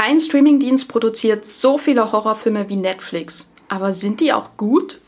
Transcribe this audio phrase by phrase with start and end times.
[0.00, 3.50] Kein Streamingdienst produziert so viele Horrorfilme wie Netflix.
[3.68, 5.00] Aber sind die auch gut?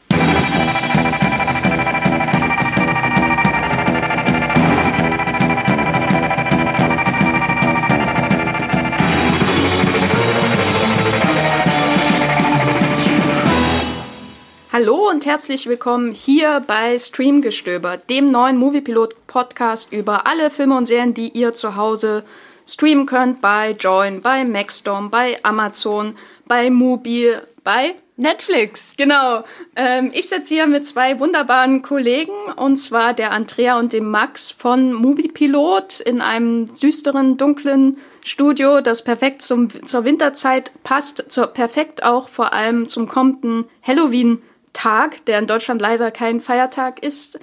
[14.72, 21.14] Hallo und herzlich willkommen hier bei Streamgestöber, dem neuen Moviepilot-Podcast über alle Filme und Serien,
[21.14, 22.24] die ihr zu Hause
[22.70, 26.16] streamen könnt bei Join, bei Maxstorm, bei Amazon,
[26.46, 28.94] bei Mobil, bei Netflix.
[28.96, 29.44] Genau.
[29.76, 34.50] Ähm, ich sitze hier mit zwei wunderbaren Kollegen, und zwar der Andrea und dem Max
[34.50, 42.02] von Moviepilot in einem düsteren, dunklen Studio, das perfekt zum, zur Winterzeit passt, zur, perfekt
[42.02, 44.42] auch vor allem zum kommenden Halloween
[44.74, 47.40] Tag, der in Deutschland leider kein Feiertag ist.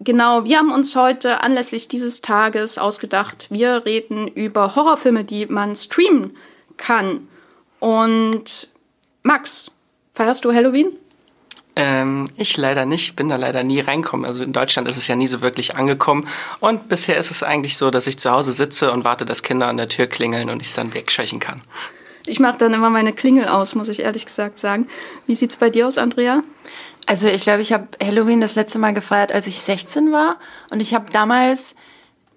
[0.00, 5.74] Genau, wir haben uns heute anlässlich dieses Tages ausgedacht, wir reden über Horrorfilme, die man
[5.74, 6.36] streamen
[6.76, 7.28] kann.
[7.80, 8.68] Und
[9.22, 9.70] Max,
[10.14, 10.92] feierst du Halloween?
[11.78, 14.26] Ähm, ich leider nicht, bin da leider nie reinkommen.
[14.26, 16.26] Also in Deutschland ist es ja nie so wirklich angekommen.
[16.60, 19.66] Und bisher ist es eigentlich so, dass ich zu Hause sitze und warte, dass Kinder
[19.68, 21.60] an der Tür klingeln und ich es dann wegscheuchen kann.
[22.26, 24.88] Ich mache dann immer meine Klingel aus, muss ich ehrlich gesagt sagen.
[25.26, 26.42] Wie sieht's bei dir aus, Andrea?
[27.06, 30.38] Also ich glaube, ich habe Halloween das letzte Mal gefeiert, als ich 16 war.
[30.70, 31.76] Und ich habe damals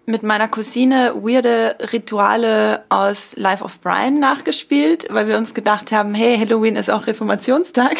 [0.05, 6.13] mit meiner Cousine weirde Rituale aus Life of Brian nachgespielt, weil wir uns gedacht haben,
[6.13, 7.95] hey, Halloween ist auch Reformationstag.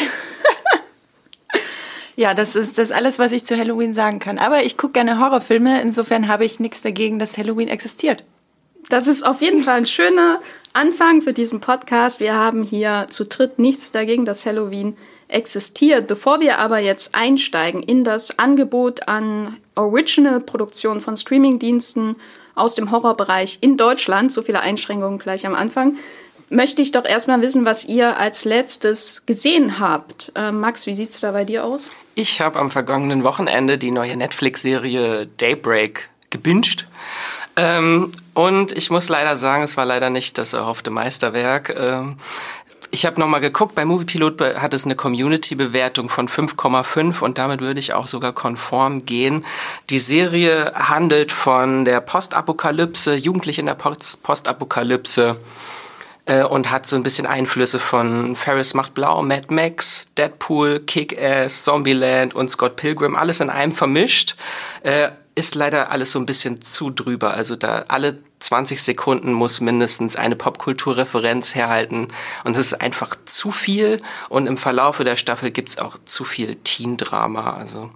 [2.16, 4.38] ja, das ist das alles, was ich zu Halloween sagen kann.
[4.38, 8.24] Aber ich gucke gerne Horrorfilme, insofern habe ich nichts dagegen, dass Halloween existiert.
[8.88, 10.40] Das ist auf jeden Fall ein schöner
[10.72, 12.18] Anfang für diesen Podcast.
[12.18, 14.96] Wir haben hier zu dritt nichts dagegen, dass Halloween
[15.32, 16.06] existiert.
[16.06, 22.16] Bevor wir aber jetzt einsteigen in das Angebot an Original-Produktionen von Streamingdiensten
[22.54, 25.96] aus dem Horrorbereich in Deutschland, so viele Einschränkungen gleich am Anfang,
[26.50, 30.32] möchte ich doch erstmal wissen, was ihr als letztes gesehen habt.
[30.34, 31.90] Äh, Max, wie sieht es da bei dir aus?
[32.14, 36.86] Ich habe am vergangenen Wochenende die neue Netflix-Serie Daybreak gebinged.
[37.56, 41.74] Ähm, und ich muss leider sagen, es war leider nicht das erhoffte Meisterwerk.
[41.76, 42.16] Ähm,
[42.90, 47.80] ich habe nochmal geguckt, bei Moviepilot hat es eine Community-Bewertung von 5,5 und damit würde
[47.80, 49.44] ich auch sogar konform gehen.
[49.90, 55.36] Die Serie handelt von der Postapokalypse, Jugendliche in der Post Postapokalypse
[56.26, 61.64] äh, und hat so ein bisschen Einflüsse von Ferris macht blau, Mad Max, Deadpool, Kick-Ass,
[61.64, 64.36] Zombieland und Scott Pilgrim, alles in einem vermischt.
[64.82, 67.34] Äh, ist leider alles so ein bisschen zu drüber.
[67.34, 72.08] Also da alle 20 Sekunden muss mindestens eine Popkulturreferenz herhalten
[72.44, 76.24] und das ist einfach zu viel und im Verlaufe der Staffel gibt es auch zu
[76.24, 77.54] viel Teen-Drama.
[77.54, 77.90] Also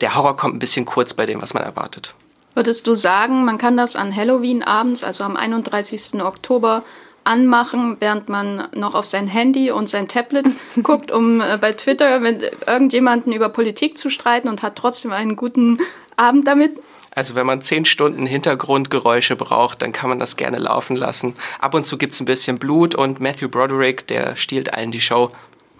[0.00, 2.14] der Horror kommt ein bisschen kurz bei dem, was man erwartet.
[2.54, 6.22] Würdest du sagen, man kann das an Halloween abends, also am 31.
[6.22, 6.82] Oktober,
[7.24, 10.46] anmachen, während man noch auf sein Handy und sein Tablet
[10.82, 15.36] guckt, um äh, bei Twitter mit irgendjemanden über Politik zu streiten und hat trotzdem einen
[15.36, 15.78] guten
[16.16, 16.78] Abend damit?
[17.12, 21.34] Also wenn man zehn Stunden Hintergrundgeräusche braucht, dann kann man das gerne laufen lassen.
[21.58, 25.00] Ab und zu gibt es ein bisschen Blut und Matthew Broderick, der stiehlt allen die
[25.00, 25.30] Show.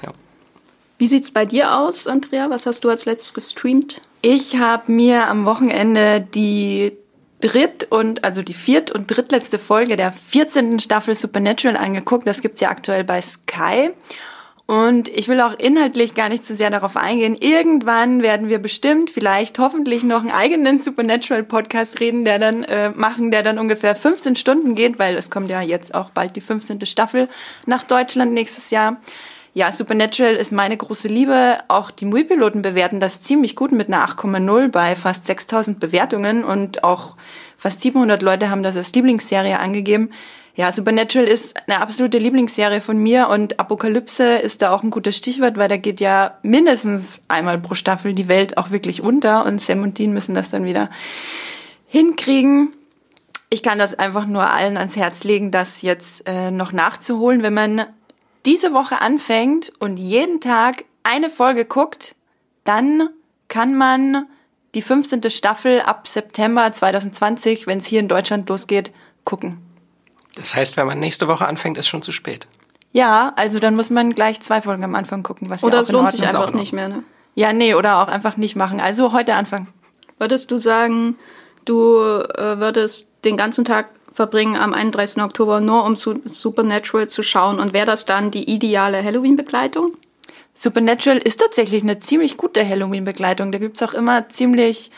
[0.03, 0.13] Ja.
[0.99, 2.51] Wie sieht's bei dir aus, Andrea?
[2.51, 4.01] Was hast du als letztes gestreamt?
[4.23, 6.93] Ich habe mir am Wochenende die
[7.41, 10.79] dritt- und also die viert- und drittletzte Folge der 14.
[10.79, 12.27] Staffel Supernatural angeguckt.
[12.27, 13.91] Das gibt's ja aktuell bei Sky.
[14.71, 17.35] Und ich will auch inhaltlich gar nicht zu sehr darauf eingehen.
[17.35, 23.33] Irgendwann werden wir bestimmt, vielleicht hoffentlich noch einen eigenen Supernatural-Podcast reden, der dann äh, machen,
[23.33, 26.87] der dann ungefähr 15 Stunden geht, weil es kommt ja jetzt auch bald die 15.
[26.87, 27.29] Staffel
[27.67, 28.99] nach Deutschland nächstes Jahr.
[29.55, 31.59] Ja, Supernatural ist meine große Liebe.
[31.67, 36.85] Auch die Muipiloten bewerten das ziemlich gut mit einer 8,0 bei fast 6000 Bewertungen und
[36.85, 37.17] auch
[37.57, 40.11] fast 700 Leute haben das als Lieblingsserie angegeben.
[40.61, 45.17] Ja, Supernatural ist eine absolute Lieblingsserie von mir und Apokalypse ist da auch ein gutes
[45.17, 49.63] Stichwort, weil da geht ja mindestens einmal pro Staffel die Welt auch wirklich unter und
[49.63, 50.91] Sam und Dean müssen das dann wieder
[51.87, 52.75] hinkriegen.
[53.49, 57.43] Ich kann das einfach nur allen ans Herz legen, das jetzt äh, noch nachzuholen.
[57.43, 57.87] Wenn man
[58.45, 62.17] diese Woche anfängt und jeden Tag eine Folge guckt,
[62.65, 63.09] dann
[63.49, 64.27] kann man
[64.75, 65.31] die 15.
[65.31, 68.93] Staffel ab September 2020, wenn es hier in Deutschland losgeht,
[69.25, 69.70] gucken.
[70.37, 72.47] Das heißt, wenn man nächste Woche anfängt, ist schon zu spät.
[72.93, 75.93] Ja, also dann muss man gleich zwei Folgen am Anfang gucken, was Oder ja es
[75.93, 77.05] lohnt sich einfach nicht mehr, ne?
[77.35, 78.81] Ja, nee, oder auch einfach nicht machen.
[78.81, 79.69] Also heute anfangen.
[80.19, 81.17] Würdest du sagen,
[81.65, 85.23] du äh, würdest den ganzen Tag verbringen am 31.
[85.23, 89.95] Oktober nur um Supernatural zu schauen und wäre das dann die ideale Halloween-Begleitung?
[90.53, 93.53] Supernatural ist tatsächlich eine ziemlich gute Halloween-Begleitung.
[93.53, 94.91] Da gibt's auch immer ziemlich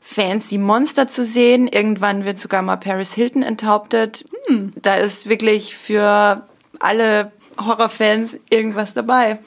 [0.00, 1.68] fancy Monster zu sehen.
[1.68, 4.24] Irgendwann wird sogar mal Paris Hilton enthauptet.
[4.46, 4.72] Hm.
[4.76, 6.46] Da ist wirklich für
[6.80, 9.38] alle Horrorfans irgendwas dabei.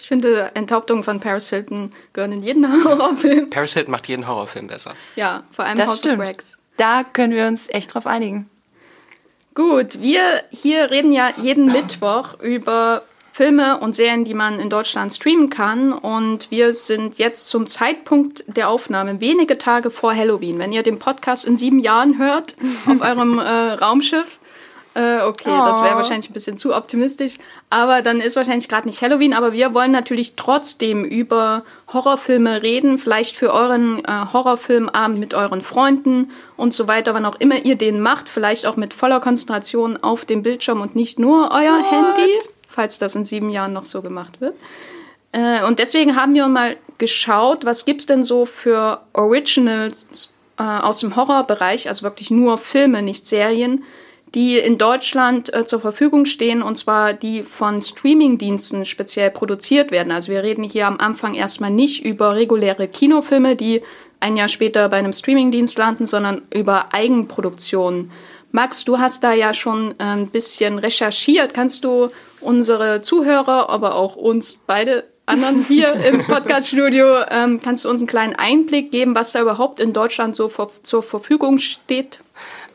[0.00, 3.50] Ich finde, Enthauptungen von Paris Hilton gehören in jeden Horrorfilm.
[3.50, 4.94] Paris Hilton macht jeden Horrorfilm besser.
[5.16, 6.22] Ja, vor allem das House stimmt.
[6.22, 6.58] of Wax.
[6.76, 8.48] Da können wir uns echt drauf einigen.
[9.54, 13.02] Gut, wir hier reden ja jeden Mittwoch über
[13.40, 15.94] Filme und Serien, die man in Deutschland streamen kann.
[15.94, 20.58] Und wir sind jetzt zum Zeitpunkt der Aufnahme wenige Tage vor Halloween.
[20.58, 22.54] Wenn ihr den Podcast in sieben Jahren hört
[22.86, 24.38] auf eurem äh, Raumschiff,
[24.92, 25.64] äh, okay, oh.
[25.64, 27.38] das wäre wahrscheinlich ein bisschen zu optimistisch.
[27.70, 29.32] Aber dann ist wahrscheinlich gerade nicht Halloween.
[29.32, 32.98] Aber wir wollen natürlich trotzdem über Horrorfilme reden.
[32.98, 37.76] Vielleicht für euren äh, Horrorfilmabend mit euren Freunden und so weiter, wann auch immer ihr
[37.76, 38.28] den macht.
[38.28, 41.90] Vielleicht auch mit voller Konzentration auf dem Bildschirm und nicht nur euer What?
[41.90, 42.32] Handy,
[42.70, 44.54] falls das in sieben Jahren noch so gemacht wird.
[45.32, 51.00] Äh, und deswegen haben wir mal geschaut, was gibt's denn so für Originals äh, aus
[51.00, 53.84] dem Horrorbereich, also wirklich nur Filme, nicht Serien
[54.34, 60.12] die in Deutschland äh, zur Verfügung stehen, und zwar die von Streamingdiensten speziell produziert werden.
[60.12, 63.82] Also wir reden hier am Anfang erstmal nicht über reguläre Kinofilme, die
[64.20, 68.12] ein Jahr später bei einem Streamingdienst landen, sondern über Eigenproduktionen.
[68.52, 71.54] Max, du hast da ja schon äh, ein bisschen recherchiert.
[71.54, 72.10] Kannst du
[72.40, 78.08] unsere Zuhörer, aber auch uns beide anderen hier im Podcaststudio, ähm, kannst du uns einen
[78.08, 82.20] kleinen Einblick geben, was da überhaupt in Deutschland so vor, zur Verfügung steht?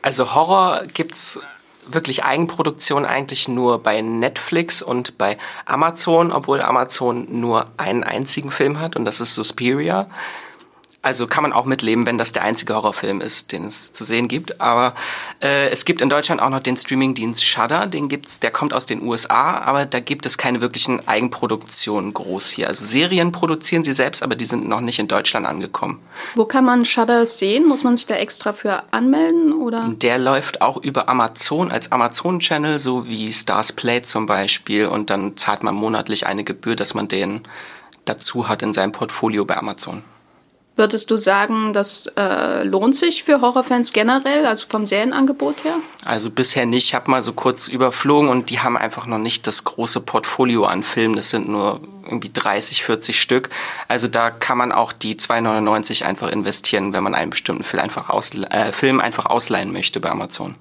[0.02, 1.40] Also Horror gibt's
[1.88, 8.80] wirklich Eigenproduktion eigentlich nur bei Netflix und bei Amazon, obwohl Amazon nur einen einzigen Film
[8.80, 10.08] hat und das ist Suspiria.
[11.06, 14.26] Also kann man auch mitleben, wenn das der einzige Horrorfilm ist, den es zu sehen
[14.26, 14.60] gibt.
[14.60, 14.92] Aber
[15.40, 18.86] äh, es gibt in Deutschland auch noch den Streamingdienst Shudder, den gibt's, der kommt aus
[18.86, 22.66] den USA, aber da gibt es keine wirklichen Eigenproduktionen groß hier.
[22.66, 26.00] Also Serien produzieren sie selbst, aber die sind noch nicht in Deutschland angekommen.
[26.34, 27.68] Wo kann man Shudder sehen?
[27.68, 29.88] Muss man sich da extra für anmelden oder?
[29.88, 35.36] Der läuft auch über Amazon als Amazon-Channel, so wie Stars Play zum Beispiel, und dann
[35.36, 37.42] zahlt man monatlich eine Gebühr, dass man den
[38.06, 40.02] dazu hat in seinem Portfolio bei Amazon.
[40.76, 45.76] Würdest du sagen, das äh, lohnt sich für Horrorfans generell, also vom Serienangebot her?
[46.04, 46.88] Also bisher nicht.
[46.88, 50.66] Ich habe mal so kurz überflogen und die haben einfach noch nicht das große Portfolio
[50.66, 51.16] an Filmen.
[51.16, 53.48] Das sind nur irgendwie 30, 40 Stück.
[53.88, 58.10] Also da kann man auch die 2,99 einfach investieren, wenn man einen bestimmten Film einfach,
[58.10, 60.56] ausle äh, Film einfach ausleihen möchte bei Amazon.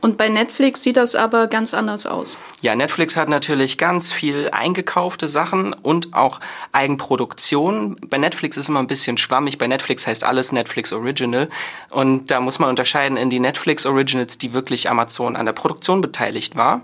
[0.00, 2.38] Und bei Netflix sieht das aber ganz anders aus.
[2.62, 6.40] Ja, Netflix hat natürlich ganz viel eingekaufte Sachen und auch
[6.72, 7.96] Eigenproduktion.
[8.08, 9.58] Bei Netflix ist immer ein bisschen schwammig.
[9.58, 11.48] Bei Netflix heißt alles Netflix Original.
[11.90, 16.00] Und da muss man unterscheiden in die Netflix Originals, die wirklich Amazon an der Produktion
[16.00, 16.80] beteiligt war.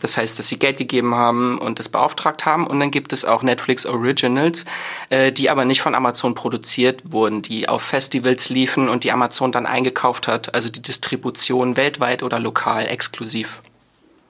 [0.00, 2.66] Das heißt, dass sie Geld gegeben haben und das beauftragt haben.
[2.66, 4.64] Und dann gibt es auch Netflix Originals,
[5.10, 9.50] äh, die aber nicht von Amazon produziert wurden, die auf Festivals liefen und die Amazon
[9.50, 10.54] dann eingekauft hat.
[10.54, 13.62] Also die Distribution weltweit oder lokal lokal, exklusiv.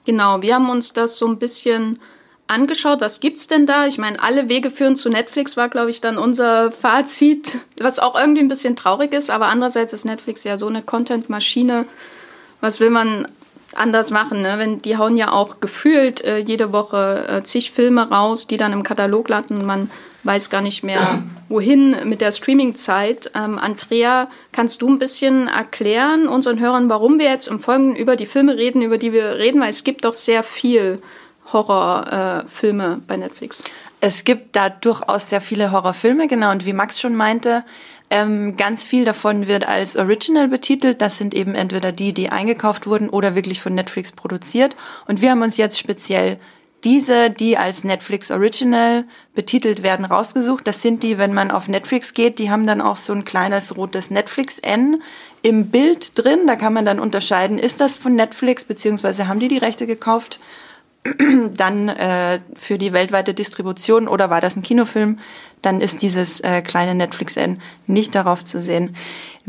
[0.07, 1.99] Genau, wir haben uns das so ein bisschen
[2.47, 3.87] angeschaut, was gibt's denn da?
[3.87, 8.17] Ich meine, alle Wege führen zu Netflix war, glaube ich, dann unser Fazit, was auch
[8.17, 11.87] irgendwie ein bisschen traurig ist, aber andererseits ist Netflix ja so eine Content-Maschine.
[12.61, 13.27] Was will man
[13.75, 14.53] anders machen, ne?
[14.59, 18.71] Wenn die hauen ja auch gefühlt äh, jede Woche äh, zig Filme raus, die dann
[18.71, 19.65] im Katalog landen.
[19.65, 19.91] Man
[20.27, 23.31] weiß gar nicht mehr, wohin mit der Streaming-Zeit.
[23.33, 28.15] Ähm, Andrea, kannst du ein bisschen erklären unseren Hörern, warum wir jetzt im Folgenden über
[28.15, 29.61] die Filme reden, über die wir reden?
[29.61, 31.01] Weil es gibt doch sehr viel
[31.51, 33.63] Horrorfilme äh, bei Netflix.
[33.99, 36.51] Es gibt da durchaus sehr viele Horrorfilme, genau.
[36.51, 37.63] Und wie Max schon meinte,
[38.09, 41.01] ähm, ganz viel davon wird als Original betitelt.
[41.01, 44.75] Das sind eben entweder die, die eingekauft wurden oder wirklich von Netflix produziert.
[45.07, 46.37] Und wir haben uns jetzt speziell
[46.87, 49.03] diese, die als Netflix Original
[49.35, 50.65] betitelt werden, rausgesucht.
[50.65, 53.75] Das sind die, wenn man auf Netflix geht, die haben dann auch so ein kleines
[53.75, 55.03] rotes Netflix-N
[55.41, 56.47] im Bild drin.
[56.47, 60.39] Da kann man dann unterscheiden, ist das von Netflix, beziehungsweise haben die die Rechte gekauft
[61.57, 65.19] dann äh, für die weltweite Distribution oder war das ein Kinofilm,
[65.61, 68.95] dann ist dieses äh, kleine Netflix-N nicht darauf zu sehen.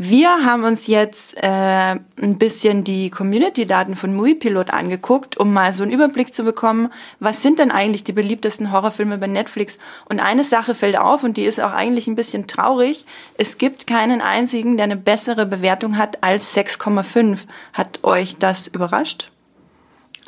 [0.01, 5.83] Wir haben uns jetzt äh, ein bisschen die Community-Daten von Muipilot angeguckt, um mal so
[5.83, 6.87] einen Überblick zu bekommen,
[7.19, 9.77] was sind denn eigentlich die beliebtesten Horrorfilme bei Netflix.
[10.05, 13.05] Und eine Sache fällt auf und die ist auch eigentlich ein bisschen traurig.
[13.37, 17.39] Es gibt keinen einzigen, der eine bessere Bewertung hat als 6,5.
[17.73, 19.31] Hat euch das überrascht?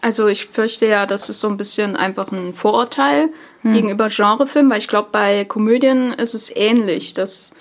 [0.01, 3.30] Also ich fürchte ja, das ist so ein bisschen einfach ein Vorurteil
[3.62, 3.72] hm.
[3.72, 7.54] gegenüber Genrefilmen, weil ich glaube, bei Komödien ist es ähnlich, dass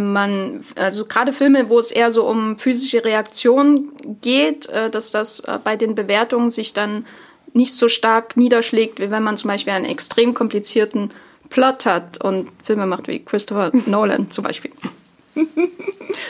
[0.00, 5.40] man, also gerade Filme, wo es eher so um physische Reaktionen geht, äh, dass das
[5.40, 7.06] äh, bei den Bewertungen sich dann
[7.52, 11.10] nicht so stark niederschlägt, wie wenn man zum Beispiel einen extrem komplizierten
[11.50, 14.72] Plot hat und Filme macht wie Christopher Nolan zum Beispiel.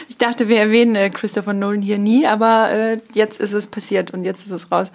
[0.08, 4.24] Ich dachte, wir erwähnen äh, Christopher Nolan hier nie, aber jetzt ist es passiert und
[4.24, 4.88] jetzt ist es raus.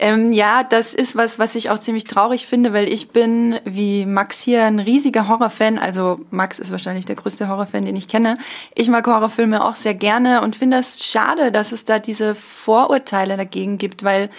[0.00, 4.06] Ähm, ja, das ist was, was ich auch ziemlich traurig finde, weil ich bin wie
[4.06, 5.78] Max hier ein riesiger Horrorfan.
[5.78, 8.34] Also Max ist wahrscheinlich der größte Horrorfan, den ich kenne.
[8.74, 13.36] Ich mag Horrorfilme auch sehr gerne und finde es schade, dass es da diese Vorurteile
[13.36, 14.30] dagegen gibt, weil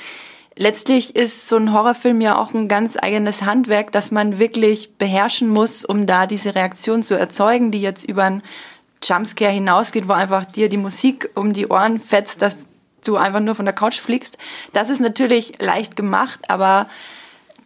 [0.58, 5.48] letztlich ist so ein Horrorfilm ja auch ein ganz eigenes Handwerk, das man wirklich beherrschen
[5.48, 8.44] muss, um da diese Reaktion zu erzeugen, die jetzt über ein
[9.02, 12.68] Jumpscare hinausgeht, wo einfach dir die Musik um die Ohren fetzt, dass
[13.08, 14.38] du einfach nur von der Couch fliegst.
[14.74, 16.88] Das ist natürlich leicht gemacht, aber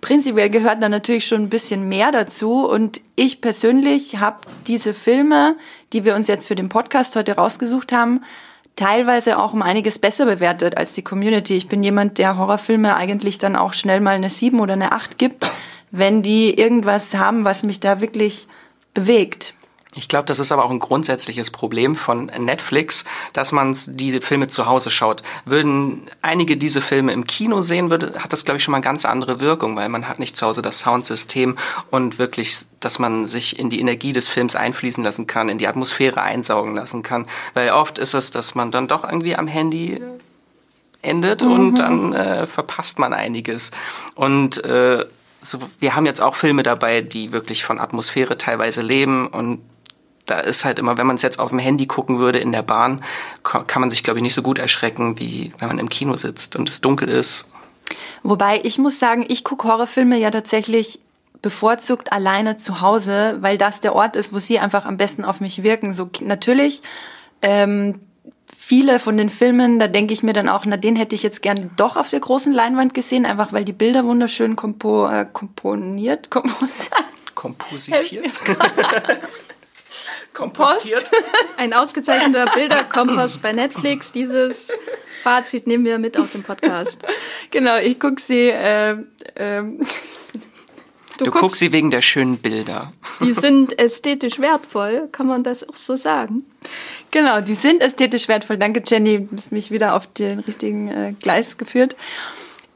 [0.01, 2.67] prinzipiell gehört da natürlich schon ein bisschen mehr dazu.
[2.67, 5.55] Und ich persönlich habe diese Filme,
[5.93, 8.22] die wir uns jetzt für den Podcast heute rausgesucht haben,
[8.75, 11.58] teilweise auch um einiges besser bewertet als die Community.
[11.58, 15.17] Ich bin jemand, der Horrorfilme eigentlich dann auch schnell mal eine 7 oder eine 8
[15.17, 15.51] gibt,
[15.91, 18.48] wenn die irgendwas haben, was mich da wirklich
[18.93, 19.53] bewegt.
[19.96, 24.48] Ich glaube, das ist aber auch ein grundsätzliches Problem von Netflix, dass man diese Filme
[24.48, 25.24] zu Hause schaut.
[25.46, 28.84] Würden einige diese Filme im Kino sehen, würde, hat das, glaube ich, schon mal eine
[28.84, 31.58] ganz andere Wirkung, weil man hat nicht zu Hause das Soundsystem
[31.89, 35.67] und wirklich, dass man sich in die Energie des Films einfließen lassen kann, in die
[35.67, 37.25] Atmosphäre einsaugen lassen kann.
[37.55, 40.00] Weil oft ist es, dass man dann doch irgendwie am Handy
[41.01, 41.51] endet mhm.
[41.51, 43.72] und dann äh, verpasst man einiges.
[44.13, 45.05] Und äh,
[45.41, 49.62] so, wir haben jetzt auch Filme dabei, die wirklich von Atmosphäre teilweise leben und
[50.29, 52.62] da ist halt immer, wenn man es jetzt auf dem Handy gucken würde in der
[52.62, 53.03] Bahn,
[53.43, 56.55] kann man sich, glaube ich, nicht so gut erschrecken, wie wenn man im Kino sitzt
[56.55, 57.45] und es dunkel ist.
[58.24, 61.00] Wobei ich muss sagen, ich gucke Horrorfilme ja tatsächlich
[61.41, 65.39] bevorzugt alleine zu Hause, weil das der Ort ist, wo sie einfach am besten auf
[65.39, 65.93] mich wirken.
[65.93, 66.81] So natürlich
[67.41, 68.01] ähm,
[68.57, 71.41] viele von den Filmen, da denke ich mir dann auch, na den hätte ich jetzt
[71.41, 76.29] gern doch auf der großen Leinwand gesehen, einfach weil die Bilder wunderschön kompo äh, komponiert,
[76.29, 76.89] kompos
[77.36, 78.25] kompositiert.
[80.39, 80.89] Kompost.
[81.58, 84.13] Ein ausgezeichneter Bilderkompost bei Netflix.
[84.13, 84.72] Dieses
[85.22, 86.98] Fazit nehmen wir mit aus dem Podcast.
[87.51, 88.50] Genau, ich gucke sie.
[88.50, 88.91] Äh,
[89.36, 89.63] äh,
[91.17, 92.93] Du, du guckst, guckst, sie wegen der schönen Bilder.
[93.19, 96.46] Die sind ästhetisch wertvoll, kann man das auch so sagen?
[97.12, 98.58] Genau, die sind ästhetisch wertvoll.
[98.58, 101.98] Danke, Jenny, du hast mich wieder auf den richtigen äh, Gleis geführt.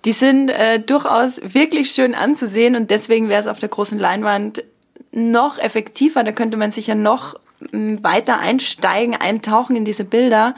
[0.03, 4.65] Die sind äh, durchaus wirklich schön anzusehen und deswegen wäre es auf der großen Leinwand
[5.13, 6.25] noch effektiver.
[6.25, 7.39] Da könnte man sich ja noch
[7.71, 10.55] weiter einsteigen, eintauchen in diese Bilder.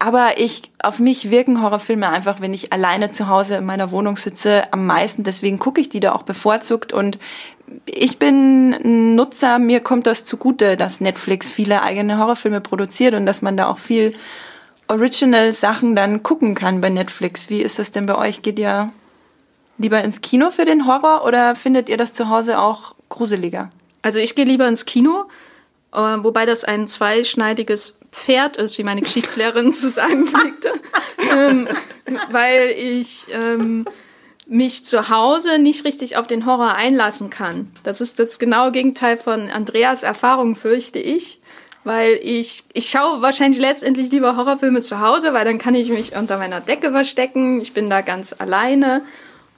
[0.00, 4.16] Aber ich, auf mich wirken Horrorfilme einfach, wenn ich alleine zu Hause in meiner Wohnung
[4.16, 5.24] sitze, am meisten.
[5.24, 6.92] Deswegen gucke ich die da auch bevorzugt.
[6.92, 7.18] Und
[7.84, 13.26] ich bin ein Nutzer, mir kommt das zugute, dass Netflix viele eigene Horrorfilme produziert und
[13.26, 14.14] dass man da auch viel
[14.86, 17.50] Original-Sachen dann gucken kann bei Netflix.
[17.50, 18.42] Wie ist das denn bei euch?
[18.42, 18.90] Geht ihr
[19.78, 23.70] lieber ins Kino für den Horror oder findet ihr das zu Hause auch gruseliger?
[24.02, 25.24] Also ich gehe lieber ins Kino
[25.92, 30.72] wobei das ein zweischneidiges Pferd ist, wie meine Geschichtslehrerin zu sagen pflegte,
[31.34, 31.68] ähm,
[32.30, 33.86] weil ich ähm,
[34.46, 37.70] mich zu Hause nicht richtig auf den Horror einlassen kann.
[37.82, 41.40] Das ist das genaue Gegenteil von Andreas Erfahrung, fürchte ich.
[41.84, 46.14] Weil ich, ich schaue wahrscheinlich letztendlich lieber Horrorfilme zu Hause, weil dann kann ich mich
[46.14, 47.60] unter meiner Decke verstecken.
[47.60, 49.02] Ich bin da ganz alleine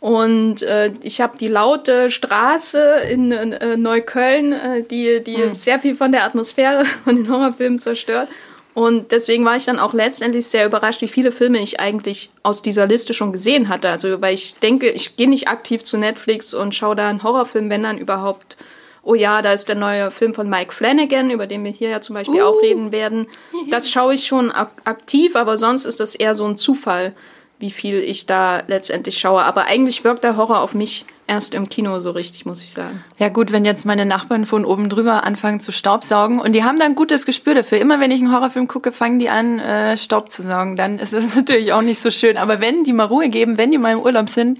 [0.01, 2.81] und äh, ich habe die laute Straße
[3.11, 5.55] in äh, Neukölln, äh, die, die mhm.
[5.55, 8.29] sehr viel von der Atmosphäre von den Horrorfilmen zerstört.
[8.73, 12.63] Und deswegen war ich dann auch letztendlich sehr überrascht, wie viele Filme ich eigentlich aus
[12.63, 13.91] dieser Liste schon gesehen hatte.
[13.91, 17.69] Also, weil ich denke, ich gehe nicht aktiv zu Netflix und schaue da einen Horrorfilm,
[17.69, 18.57] wenn dann überhaupt,
[19.03, 22.01] oh ja, da ist der neue Film von Mike Flanagan, über den wir hier ja
[22.01, 22.47] zum Beispiel uh.
[22.47, 23.27] auch reden werden.
[23.71, 27.13] Das schaue ich schon ak aktiv, aber sonst ist das eher so ein Zufall
[27.61, 29.43] wie viel ich da letztendlich schaue.
[29.43, 33.05] Aber eigentlich wirkt der Horror auf mich erst im Kino so richtig, muss ich sagen.
[33.19, 36.79] Ja gut, wenn jetzt meine Nachbarn von oben drüber anfangen zu staubsaugen und die haben
[36.79, 37.79] da ein gutes Gespür dafür.
[37.79, 40.77] Immer wenn ich einen Horrorfilm gucke, fangen die an, äh, Staub zu saugen.
[40.77, 42.37] Dann ist es natürlich auch nicht so schön.
[42.37, 44.59] Aber wenn die mal Ruhe geben, wenn die mal im Urlaub sind,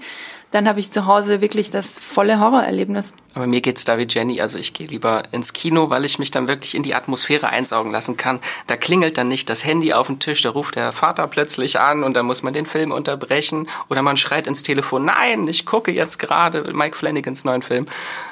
[0.51, 3.13] dann habe ich zu Hause wirklich das volle Horrorerlebnis.
[3.33, 6.29] Aber mir geht's da wie Jenny, also ich gehe lieber ins Kino, weil ich mich
[6.29, 8.39] dann wirklich in die Atmosphäre einsaugen lassen kann.
[8.67, 12.03] Da klingelt dann nicht das Handy auf dem Tisch, da ruft der Vater plötzlich an
[12.03, 15.91] und da muss man den Film unterbrechen oder man schreit ins Telefon, nein, ich gucke
[15.91, 17.87] jetzt gerade Mike Flanagans neuen Film.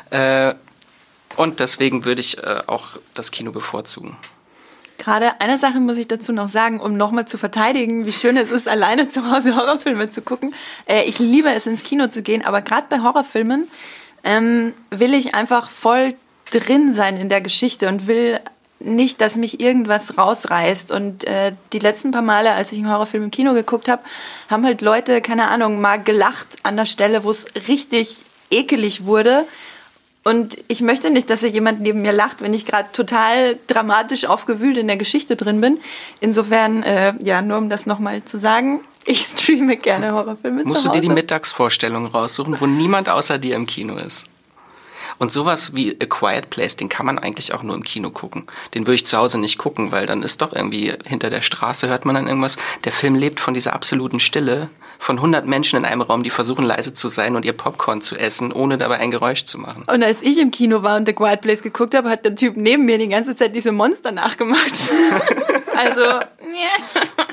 [0.09, 0.53] Äh,
[1.37, 4.17] und deswegen würde ich äh, auch das Kino bevorzugen.
[4.99, 8.51] Gerade eine Sache muss ich dazu noch sagen, um nochmal zu verteidigen, wie schön es
[8.51, 10.53] ist, alleine zu Hause Horrorfilme zu gucken.
[10.85, 13.67] Äh, ich liebe es, ins Kino zu gehen, aber gerade bei Horrorfilmen
[14.23, 16.13] ähm, will ich einfach voll
[16.51, 18.39] drin sein in der Geschichte und will
[18.79, 20.91] nicht, dass mich irgendwas rausreißt.
[20.91, 24.01] Und äh, die letzten paar Male, als ich einen Horrorfilm im Kino geguckt habe,
[24.49, 29.45] haben halt Leute, keine Ahnung, mal gelacht an der Stelle, wo es richtig ekelig wurde
[30.23, 34.25] Und ich möchte nicht, dass hier jemand neben mir lacht, wenn ich gerade total dramatisch
[34.25, 35.79] aufgewühlt in der Geschichte drin bin.
[36.19, 40.65] Insofern, äh, ja, nur um das nochmal zu sagen, ich streame gerne Horrorfilme.
[40.65, 44.25] Musst du dir die Mittagsvorstellung raussuchen, wo niemand außer dir im Kino ist?
[45.17, 48.45] Und sowas wie A Quiet Place, den kann man eigentlich auch nur im Kino gucken.
[48.73, 51.89] Den würde ich zu Hause nicht gucken, weil dann ist doch irgendwie hinter der Straße
[51.89, 52.57] hört man dann irgendwas.
[52.85, 56.63] Der Film lebt von dieser absoluten Stille, von 100 Menschen in einem Raum, die versuchen
[56.63, 59.85] leise zu sein und ihr Popcorn zu essen, ohne dabei ein Geräusch zu machen.
[59.87, 62.57] Und als ich im Kino war und The Quiet Place geguckt habe, hat der Typ
[62.57, 64.73] neben mir die ganze Zeit diese Monster nachgemacht.
[65.75, 67.25] also, yeah.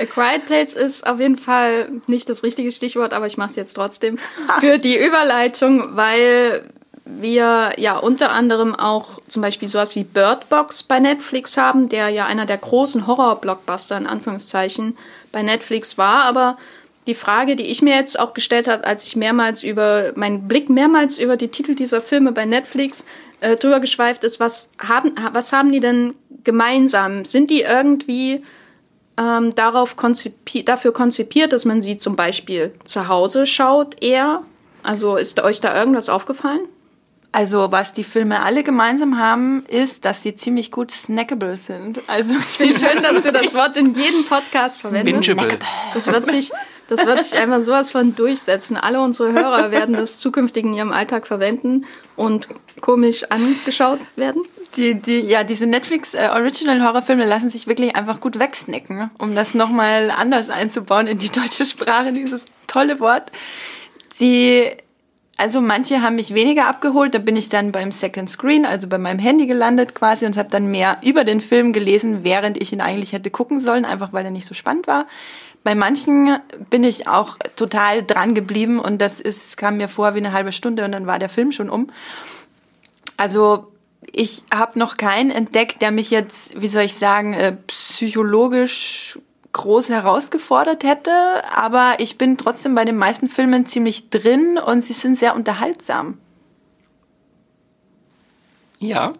[0.00, 3.56] A Quiet Place ist auf jeden Fall nicht das richtige Stichwort, aber ich mache es
[3.56, 4.16] jetzt trotzdem
[4.60, 6.71] für die Überleitung, weil
[7.04, 12.08] wir ja unter anderem auch zum Beispiel sowas wie Bird Box bei Netflix haben, der
[12.10, 14.96] ja einer der großen Horror-Blockbuster in Anführungszeichen
[15.32, 16.24] bei Netflix war.
[16.24, 16.56] Aber
[17.06, 20.70] die Frage, die ich mir jetzt auch gestellt habe, als ich mehrmals über meinen Blick
[20.70, 23.04] mehrmals über die Titel dieser Filme bei Netflix
[23.40, 27.24] äh, drüber geschweift ist, was haben, was haben die denn gemeinsam?
[27.24, 28.44] Sind die irgendwie
[29.18, 34.42] ähm, darauf konzipi dafür konzipiert, dass man sie zum Beispiel zu Hause schaut eher?
[34.84, 36.60] Also ist euch da irgendwas aufgefallen?
[37.32, 42.00] Also was die Filme alle gemeinsam haben, ist, dass sie ziemlich gut snackable sind.
[42.06, 45.34] Also ich finde schön, dass du das Wort in jedem Podcast verwendest.
[45.94, 46.52] Das wird sich,
[46.88, 48.76] das wird sich einfach sowas von durchsetzen.
[48.76, 51.86] Alle unsere Hörer werden das zukünftig in ihrem Alltag verwenden
[52.16, 52.48] und
[52.82, 54.42] komisch angeschaut werden.
[54.76, 59.34] Die, die, ja, diese Netflix äh, Original Horrorfilme lassen sich wirklich einfach gut wegsnacken, um
[59.34, 63.32] das nochmal anders einzubauen in die deutsche Sprache, dieses tolle Wort.
[64.10, 64.70] Sie
[65.38, 68.98] also manche haben mich weniger abgeholt, da bin ich dann beim Second Screen, also bei
[68.98, 72.80] meinem Handy gelandet quasi und habe dann mehr über den Film gelesen, während ich ihn
[72.80, 75.06] eigentlich hätte gucken sollen, einfach weil er nicht so spannend war.
[75.64, 76.38] Bei manchen
[76.70, 80.52] bin ich auch total dran geblieben und das ist, kam mir vor wie eine halbe
[80.52, 81.90] Stunde und dann war der Film schon um.
[83.16, 83.72] Also
[84.12, 89.18] ich habe noch keinen entdeckt, der mich jetzt, wie soll ich sagen, äh, psychologisch
[89.52, 91.12] groß herausgefordert hätte,
[91.54, 96.18] aber ich bin trotzdem bei den meisten Filmen ziemlich drin und sie sind sehr unterhaltsam.
[98.82, 99.12] Ja,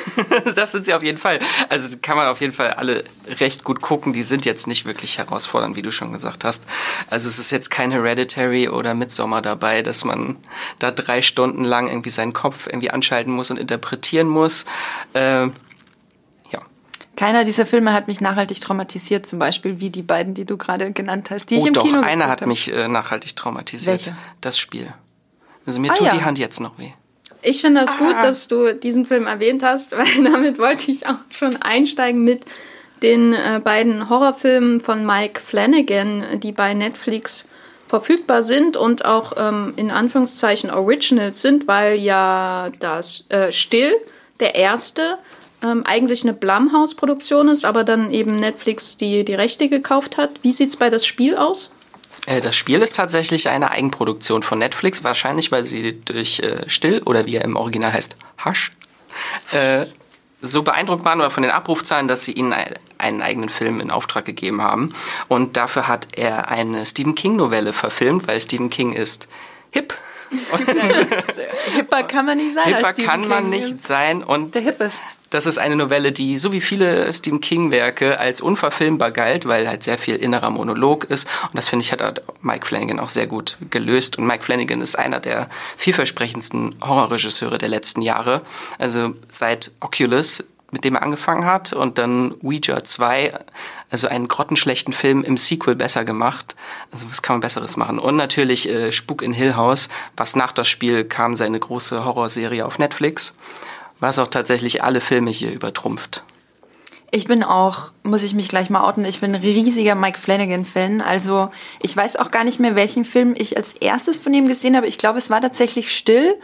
[0.54, 1.40] das sind sie auf jeden Fall.
[1.68, 3.04] Also kann man auf jeden Fall alle
[3.38, 4.14] recht gut gucken.
[4.14, 6.64] Die sind jetzt nicht wirklich herausfordernd, wie du schon gesagt hast.
[7.10, 10.36] Also es ist jetzt kein Hereditary oder Midsommar dabei, dass man
[10.78, 14.64] da drei Stunden lang irgendwie seinen Kopf irgendwie anschalten muss und interpretieren muss.
[15.12, 15.48] Äh,
[17.20, 20.90] keiner dieser Filme hat mich nachhaltig traumatisiert, zum Beispiel wie die beiden, die du gerade
[20.90, 24.06] genannt hast, die oh, ich im doch, Kino einer hat mich äh, nachhaltig traumatisiert.
[24.06, 24.16] Welche?
[24.40, 24.90] Das Spiel.
[25.66, 26.14] Also mir ah, tut ja.
[26.14, 26.92] die Hand jetzt noch weh.
[27.42, 27.98] Ich finde das ah.
[27.98, 32.46] gut, dass du diesen Film erwähnt hast, weil damit wollte ich auch schon einsteigen mit
[33.02, 37.44] den äh, beiden Horrorfilmen von Mike Flanagan, die bei Netflix
[37.86, 43.94] verfügbar sind und auch ähm, in Anführungszeichen Originals sind, weil ja das äh, Still,
[44.38, 45.18] der erste,
[45.62, 50.30] ähm, eigentlich eine Blumhouse-Produktion ist, aber dann eben Netflix die, die Rechte gekauft hat.
[50.42, 51.70] Wie sieht es bei das Spiel aus?
[52.26, 57.02] Äh, das Spiel ist tatsächlich eine Eigenproduktion von Netflix, wahrscheinlich weil sie durch äh, Still
[57.04, 58.72] oder wie er im Original heißt, Hush,
[59.52, 59.86] äh,
[60.42, 62.54] so beeindruckt waren oder von den Abrufzahlen, dass sie ihnen
[62.96, 64.94] einen eigenen Film in Auftrag gegeben haben.
[65.28, 69.28] Und dafür hat er eine Stephen King-Novelle verfilmt, weil Stephen King ist
[69.70, 69.96] hip
[71.74, 72.74] Hipper kann man nicht sein.
[72.74, 74.22] Hipper kann man nicht sein.
[74.22, 75.00] Und der Hip ist.
[75.30, 79.84] Das ist eine Novelle, die, so wie viele Stephen King-Werke, als unverfilmbar galt, weil halt
[79.84, 81.28] sehr viel innerer Monolog ist.
[81.44, 84.18] Und das finde ich, hat Mike Flanagan auch sehr gut gelöst.
[84.18, 88.42] Und Mike Flanagan ist einer der vielversprechendsten Horrorregisseure der letzten Jahre.
[88.78, 93.32] Also seit Oculus mit dem er angefangen hat und dann Ouija 2,
[93.90, 96.54] also einen grottenschlechten Film im Sequel besser gemacht.
[96.92, 97.98] Also was kann man besseres machen?
[97.98, 102.64] Und natürlich äh, Spuk in Hill House, was nach das Spiel kam, seine große Horrorserie
[102.64, 103.34] auf Netflix,
[104.00, 106.24] was auch tatsächlich alle Filme hier übertrumpft.
[107.12, 111.00] Ich bin auch, muss ich mich gleich mal outen, ich bin ein riesiger Mike Flanagan-Fan.
[111.00, 111.50] Also
[111.82, 114.86] ich weiß auch gar nicht mehr, welchen Film ich als erstes von ihm gesehen habe.
[114.86, 116.36] Ich glaube, es war tatsächlich Still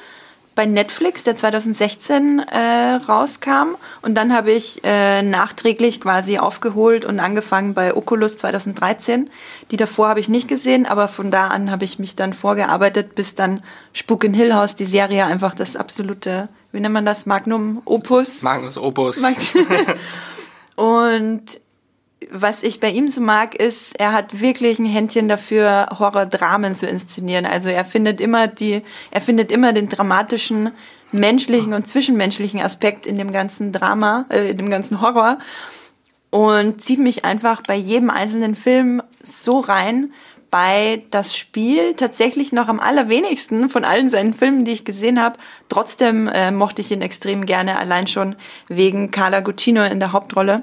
[0.57, 3.77] bei Netflix, der 2016 äh, rauskam.
[4.03, 9.31] Und dann habe ich äh, nachträglich quasi aufgeholt und angefangen bei Oculus 2013.
[9.71, 13.14] Die davor habe ich nicht gesehen, aber von da an habe ich mich dann vorgearbeitet,
[13.14, 17.25] bis dann Spuk in Hill House, die Serie, einfach das absolute, wie nennt man das,
[17.25, 18.43] Magnum Opus.
[18.43, 19.25] Magnus Opus.
[20.77, 21.43] und
[22.31, 26.87] was ich bei ihm so mag, ist, er hat wirklich ein Händchen dafür, Horror-Dramen zu
[26.87, 27.47] inszenieren.
[27.47, 30.71] Also er findet immer die, er findet immer den dramatischen,
[31.12, 35.39] menschlichen und zwischenmenschlichen Aspekt in dem ganzen Drama, äh, in dem ganzen Horror
[36.31, 40.12] und zieht mich einfach bei jedem einzelnen Film so rein,
[40.47, 45.39] wobei das Spiel tatsächlich noch am allerwenigsten von allen seinen Filmen, die ich gesehen habe.
[45.69, 48.37] Trotzdem äh, mochte ich ihn extrem gerne, allein schon
[48.69, 50.63] wegen Carla Guccino in der Hauptrolle.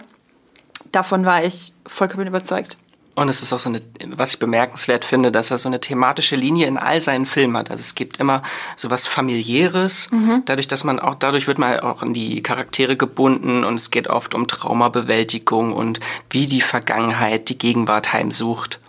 [0.92, 2.78] Davon war ich vollkommen überzeugt.
[3.16, 6.36] Und es ist auch so eine, was ich bemerkenswert finde, dass er so eine thematische
[6.36, 7.70] Linie in all seinen Filmen hat.
[7.70, 8.42] Also es gibt immer
[8.76, 10.42] so was familiäres, mhm.
[10.46, 14.08] dadurch, dass man auch, dadurch wird man auch in die Charaktere gebunden und es geht
[14.08, 16.00] oft um Traumabewältigung und
[16.32, 18.80] wie die Vergangenheit die Gegenwart heimsucht.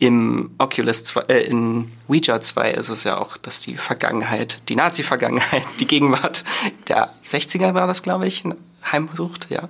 [0.00, 4.76] Im Oculus 2, äh, in Ouija 2 ist es ja auch, dass die Vergangenheit, die
[4.76, 6.44] Nazi-Vergangenheit, die Gegenwart
[6.86, 8.44] der 60er war das, glaube ich,
[8.90, 9.68] heimsucht, ja.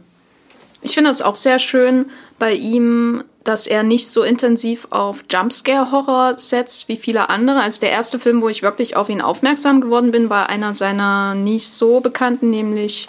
[0.81, 2.07] Ich finde es auch sehr schön
[2.39, 7.61] bei ihm, dass er nicht so intensiv auf Jumpscare-Horror setzt wie viele andere.
[7.61, 11.35] Also der erste Film, wo ich wirklich auf ihn aufmerksam geworden bin, war einer seiner
[11.35, 13.09] nicht so bekannten, nämlich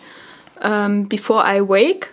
[0.61, 2.11] ähm, Before I Wake.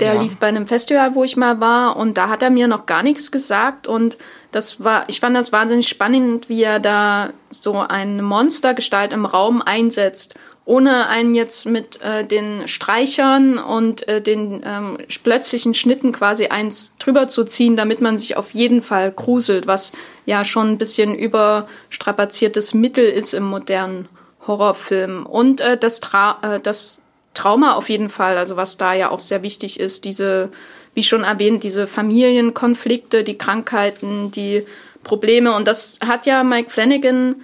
[0.00, 0.22] Der ja.
[0.22, 3.02] lief bei einem Festival, wo ich mal war, und da hat er mir noch gar
[3.02, 3.86] nichts gesagt.
[3.86, 4.16] Und
[4.50, 9.62] das war, ich fand das wahnsinnig spannend, wie er da so eine Monstergestalt im Raum
[9.62, 16.46] einsetzt ohne einen jetzt mit äh, den Streichern und äh, den ähm, plötzlichen Schnitten quasi
[16.46, 19.92] eins drüber zu ziehen, damit man sich auf jeden Fall gruselt, was
[20.24, 24.08] ja schon ein bisschen überstrapaziertes Mittel ist im modernen
[24.46, 25.26] Horrorfilm.
[25.26, 27.01] Und äh, das, Tra äh, das
[27.34, 30.50] Trauma auf jeden Fall, also was da ja auch sehr wichtig ist, diese,
[30.94, 34.64] wie schon erwähnt, diese Familienkonflikte, die Krankheiten, die
[35.02, 35.54] Probleme.
[35.54, 37.36] Und das hat ja Mike Flanagan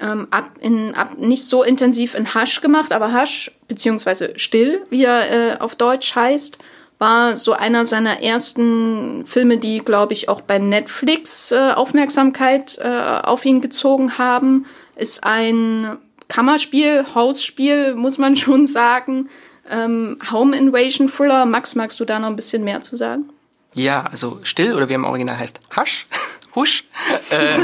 [0.00, 5.04] ähm, ab, in, ab, nicht so intensiv in Hasch gemacht, aber Hasch, beziehungsweise Still, wie
[5.04, 6.58] er äh, auf Deutsch heißt,
[6.98, 13.20] war so einer seiner ersten Filme, die, glaube ich, auch bei Netflix äh, Aufmerksamkeit äh,
[13.22, 14.66] auf ihn gezogen haben.
[14.96, 15.96] Ist ein
[16.28, 19.28] Kammerspiel, Hausspiel, muss man schon sagen.
[19.68, 21.44] Ähm, Home Invasion Thriller.
[21.44, 23.28] Max, magst du da noch ein bisschen mehr zu sagen?
[23.74, 26.06] Ja, also Still oder wie im Original heißt Hasch,
[26.54, 26.84] Husch.
[27.30, 27.58] Äh,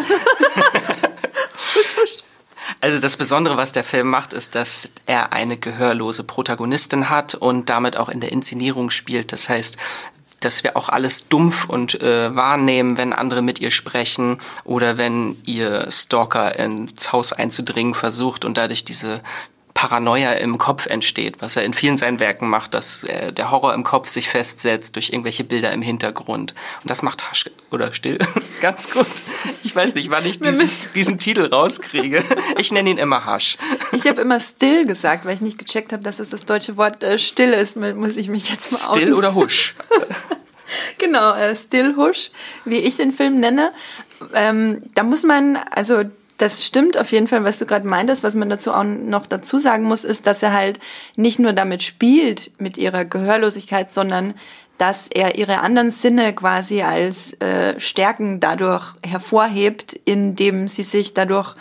[2.81, 7.71] also das Besondere, was der Film macht, ist, dass er eine gehörlose Protagonistin hat und
[7.71, 9.33] damit auch in der Inszenierung spielt.
[9.33, 9.77] Das heißt,
[10.45, 15.37] dass wir auch alles dumpf und äh, wahrnehmen, wenn andere mit ihr sprechen oder wenn
[15.45, 19.21] ihr Stalker ins Haus einzudringen versucht und dadurch diese
[19.75, 23.75] Paranoia im Kopf entsteht, was er in vielen seinen Werken macht, dass äh, der Horror
[23.75, 26.55] im Kopf sich festsetzt durch irgendwelche Bilder im Hintergrund.
[26.83, 28.19] Und das macht Hasch oder Still
[28.63, 29.07] ganz gut.
[29.65, 32.23] Ich weiß nicht, wann ich diesen, diesen Titel rauskriege.
[32.57, 33.59] Ich nenne ihn immer Hasch.
[33.93, 37.03] Ich habe immer Still gesagt, weil ich nicht gecheckt habe, dass es das deutsche Wort
[37.03, 37.77] äh, Still ist.
[37.77, 39.15] Muss ich mich jetzt mal Still outen.
[39.15, 39.75] oder Husch?
[40.99, 42.31] genau, äh, Still Husch,
[42.65, 43.73] wie ich den Film nenne.
[44.35, 46.05] Ähm, da muss man, also
[46.39, 48.23] das stimmt auf jeden Fall, was du gerade meintest.
[48.23, 50.81] Was man dazu auch noch dazu sagen muss, ist, dass er halt
[51.17, 54.35] nicht nur damit spielt, mit ihrer Gehörlosigkeit, sondern
[54.79, 61.55] dass er ihre anderen Sinne quasi als äh, Stärken dadurch hervorhebt, indem sie sich dadurch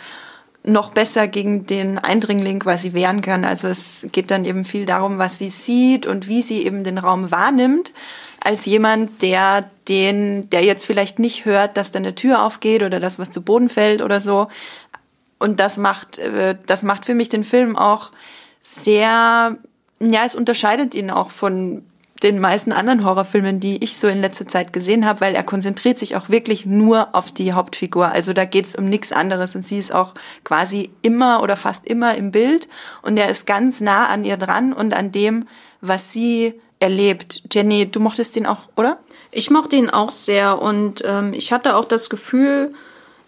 [0.64, 3.44] noch besser gegen den Eindringling quasi wehren kann.
[3.44, 6.98] Also es geht dann eben viel darum, was sie sieht und wie sie eben den
[6.98, 7.92] Raum wahrnimmt
[8.44, 13.00] als jemand, der den, der jetzt vielleicht nicht hört, dass da eine Tür aufgeht oder
[13.00, 14.48] dass was zu Boden fällt oder so.
[15.38, 18.12] Und das macht, äh, das macht für mich den Film auch
[18.62, 19.56] sehr,
[19.98, 21.84] ja, es unterscheidet ihn auch von
[22.22, 25.98] den meisten anderen Horrorfilmen, die ich so in letzter Zeit gesehen habe, weil er konzentriert
[25.98, 28.08] sich auch wirklich nur auf die Hauptfigur.
[28.08, 32.14] Also da geht's um nichts anderes und sie ist auch quasi immer oder fast immer
[32.14, 32.68] im Bild
[33.02, 35.48] und er ist ganz nah an ihr dran und an dem,
[35.80, 37.42] was sie erlebt.
[37.50, 38.98] Jenny, du mochtest ihn auch, oder?
[39.30, 42.72] Ich mochte ihn auch sehr und ähm, ich hatte auch das Gefühl,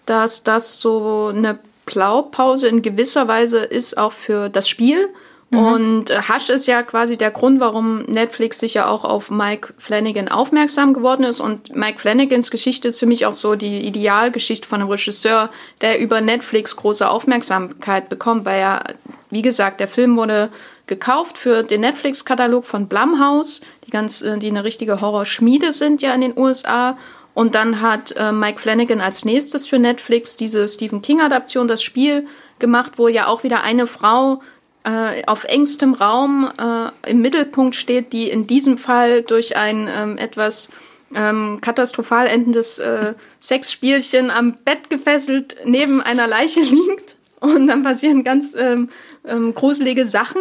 [0.05, 5.09] dass das so eine Blaupause in gewisser Weise ist auch für das Spiel.
[5.51, 5.59] Mhm.
[5.59, 9.75] Und äh, Hush ist ja quasi der Grund, warum Netflix sich ja auch auf Mike
[9.79, 11.41] Flanagan aufmerksam geworden ist.
[11.41, 16.01] Und Mike Flanagans Geschichte ist für mich auch so die Idealgeschichte von einem Regisseur, der
[16.01, 18.83] über Netflix große Aufmerksamkeit bekommt, weil ja,
[19.31, 20.51] wie gesagt, der Film wurde
[20.87, 26.15] gekauft für den Netflix-Katalog von Blumhouse, die ganz, äh, die eine richtige Horrorschmiede sind ja
[26.15, 26.97] in den USA.
[27.35, 32.27] Und dann hat äh, Mike Flanagan als nächstes für Netflix diese Stephen King-Adaption, das Spiel
[32.59, 34.41] gemacht, wo ja auch wieder eine Frau
[34.85, 40.17] äh, auf engstem Raum äh, im Mittelpunkt steht, die in diesem Fall durch ein ähm,
[40.17, 40.71] etwas
[41.15, 47.17] ähm, katastrophal endendes äh, Sexspielchen am Bett gefesselt neben einer Leiche liegt.
[47.41, 48.89] Und dann passieren ganz ähm,
[49.27, 50.41] ähm, gruselige Sachen.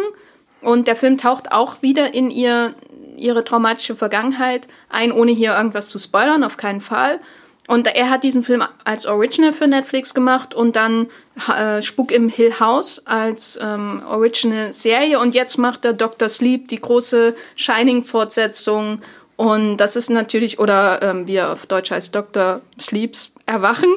[0.66, 2.74] Und der Film taucht auch wieder in ihr,
[3.16, 7.20] ihre traumatische Vergangenheit ein, ohne hier irgendwas zu spoilern, auf keinen Fall.
[7.68, 11.06] Und er hat diesen Film als Original für Netflix gemacht und dann
[11.56, 15.20] äh, Spuk im Hill House als ähm, Original-Serie.
[15.20, 16.28] Und jetzt macht er Dr.
[16.28, 19.02] Sleep, die große Shining-Fortsetzung.
[19.36, 22.60] Und das ist natürlich, oder ähm, wie er auf Deutsch heißt, Dr.
[22.80, 23.94] Sleeps Erwachen.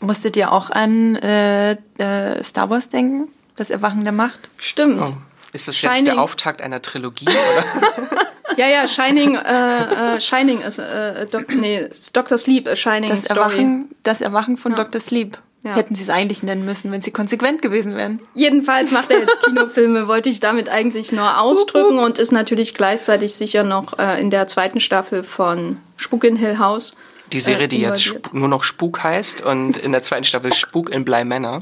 [0.00, 3.28] Musstet ihr auch an äh, äh, Star Wars denken?
[3.56, 4.48] Das Erwachen der Macht?
[4.56, 5.02] Stimmt.
[5.02, 5.12] Oh.
[5.52, 5.96] Ist das Shining.
[5.96, 7.26] jetzt der Auftakt einer Trilogie?
[7.28, 8.16] Oder?
[8.56, 12.38] ja, ja, Shining, äh, äh, Shining ist, äh, Doc, nee, Dr.
[12.38, 13.40] Sleep, a Shining das Story.
[13.40, 14.78] Erwachen, das Erwachen von Ja.
[14.78, 15.00] Dr.
[15.00, 15.38] Sleep.
[15.62, 15.74] Ja.
[15.74, 18.18] Hätten sie es eigentlich nennen müssen, wenn sie konsequent gewesen wären.
[18.34, 23.34] Jedenfalls macht er jetzt Kinofilme, wollte ich damit eigentlich nur ausdrücken und ist natürlich gleichzeitig
[23.34, 26.92] sicher noch äh, in der zweiten Staffel von Spuk in Hill House.
[27.32, 30.88] Die Serie, Äh, die jetzt nur noch Spuk heißt und in der zweiten Staffel Spuk
[30.88, 31.60] in Bly Manor.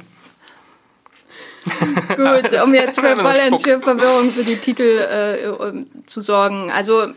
[2.17, 6.71] Gut, um jetzt für vollends für Verwirrung für die Titel äh, zu sorgen.
[6.71, 7.09] Also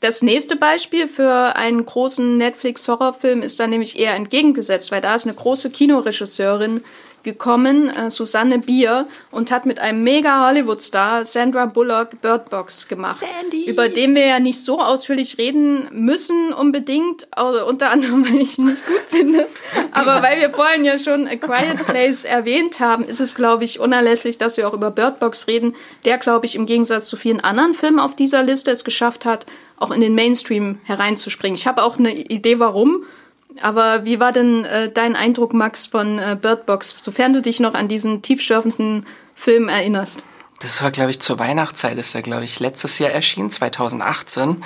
[0.00, 5.26] das nächste Beispiel für einen großen Netflix-Horrorfilm ist dann nämlich eher entgegengesetzt, weil da ist
[5.26, 6.82] eine große Kinoregisseurin
[7.22, 13.20] gekommen, äh, Susanne Bier, und hat mit einem mega Hollywood-Star, Sandra Bullock, Bird Box gemacht.
[13.20, 13.68] Sandy.
[13.68, 18.58] Über den wir ja nicht so ausführlich reden müssen unbedingt, äh, unter anderem, weil ich
[18.58, 19.46] ihn nicht gut finde.
[19.92, 23.80] Aber weil wir vorhin ja schon A Quiet Place erwähnt haben, ist es, glaube ich,
[23.80, 27.40] unerlässlich, dass wir auch über Bird Box reden, der, glaube ich, im Gegensatz zu vielen
[27.40, 31.56] anderen Filmen auf dieser Liste es geschafft hat, auch in den Mainstream hereinzuspringen.
[31.56, 33.04] Ich habe auch eine Idee, warum.
[33.60, 37.60] Aber wie war denn äh, dein Eindruck, Max, von äh, Bird Box, sofern du dich
[37.60, 40.22] noch an diesen tiefschürfenden Film erinnerst?
[40.60, 44.62] Das war, glaube ich, zur Weihnachtszeit ist er, glaube ich, letztes Jahr erschienen, 2018.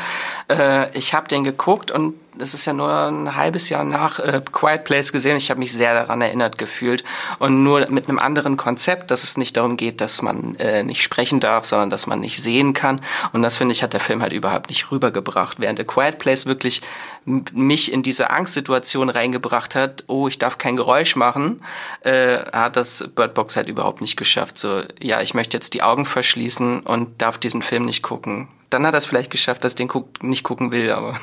[0.51, 4.41] Äh, ich habe den geguckt und das ist ja nur ein halbes Jahr nach äh,
[4.53, 5.37] Quiet Place gesehen.
[5.37, 7.05] Ich habe mich sehr daran erinnert gefühlt
[7.39, 11.03] und nur mit einem anderen Konzept, dass es nicht darum geht, dass man äh, nicht
[11.03, 13.01] sprechen darf, sondern dass man nicht sehen kann.
[13.33, 15.61] Und das finde ich hat der Film halt überhaupt nicht rübergebracht.
[15.61, 16.83] Während A Quiet Place wirklich
[17.25, 21.63] mich in diese Angstsituation reingebracht hat, oh, ich darf kein Geräusch machen,
[22.01, 24.59] äh, hat das Bird Box halt überhaupt nicht geschafft.
[24.59, 28.49] So, ja, ich möchte jetzt die Augen verschließen und darf diesen Film nicht gucken.
[28.71, 31.19] Dann hat er es vielleicht geschafft, dass den guck nicht gucken will, aber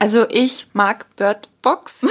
[0.00, 2.06] Also ich mag Bird Box.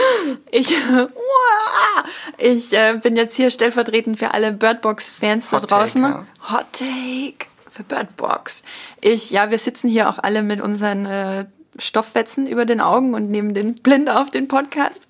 [0.51, 0.71] Ich,
[2.37, 6.01] ich äh, bin jetzt hier stellvertretend für alle Bird Box Fans da Hot Take, draußen.
[6.03, 6.25] ja.
[6.51, 8.61] Hot Take für Bird Box.
[9.01, 11.45] Ich, ja, wir sitzen hier auch alle mit unseren äh,
[11.79, 15.07] Stofffetzen über den Augen und nehmen den blind auf den Podcast.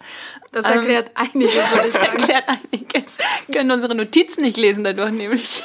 [0.53, 3.17] Das erklärt einiges, würde ich Das erklärt einiges.
[3.47, 5.63] Wir können unsere Notizen nicht lesen dadurch nämlich.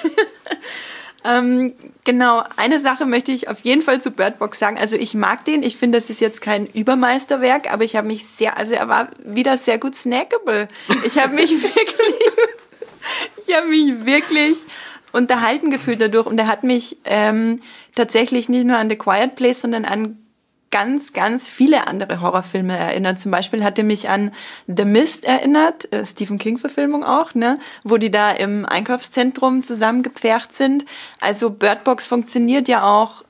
[1.24, 1.72] Ähm,
[2.04, 4.76] genau, eine Sache möchte ich auf jeden Fall zu Bird Box sagen.
[4.78, 5.62] Also ich mag den.
[5.62, 9.08] Ich finde, das ist jetzt kein Übermeisterwerk, aber ich habe mich sehr, also er war
[9.24, 10.68] wieder sehr gut snackable.
[11.06, 12.14] Ich habe mich wirklich,
[13.46, 14.58] ich habe mich wirklich
[15.12, 17.62] unterhalten gefühlt dadurch und er hat mich ähm,
[17.94, 20.18] tatsächlich nicht nur an The Quiet Place, sondern an
[20.74, 23.22] ganz, ganz viele andere Horrorfilme erinnert.
[23.22, 24.32] Zum Beispiel hat er mich an
[24.66, 27.60] The Mist erinnert, äh, Stephen King-Verfilmung auch, ne?
[27.84, 30.84] wo die da im Einkaufszentrum zusammengepfercht sind.
[31.20, 33.24] Also Bird Box funktioniert ja auch,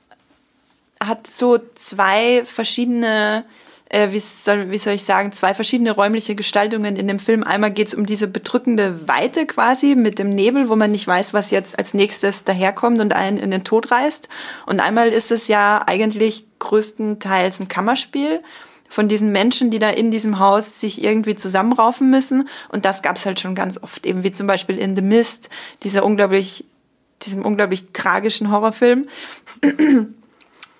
[0.99, 3.45] hat so zwei verschiedene,
[3.89, 7.43] äh, wie, soll, wie soll ich sagen, zwei verschiedene räumliche Gestaltungen in dem Film.
[7.43, 11.33] Einmal geht es um diese bedrückende Weite quasi mit dem Nebel, wo man nicht weiß,
[11.33, 14.27] was jetzt als nächstes daherkommt und einen in den Tod reißt.
[14.65, 18.41] Und einmal ist es ja eigentlich größtenteils ein Kammerspiel
[18.89, 22.49] von diesen Menschen, die da in diesem Haus sich irgendwie zusammenraufen müssen.
[22.69, 25.49] Und das gab es halt schon ganz oft, eben wie zum Beispiel in The Mist,
[25.83, 26.65] dieser unglaublich,
[27.21, 29.07] diesem unglaublich tragischen Horrorfilm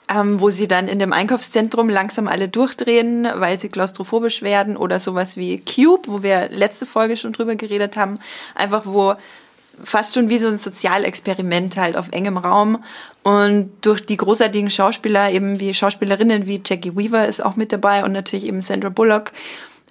[0.07, 4.99] ähm, wo sie dann in dem Einkaufszentrum langsam alle durchdrehen, weil sie klaustrophobisch werden oder
[4.99, 8.19] sowas wie Cube, wo wir letzte Folge schon drüber geredet haben,
[8.53, 9.15] einfach wo
[9.83, 12.83] fast schon wie so ein Sozialexperiment halt auf engem Raum
[13.23, 18.03] und durch die großartigen Schauspieler eben wie Schauspielerinnen wie Jackie Weaver ist auch mit dabei
[18.03, 19.31] und natürlich eben Sandra Bullock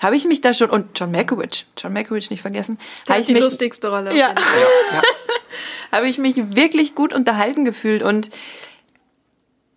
[0.00, 3.32] habe ich mich da schon und John Malkovich, John Malkovich nicht vergessen, habe ich die
[3.32, 4.14] mich lustigste Rolle.
[4.16, 4.28] Ja.
[4.28, 5.02] Fall.
[5.92, 8.30] habe ich mich wirklich gut unterhalten gefühlt und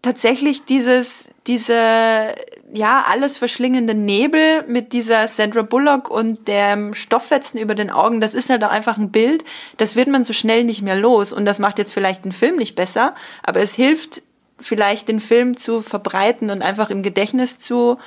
[0.07, 2.33] tatsächlich dieses, diese,
[2.71, 8.33] ja, alles verschlingende Nebel mit dieser Sandra Bullock und dem Stofffetzen über den Augen, das
[8.33, 9.43] ist halt auch einfach ein Bild,
[9.75, 12.55] das wird man so schnell nicht mehr los und das macht jetzt vielleicht den Film
[12.55, 14.21] nicht besser, aber es hilft
[14.57, 17.97] vielleicht den Film zu verbreiten und einfach im Gedächtnis zu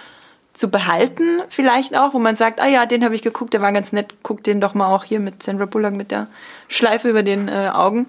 [0.54, 3.72] zu behalten, vielleicht auch, wo man sagt, ah ja, den habe ich geguckt, der war
[3.72, 6.26] ganz nett, guck den doch mal auch hier mit Sandra Bullock mit der
[6.66, 8.08] Schleife über den äh, Augen.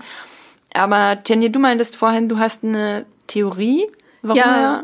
[0.73, 3.87] Aber Jenny, du meintest vorhin, du hast eine Theorie,
[4.21, 4.83] warum Ja, er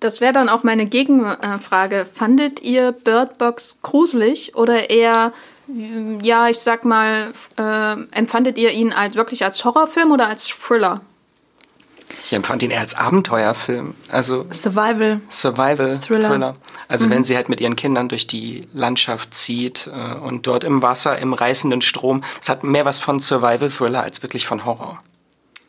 [0.00, 2.06] das wäre dann auch meine Gegenfrage.
[2.06, 5.32] Fandet ihr Bird Box gruselig oder eher,
[5.66, 10.46] mm, ja, ich sag mal, äh, empfandet ihr ihn als wirklich als Horrorfilm oder als
[10.46, 11.00] Thriller?
[12.24, 13.94] ich empfand ihn eher als Abenteuerfilm.
[14.10, 15.20] Also Survival.
[15.30, 16.28] Survival Thriller.
[16.28, 16.54] Thriller.
[16.86, 20.82] Also wenn sie halt mit ihren Kindern durch die Landschaft zieht äh, und dort im
[20.82, 25.02] Wasser, im reißenden Strom, es hat mehr was von Survival Thriller als wirklich von Horror.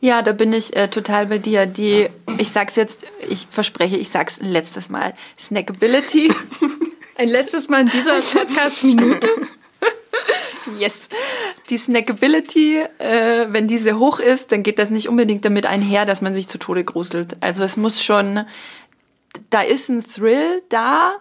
[0.02, 1.66] Ja, da bin ich äh, total bei dir.
[1.66, 2.08] Die,
[2.38, 5.14] ich sag's jetzt, ich verspreche, ich sag's ein letztes Mal.
[5.38, 6.32] Snackability.
[7.18, 9.28] Ein letztes Mal in dieser Podcast-Minute.
[10.78, 11.10] Yes.
[11.70, 16.22] Die Snackability, äh, wenn diese hoch ist, dann geht das nicht unbedingt damit einher, dass
[16.22, 17.38] man sich zu Tode gruselt.
[17.42, 18.46] Also es muss schon,
[19.50, 21.16] da ist ein Thrill da,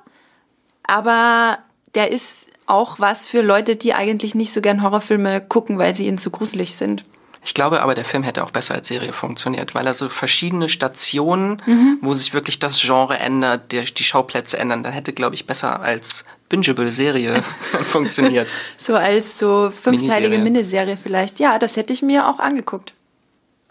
[0.82, 1.58] aber
[1.94, 6.06] der ist auch was für Leute, die eigentlich nicht so gern Horrorfilme gucken, weil sie
[6.06, 7.04] ihnen zu gruselig sind.
[7.44, 10.68] Ich glaube aber, der Film hätte auch besser als Serie funktioniert, weil er so verschiedene
[10.68, 11.98] Stationen, mhm.
[12.00, 15.80] wo sich wirklich das Genre ändert, die, die Schauplätze ändern, da hätte, glaube ich, besser
[15.80, 17.42] als bingeable Serie
[17.86, 18.52] funktioniert.
[18.76, 20.44] So als so fünfteilige Miniserie.
[20.44, 21.38] Miniserie vielleicht.
[21.38, 22.92] Ja, das hätte ich mir auch angeguckt.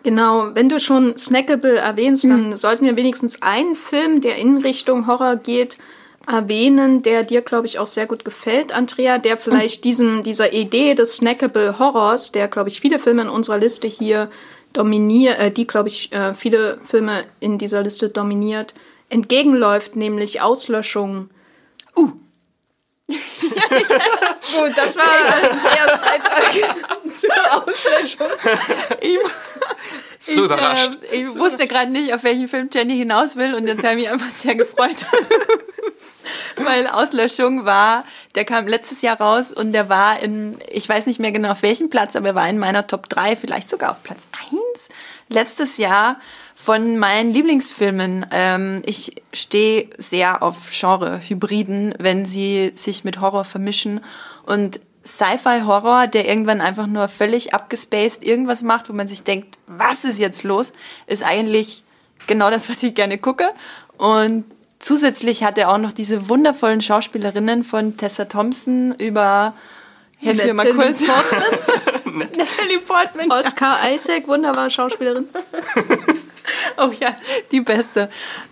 [0.04, 2.30] Genau, wenn du schon Snackable erwähnst, mhm.
[2.30, 5.78] dann sollten wir wenigstens einen Film, der in Richtung Horror geht,
[6.28, 10.94] erwähnen, der dir, glaube ich, auch sehr gut gefällt, Andrea, der vielleicht diesem, dieser Idee
[10.94, 14.30] des Snackable Horrors, der, glaube ich, viele Filme in unserer Liste hier
[14.74, 18.74] dominiert, äh, die, glaube ich, äh, viele Filme in dieser Liste dominiert,
[19.10, 21.30] entgegenläuft, nämlich Auslöschung.
[21.96, 22.12] Uh.
[23.10, 26.76] Gut, das war Andreas Beitrag
[27.10, 28.28] zur Auslöschung.
[30.28, 31.00] Ich, so ich, überrascht.
[31.12, 34.02] Äh, ich wusste gerade nicht, auf welchen Film Jenny hinaus will und jetzt habe ich
[34.02, 34.98] mich einfach sehr gefreut.
[36.58, 38.04] Weil Auslöschung war,
[38.36, 41.62] der kam letztes Jahr raus und der war in, ich weiß nicht mehr genau auf
[41.62, 44.60] welchem Platz, aber er war in meiner Top 3, vielleicht sogar auf Platz 1
[45.30, 46.20] letztes Jahr
[46.56, 48.26] von meinen Lieblingsfilmen.
[48.32, 54.02] Ähm, ich stehe sehr auf Genre-Hybriden, wenn sie sich mit Horror vermischen
[54.46, 60.04] und Sci-Fi-Horror, der irgendwann einfach nur völlig abgespaced irgendwas macht, wo man sich denkt, was
[60.04, 60.74] ist jetzt los,
[61.08, 61.84] ist eigentlich
[62.28, 63.50] genau das, was ich gerne gucke.
[63.98, 64.46] Und
[64.80, 69.54] zusätzlich hat er auch noch diese wundervollen Schauspielerinnen von Tessa Thompson über
[70.20, 71.04] Helf mir mal kurz.
[71.06, 72.30] Portman.
[72.38, 73.32] Natalie Portman.
[73.32, 75.28] Oscar Isaac, wunderbare Schauspielerin.
[76.78, 77.16] oh ja,
[77.52, 78.10] die beste.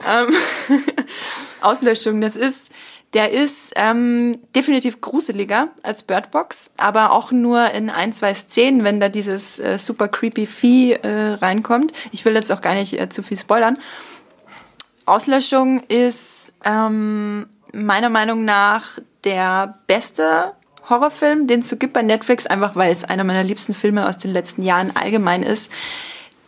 [0.08, 0.36] Ähm,
[1.62, 2.70] Auslöschung, das ist,
[3.16, 8.84] der ist ähm, definitiv gruseliger als Bird Box, aber auch nur in ein, zwei Szenen,
[8.84, 11.94] wenn da dieses äh, super creepy Vieh äh, reinkommt.
[12.12, 13.78] Ich will jetzt auch gar nicht äh, zu viel spoilern.
[15.06, 20.52] Auslöschung ist ähm, meiner Meinung nach der beste
[20.90, 24.18] Horrorfilm, den es so gibt bei Netflix, einfach weil es einer meiner liebsten Filme aus
[24.18, 25.72] den letzten Jahren allgemein ist.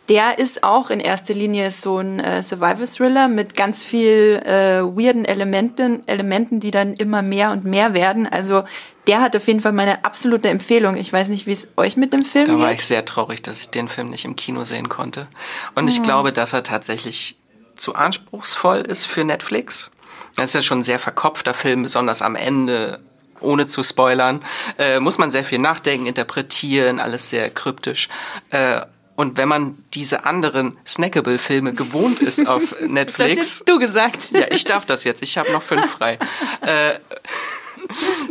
[0.08, 5.26] Der ist auch in erster Linie so ein äh, Survival-Thriller mit ganz viel äh, weirden
[5.26, 8.26] Elementen, Elementen, die dann immer mehr und mehr werden.
[8.26, 8.64] Also
[9.06, 10.96] der hat auf jeden Fall meine absolute Empfehlung.
[10.96, 12.54] Ich weiß nicht, wie es euch mit dem Film geht.
[12.54, 15.28] Da war ich sehr traurig, dass ich den Film nicht im Kino sehen konnte.
[15.74, 16.04] Und ich mhm.
[16.04, 17.38] glaube, dass er tatsächlich
[17.76, 19.90] zu anspruchsvoll ist für Netflix.
[20.36, 23.00] Das ist ja schon ein sehr verkopfter Film, besonders am Ende,
[23.40, 24.42] ohne zu spoilern.
[24.78, 28.08] Äh, muss man sehr viel nachdenken, interpretieren, alles sehr kryptisch.
[28.50, 28.82] Äh,
[29.18, 33.34] und wenn man diese anderen Snackable-Filme gewohnt ist auf Netflix.
[33.34, 34.30] Das hast du gesagt.
[34.30, 35.24] Ja, ich darf das jetzt.
[35.24, 36.20] Ich habe noch fünf frei.
[36.60, 36.92] äh,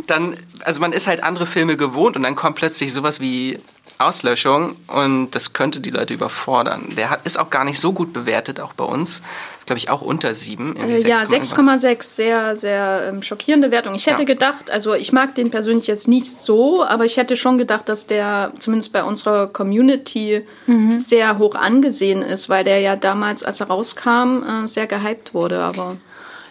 [0.06, 3.58] dann, also man ist halt andere Filme gewohnt und dann kommt plötzlich sowas wie
[3.98, 6.86] Auslöschung und das könnte die Leute überfordern.
[6.96, 9.20] Der hat, ist auch gar nicht so gut bewertet, auch bei uns.
[9.68, 10.76] Glaube ich auch unter sieben.
[10.76, 13.94] Äh, ja, 6,6, sehr, sehr ähm, schockierende Wertung.
[13.94, 14.24] Ich hätte ja.
[14.24, 18.06] gedacht, also ich mag den persönlich jetzt nicht so, aber ich hätte schon gedacht, dass
[18.06, 20.98] der zumindest bei unserer Community mhm.
[20.98, 25.58] sehr hoch angesehen ist, weil der ja damals, als er rauskam, äh, sehr gehypt wurde.
[25.58, 25.98] Aber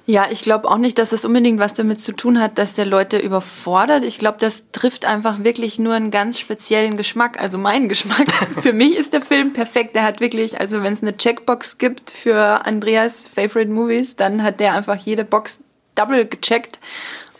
[0.10, 2.86] ja, ich glaube auch nicht, dass es unbedingt was damit zu tun hat, dass der
[2.86, 4.06] Leute überfordert.
[4.06, 8.32] Ich glaube, das trifft einfach wirklich nur einen ganz speziellen Geschmack, also meinen Geschmack.
[8.62, 9.96] für mich ist der Film perfekt.
[9.96, 14.62] Der hat wirklich, also wenn es eine Checkbox gibt für Andreas Favorite Movies, dann hat
[14.62, 15.60] der einfach jede Box
[15.96, 16.80] double gecheckt.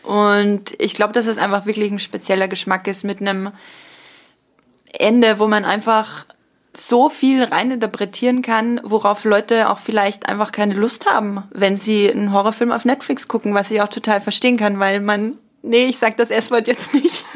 [0.04, 3.54] Und ich glaube, dass es einfach wirklich ein spezieller Geschmack ist mit einem
[4.92, 6.26] Ende, wo man einfach
[6.80, 12.32] so viel reininterpretieren kann, worauf Leute auch vielleicht einfach keine Lust haben, wenn sie einen
[12.32, 16.18] Horrorfilm auf Netflix gucken, was ich auch total verstehen kann, weil man, nee, ich sag
[16.18, 17.26] das S-Wort jetzt nicht.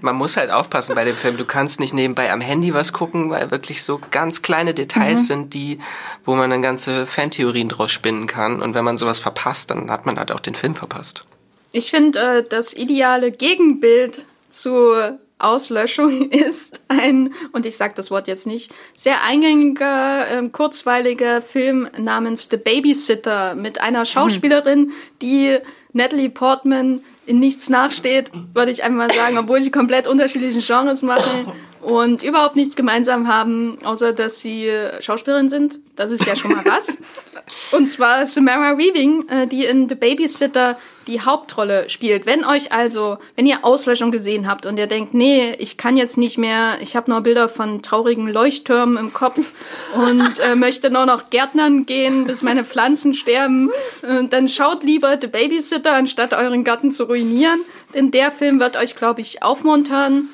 [0.00, 1.36] Man muss halt aufpassen bei dem Film.
[1.36, 5.26] Du kannst nicht nebenbei am Handy was gucken, weil wirklich so ganz kleine Details mhm.
[5.26, 5.78] sind, die,
[6.24, 8.62] wo man dann ganze Fantheorien draus spinnen kann.
[8.62, 11.26] Und wenn man sowas verpasst, dann hat man halt auch den Film verpasst.
[11.72, 18.28] Ich finde, äh, das ideale Gegenbild zu Auslöschung ist ein, und ich sage das Wort
[18.28, 24.92] jetzt nicht, sehr eingängiger, äh, kurzweiliger Film namens The Babysitter mit einer Schauspielerin,
[25.22, 25.58] die
[25.92, 31.02] Natalie Portman in nichts nachsteht, würde ich einfach mal sagen, obwohl sie komplett unterschiedliche Genres
[31.02, 31.52] machen.
[31.84, 34.70] Und überhaupt nichts gemeinsam haben, außer dass sie
[35.00, 35.78] Schauspielerin sind.
[35.96, 36.98] Das ist ja schon mal was.
[37.72, 40.76] und zwar Samara Weaving, äh, die in The Babysitter
[41.06, 42.26] die Hauptrolle spielt.
[42.26, 46.16] Wenn euch also, wenn ihr Auslöschung gesehen habt und ihr denkt, nee, ich kann jetzt
[46.16, 49.52] nicht mehr, ich habe nur Bilder von traurigen Leuchttürmen im Kopf
[49.94, 53.70] und äh, möchte nur noch Gärtnern gehen, bis meine Pflanzen sterben,
[54.02, 57.60] äh, dann schaut lieber The Babysitter, anstatt euren Garten zu ruinieren.
[57.94, 60.30] Denn der Film wird euch, glaube ich, aufmuntern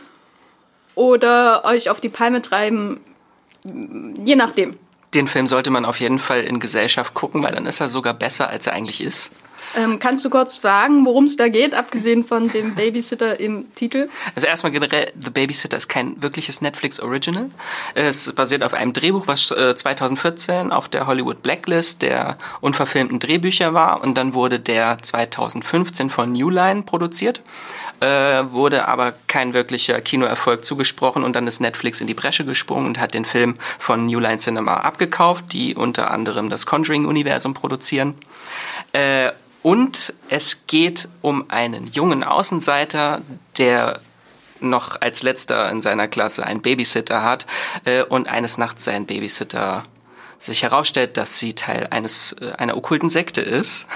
[1.01, 3.01] oder euch auf die Palme treiben,
[3.65, 4.77] je nachdem.
[5.15, 8.13] Den Film sollte man auf jeden Fall in Gesellschaft gucken, weil dann ist er sogar
[8.13, 9.33] besser, als er eigentlich ist.
[9.77, 14.09] Ähm, kannst du kurz sagen, worum es da geht, abgesehen von dem Babysitter im Titel?
[14.35, 17.51] Also erstmal generell, The Babysitter ist kein wirkliches Netflix-Original.
[17.95, 23.73] Es basiert auf einem Drehbuch, was äh, 2014 auf der Hollywood Blacklist der unverfilmten Drehbücher
[23.73, 27.43] war und dann wurde der 2015 von New Line produziert
[28.01, 32.87] äh, wurde aber kein wirklicher Kinoerfolg zugesprochen und dann ist Netflix in die Bresche gesprungen
[32.87, 38.15] und hat den Film von New Line Cinema abgekauft, die unter anderem das Conjuring-Universum produzieren.
[38.93, 39.31] Äh,
[39.63, 43.21] und es geht um einen jungen Außenseiter,
[43.59, 44.01] der
[44.61, 47.47] noch als letzter in seiner Klasse einen Babysitter hat
[47.85, 49.85] äh, und eines Nachts sein Babysitter
[50.39, 53.87] sich herausstellt, dass sie Teil eines äh, einer okkulten Sekte ist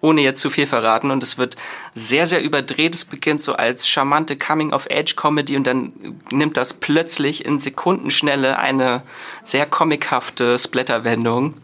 [0.00, 1.10] ohne jetzt zu viel verraten.
[1.10, 1.56] Und es wird
[1.94, 2.94] sehr, sehr überdreht.
[2.94, 5.92] Es beginnt so als charmante Coming-of-Age-Comedy und dann
[6.30, 9.02] nimmt das plötzlich in Sekundenschnelle eine
[9.42, 11.54] sehr comichafte Splatterwendung.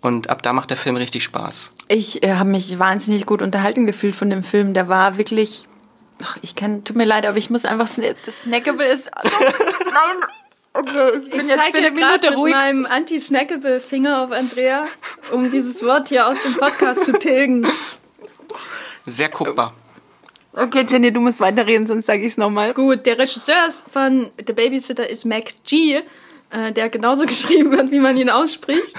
[0.00, 1.72] Und ab da macht der Film richtig Spaß.
[1.88, 4.72] Ich äh, habe mich wahnsinnig gut unterhalten gefühlt von dem Film.
[4.72, 5.66] Der war wirklich.
[6.22, 7.88] Ach, ich kann, tut mir leid, aber ich muss einfach.
[8.24, 9.10] Das Snackable ist.
[9.22, 10.28] Nein!
[10.72, 12.54] Okay, ich bin ich jetzt für eine Minute ruhig.
[12.54, 14.86] mit meinem Anti-Snackable-Finger auf Andrea,
[15.32, 17.66] um dieses Wort hier aus dem Podcast zu tilgen.
[19.04, 19.74] Sehr guckbar.
[20.52, 22.72] Okay, Jenny, du musst weiterreden, sonst sage ich es nochmal.
[22.74, 26.02] Gut, der Regisseur von The Babysitter ist Mac G.,
[26.50, 28.94] äh, der genauso geschrieben wird, wie man ihn ausspricht.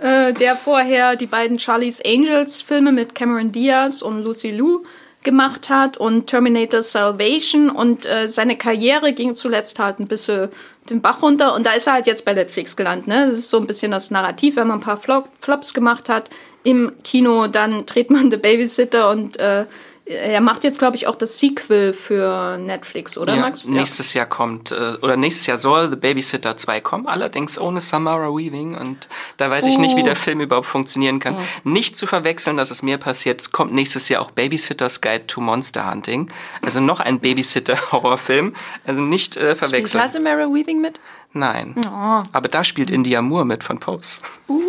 [0.00, 4.82] äh, der vorher die beiden Charlie's Angels Filme mit Cameron Diaz und Lucy Liu
[5.26, 10.48] gemacht hat und Terminator Salvation und äh, seine Karriere ging zuletzt halt ein bisschen
[10.88, 13.08] den Bach runter und da ist er halt jetzt bei Netflix gelandet.
[13.08, 13.26] Ne?
[13.26, 16.30] Das ist so ein bisschen das Narrativ, wenn man ein paar Flop Flops gemacht hat
[16.62, 19.66] im Kino, dann dreht man The Babysitter und äh,
[20.06, 23.66] er macht jetzt, glaube ich, auch das Sequel für Netflix, oder ja, Max?
[23.66, 24.20] Nächstes ja.
[24.20, 28.76] Jahr kommt, äh, oder nächstes Jahr soll The Babysitter 2 kommen, allerdings ohne Samara Weaving.
[28.76, 30.16] Und da weiß ich nicht, wie der oh.
[30.16, 31.34] Film überhaupt funktionieren kann.
[31.34, 31.68] Oh.
[31.68, 35.40] Nicht zu verwechseln, dass es mir passiert, es kommt nächstes Jahr auch Babysitter's Guide to
[35.40, 36.30] Monster Hunting.
[36.62, 38.54] Also noch ein Babysitter-Horrorfilm.
[38.86, 40.00] Also nicht äh, verwechseln.
[40.02, 41.00] Spielt Samara Weaving mit?
[41.32, 41.74] Nein.
[41.84, 42.22] Oh.
[42.32, 44.20] Aber da spielt India Moore mit von Pose.
[44.48, 44.62] Uh.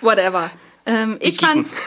[0.00, 0.50] Whatever.
[0.86, 1.76] Ähm, ich fand's.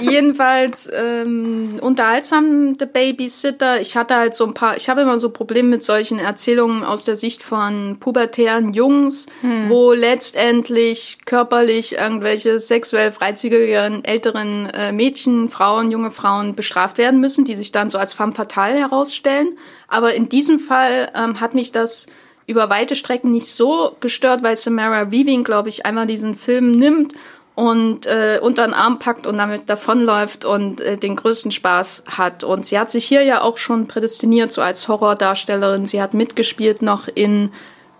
[0.00, 3.80] Jedenfalls ähm, unterhaltsam, The Babysitter.
[3.80, 7.04] Ich hatte halt so ein paar, ich habe immer so Probleme mit solchen Erzählungen aus
[7.04, 9.68] der Sicht von pubertären Jungs, hm.
[9.68, 17.44] wo letztendlich körperlich irgendwelche sexuell freizügigen älteren äh, Mädchen, Frauen, junge Frauen bestraft werden müssen,
[17.44, 19.58] die sich dann so als femme fatale herausstellen.
[19.88, 22.06] Aber in diesem Fall ähm, hat mich das
[22.46, 27.14] über weite Strecken nicht so gestört, weil Samara Weaving, glaube ich, einmal diesen Film nimmt
[27.54, 32.44] und äh, unter den Arm packt und damit davonläuft und äh, den größten Spaß hat.
[32.44, 35.86] Und sie hat sich hier ja auch schon prädestiniert, so als Horrordarstellerin.
[35.86, 37.52] Sie hat mitgespielt noch in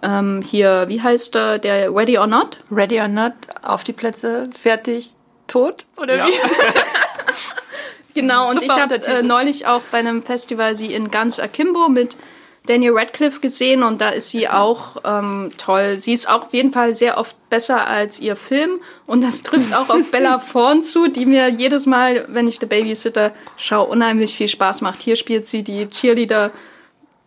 [0.03, 2.61] ähm, hier, wie heißt der, der Ready or Not?
[2.71, 5.11] Ready or Not, auf die Plätze, fertig,
[5.47, 6.27] tot, oder ja.
[6.27, 6.33] wie?
[8.21, 11.89] genau, und Super ich habe äh, neulich auch bei einem Festival sie in Ganz Akimbo
[11.89, 12.17] mit
[12.67, 15.99] Daniel Radcliffe gesehen und da ist sie auch ähm, toll.
[15.99, 19.75] Sie ist auch auf jeden Fall sehr oft besser als ihr Film und das trifft
[19.75, 24.37] auch auf Bella Thorne zu, die mir jedes Mal, wenn ich The Babysitter schaue, unheimlich
[24.37, 25.03] viel Spaß macht.
[25.03, 26.53] Hier spielt sie die Cheerleader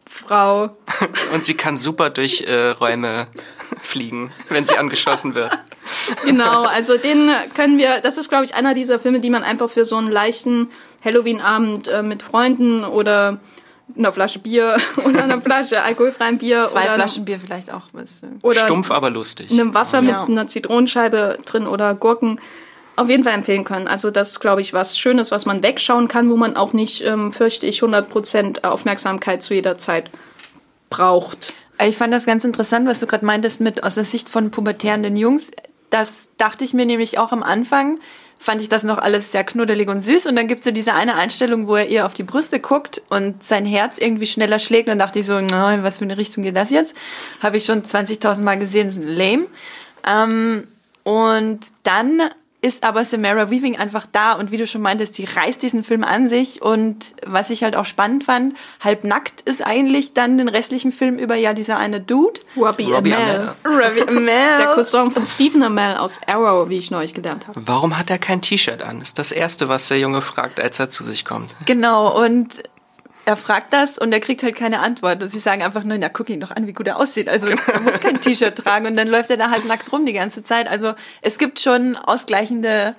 [0.10, 0.78] Frau.
[1.34, 3.28] Und sie kann super durch äh, Räume
[3.84, 5.52] fliegen, wenn sie angeschossen wird.
[6.24, 9.70] Genau, also den können wir, das ist glaube ich einer dieser Filme, die man einfach
[9.70, 10.72] für so einen leichten
[11.04, 13.40] Halloween-Abend äh, mit Freunden oder
[13.98, 16.66] einer Flasche Bier oder einer Flasche alkoholfreien Bier.
[16.66, 17.84] Zwei oder Flaschen Bier vielleicht auch.
[18.44, 19.52] Oder Stumpf, aber lustig.
[19.52, 20.14] Einem Wasser ja.
[20.14, 22.40] mit einer Zitronenscheibe drin oder Gurken
[22.96, 23.88] auf jeden Fall empfehlen können.
[23.88, 27.04] Also das ist, glaube ich, was Schönes, was man wegschauen kann, wo man auch nicht,
[27.04, 30.10] ähm, fürchte ich, 100% Aufmerksamkeit zu jeder Zeit
[30.90, 31.54] braucht.
[31.86, 35.18] Ich fand das ganz interessant, was du gerade meintest mit aus der Sicht von pubertärenden
[35.18, 35.52] Jungs.
[35.90, 38.00] Das dachte ich mir nämlich auch am Anfang
[38.40, 40.28] fand ich das noch alles sehr knuddelig und süß.
[40.28, 43.02] Und dann gibt es so diese eine Einstellung, wo er ihr auf die Brüste guckt
[43.10, 44.88] und sein Herz irgendwie schneller schlägt.
[44.88, 46.96] Und dann dachte ich so, na, in was für eine Richtung geht das jetzt?
[47.42, 49.48] Habe ich schon 20.000 Mal gesehen, das ist lame.
[50.08, 50.68] Ähm,
[51.04, 52.22] und dann
[52.66, 56.04] ist aber Samara Weaving einfach da und wie du schon meintest, sie reißt diesen Film
[56.04, 60.50] an sich und was ich halt auch spannend fand, halb nackt ist eigentlich dann den
[60.50, 62.40] restlichen Film über ja dieser eine Dude.
[62.58, 63.54] Robbie, Robbie Amell.
[63.64, 63.84] Amell.
[63.86, 64.58] Robbie Amell.
[64.58, 67.62] Der Cousin von Stephen Amell aus Arrow, wie ich neulich gelernt habe.
[67.68, 69.00] Warum hat er kein T-Shirt an?
[69.00, 71.52] Ist das Erste, was der Junge fragt, als er zu sich kommt.
[71.68, 72.64] Genau, und
[73.26, 75.22] er fragt das und er kriegt halt keine Antwort.
[75.22, 77.28] Und sie sagen einfach nur, na, guck ihn doch an, wie gut er aussieht.
[77.28, 80.14] Also er muss kein T-Shirt tragen und dann läuft er da halt nackt rum die
[80.14, 80.68] ganze Zeit.
[80.70, 82.96] Also es gibt schon ausgleichende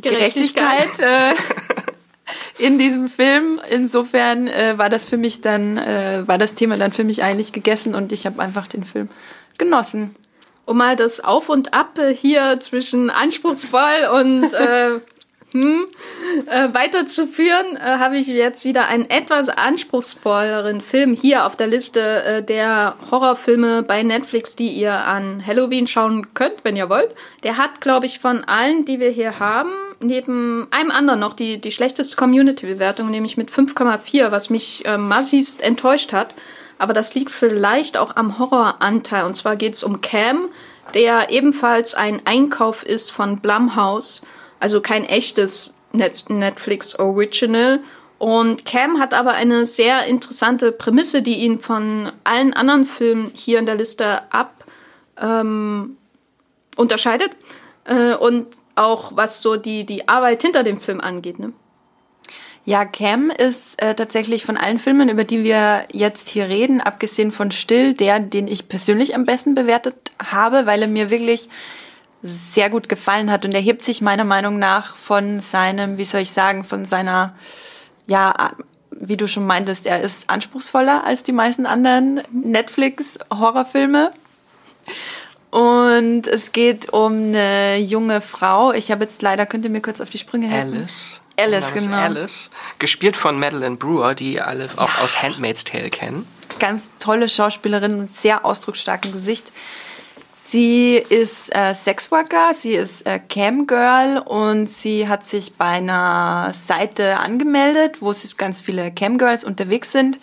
[0.00, 1.34] Gerechtigkeit, Gerechtigkeit.
[2.58, 3.60] äh, in diesem Film.
[3.70, 7.52] Insofern äh, war das für mich dann, äh, war das Thema dann für mich eigentlich
[7.52, 9.08] gegessen und ich habe einfach den Film
[9.58, 10.14] genossen.
[10.64, 15.00] Um mal das Auf und Ab äh, hier zwischen anspruchsvoll und äh,
[15.52, 15.86] hm,
[16.46, 22.22] äh, weiterzuführen, äh, habe ich jetzt wieder einen etwas anspruchsvolleren Film hier auf der Liste
[22.22, 27.14] äh, der Horrorfilme bei Netflix, die ihr an Halloween schauen könnt, wenn ihr wollt.
[27.44, 29.70] Der hat, glaube ich, von allen, die wir hier haben,
[30.00, 35.62] neben einem anderen noch die, die schlechteste Community-Bewertung, nämlich mit 5,4, was mich äh, massivst
[35.62, 36.34] enttäuscht hat.
[36.78, 39.24] Aber das liegt vielleicht auch am Horroranteil.
[39.24, 40.46] Und zwar geht es um Cam,
[40.94, 44.22] der ebenfalls ein Einkauf ist von Blumhouse.
[44.60, 47.80] Also kein echtes Net Netflix Original.
[48.18, 53.58] Und Cam hat aber eine sehr interessante Prämisse, die ihn von allen anderen Filmen hier
[53.58, 54.64] in der Liste ab
[55.20, 55.96] ähm,
[56.76, 57.30] unterscheidet.
[57.84, 61.38] Äh, und auch was so die, die Arbeit hinter dem Film angeht.
[61.38, 61.52] Ne?
[62.64, 67.32] Ja, Cam ist äh, tatsächlich von allen Filmen, über die wir jetzt hier reden, abgesehen
[67.32, 71.48] von Still, der, den ich persönlich am besten bewertet habe, weil er mir wirklich
[72.22, 76.22] sehr gut gefallen hat und er hebt sich meiner Meinung nach von seinem, wie soll
[76.22, 77.34] ich sagen, von seiner,
[78.06, 78.52] ja,
[78.90, 84.12] wie du schon meintest, er ist anspruchsvoller als die meisten anderen Netflix-Horrorfilme.
[85.50, 88.72] Und es geht um eine junge Frau.
[88.72, 90.74] Ich habe jetzt leider, könnt ihr mir kurz auf die Sprünge helfen?
[90.74, 91.22] Alice.
[91.38, 91.96] Alice, genau.
[91.96, 92.50] Alice.
[92.78, 96.26] Gespielt von Madeline Brewer, die alle auch aus Handmaid's Tale kennen.
[96.58, 99.52] Ganz tolle Schauspielerin mit sehr ausdrucksstarkem Gesicht.
[100.50, 107.18] Sie ist äh, Sexworker, sie ist äh, Camgirl und sie hat sich bei einer Seite
[107.18, 110.18] angemeldet, wo ganz viele Camgirls unterwegs sind,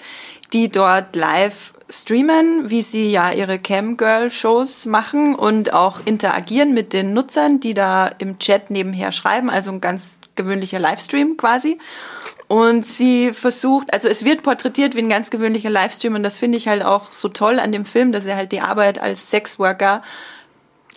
[0.52, 7.14] die dort live streamen, wie sie ja ihre Camgirl-Shows machen und auch interagieren mit den
[7.14, 11.78] Nutzern, die da im Chat nebenher schreiben, also ein ganz gewöhnlicher Livestream quasi.
[12.48, 16.58] Und sie versucht, also es wird porträtiert wie ein ganz gewöhnlicher Livestream und das finde
[16.58, 20.04] ich halt auch so toll an dem Film, dass er halt die Arbeit als Sexworker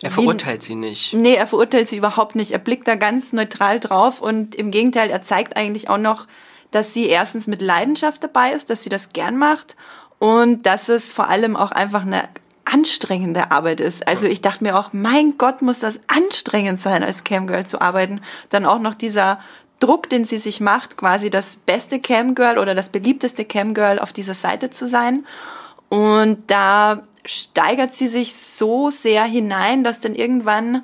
[0.03, 1.13] Er verurteilt sie nicht.
[1.13, 2.51] Nee, er verurteilt sie überhaupt nicht.
[2.51, 6.27] Er blickt da ganz neutral drauf und im Gegenteil, er zeigt eigentlich auch noch,
[6.69, 9.75] dass sie erstens mit Leidenschaft dabei ist, dass sie das gern macht
[10.19, 12.29] und dass es vor allem auch einfach eine
[12.65, 14.07] anstrengende Arbeit ist.
[14.07, 18.21] Also ich dachte mir auch, mein Gott, muss das anstrengend sein, als Camgirl zu arbeiten.
[18.49, 19.39] Dann auch noch dieser
[19.79, 24.33] Druck, den sie sich macht, quasi das beste Camgirl oder das beliebteste Camgirl auf dieser
[24.33, 25.25] Seite zu sein.
[25.89, 30.83] Und da steigert sie sich so sehr hinein, dass dann irgendwann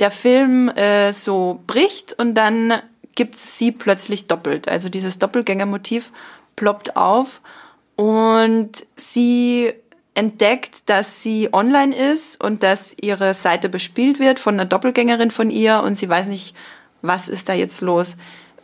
[0.00, 2.74] der Film äh, so bricht und dann
[3.14, 4.68] gibt sie plötzlich doppelt.
[4.68, 6.10] Also dieses Doppelgängermotiv
[6.56, 7.40] ploppt auf
[7.96, 9.72] und sie
[10.14, 15.50] entdeckt, dass sie online ist und dass ihre Seite bespielt wird von einer Doppelgängerin von
[15.50, 16.54] ihr und sie weiß nicht,
[17.04, 18.16] was ist da jetzt los.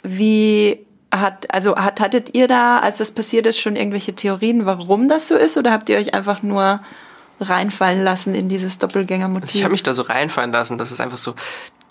[0.03, 0.80] Wie
[1.12, 5.28] hat, also hat, hattet ihr da, als das passiert ist, schon irgendwelche Theorien, warum das
[5.28, 6.80] so ist oder habt ihr euch einfach nur
[7.41, 9.55] reinfallen lassen in dieses Doppelgängermotiv?
[9.55, 11.34] Ich habe mich da so reinfallen lassen, dass es einfach so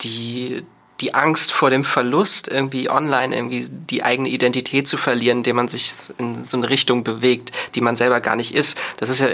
[0.00, 0.64] die,
[1.00, 5.68] die Angst vor dem Verlust, irgendwie online irgendwie die eigene Identität zu verlieren, indem man
[5.68, 8.78] sich in so eine Richtung bewegt, die man selber gar nicht ist.
[8.98, 9.28] Das ist ja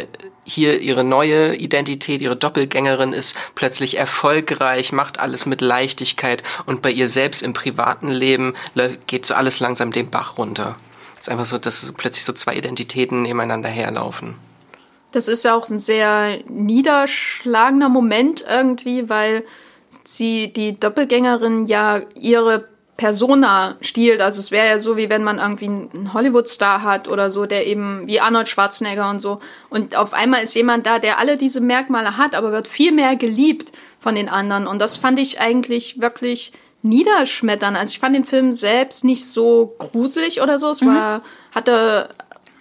[0.47, 6.91] hier ihre neue Identität, ihre Doppelgängerin ist plötzlich erfolgreich, macht alles mit Leichtigkeit und bei
[6.91, 8.55] ihr selbst im privaten Leben
[9.07, 10.77] geht so alles langsam den Bach runter.
[11.15, 14.37] Es ist einfach so, dass plötzlich so zwei Identitäten nebeneinander herlaufen.
[15.13, 19.45] Das ist ja auch ein sehr niederschlagender Moment irgendwie, weil
[19.89, 24.21] sie, die Doppelgängerin, ja ihre Persona stiehlt.
[24.21, 27.67] Also es wäre ja so, wie wenn man irgendwie einen Hollywood-Star hat oder so, der
[27.67, 29.41] eben wie Arnold Schwarzenegger und so.
[29.69, 33.17] Und auf einmal ist jemand da, der alle diese Merkmale hat, aber wird viel mehr
[33.17, 34.67] geliebt von den anderen.
[34.67, 37.77] Und das fand ich eigentlich wirklich niederschmettern.
[37.77, 40.71] Also ich fand den Film selbst nicht so gruselig oder so.
[40.71, 41.23] Es war,
[41.55, 42.09] hatte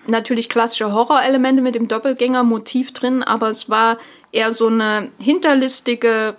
[0.07, 3.97] natürlich klassische Horrorelemente mit dem Doppelgänger-Motiv drin, aber es war
[4.31, 6.35] eher so eine hinterlistige,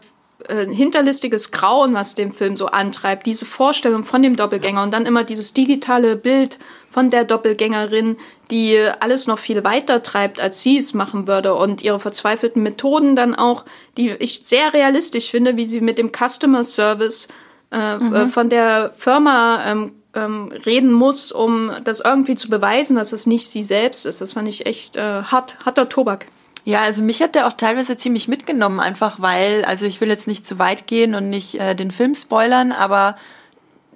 [0.48, 3.26] äh, hinterlistiges Grauen, was den Film so antreibt.
[3.26, 6.58] Diese Vorstellung von dem Doppelgänger und dann immer dieses digitale Bild
[6.90, 8.16] von der Doppelgängerin,
[8.50, 13.16] die alles noch viel weiter treibt, als sie es machen würde und ihre verzweifelten Methoden
[13.16, 13.64] dann auch,
[13.96, 17.28] die ich sehr realistisch finde, wie sie mit dem Customer Service
[17.70, 18.28] äh, mhm.
[18.28, 23.48] von der Firma ähm, ähm, reden muss, um das irgendwie zu beweisen, dass es nicht
[23.48, 24.20] sie selbst ist.
[24.20, 26.26] Das fand ich echt äh, hart, harter Tobak.
[26.66, 30.26] Ja, also mich hat der auch teilweise ziemlich mitgenommen, einfach weil, also ich will jetzt
[30.26, 33.14] nicht zu weit gehen und nicht äh, den Film spoilern, aber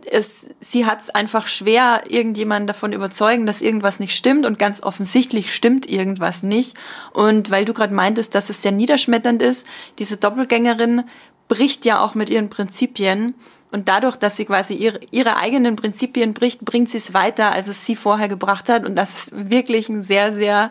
[0.09, 4.85] es, sie hat es einfach schwer, irgendjemanden davon überzeugen, dass irgendwas nicht stimmt und ganz
[4.85, 6.77] offensichtlich stimmt irgendwas nicht.
[7.13, 9.67] Und weil du gerade meintest, dass es sehr niederschmetternd ist,
[9.99, 11.03] diese Doppelgängerin
[11.49, 13.35] bricht ja auch mit ihren Prinzipien.
[13.73, 17.67] Und dadurch, dass sie quasi ihre, ihre eigenen Prinzipien bricht, bringt sie es weiter, als
[17.67, 18.85] es sie vorher gebracht hat.
[18.85, 20.71] Und das ist wirklich ein sehr, sehr,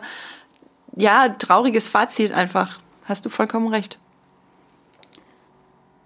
[0.96, 2.80] ja, trauriges Fazit einfach.
[3.04, 3.98] Hast du vollkommen recht.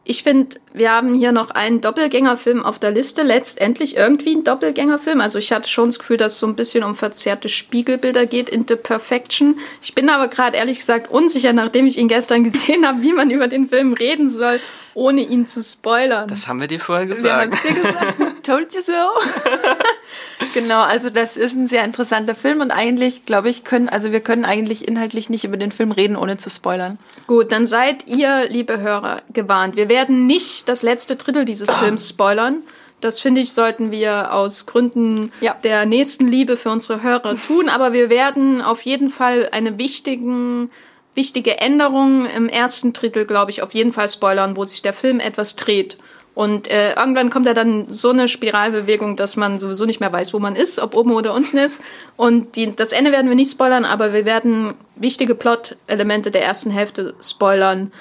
[0.04, 3.22] Ich finde, wir haben hier noch einen Doppelgängerfilm auf der Liste.
[3.22, 5.20] Letztendlich irgendwie ein Doppelgängerfilm.
[5.20, 8.50] Also ich hatte schon das Gefühl, dass es so ein bisschen um verzerrte Spiegelbilder geht
[8.50, 9.60] in The Perfection.
[9.80, 13.30] Ich bin aber gerade ehrlich gesagt unsicher, nachdem ich ihn gestern gesehen habe, wie man
[13.30, 14.58] über den Film reden soll,
[14.94, 16.26] ohne ihn zu spoilern.
[16.26, 17.24] Das haben wir dir vorher gesagt.
[17.24, 18.34] Wir haben es dir gesagt.
[18.44, 18.92] Told you so.
[20.54, 24.20] genau, also das ist ein sehr interessanter Film und eigentlich, glaube ich, können, also wir
[24.20, 26.98] können eigentlich inhaltlich nicht über den Film reden, ohne zu spoilern.
[27.26, 29.76] Gut, dann seid ihr, liebe Hörer, gewarnt.
[29.76, 32.62] Wir werden nicht das letzte Drittel dieses Films spoilern.
[33.00, 35.54] Das finde ich, sollten wir aus Gründen ja.
[35.62, 37.68] der nächsten Liebe für unsere Hörer tun.
[37.68, 40.70] Aber wir werden auf jeden Fall eine wichtigen,
[41.14, 45.20] wichtige Änderung im ersten Drittel, glaube ich, auf jeden Fall spoilern, wo sich der Film
[45.20, 45.98] etwas dreht.
[46.34, 50.34] Und äh, irgendwann kommt ja dann so eine Spiralbewegung, dass man sowieso nicht mehr weiß,
[50.34, 51.80] wo man ist, ob oben oder unten ist.
[52.16, 56.70] Und die, das Ende werden wir nicht spoilern, aber wir werden wichtige Plot-Elemente der ersten
[56.70, 57.92] Hälfte spoilern.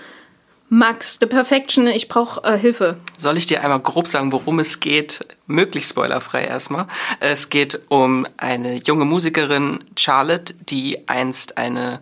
[0.74, 2.98] Max, The Perfection, ich brauche äh, Hilfe.
[3.20, 5.20] Soll ich dir einmal grob sagen, worum es geht?
[5.46, 6.88] Möglichst spoilerfrei erstmal.
[7.20, 12.00] Es geht um eine junge Musikerin, Charlotte, die einst eine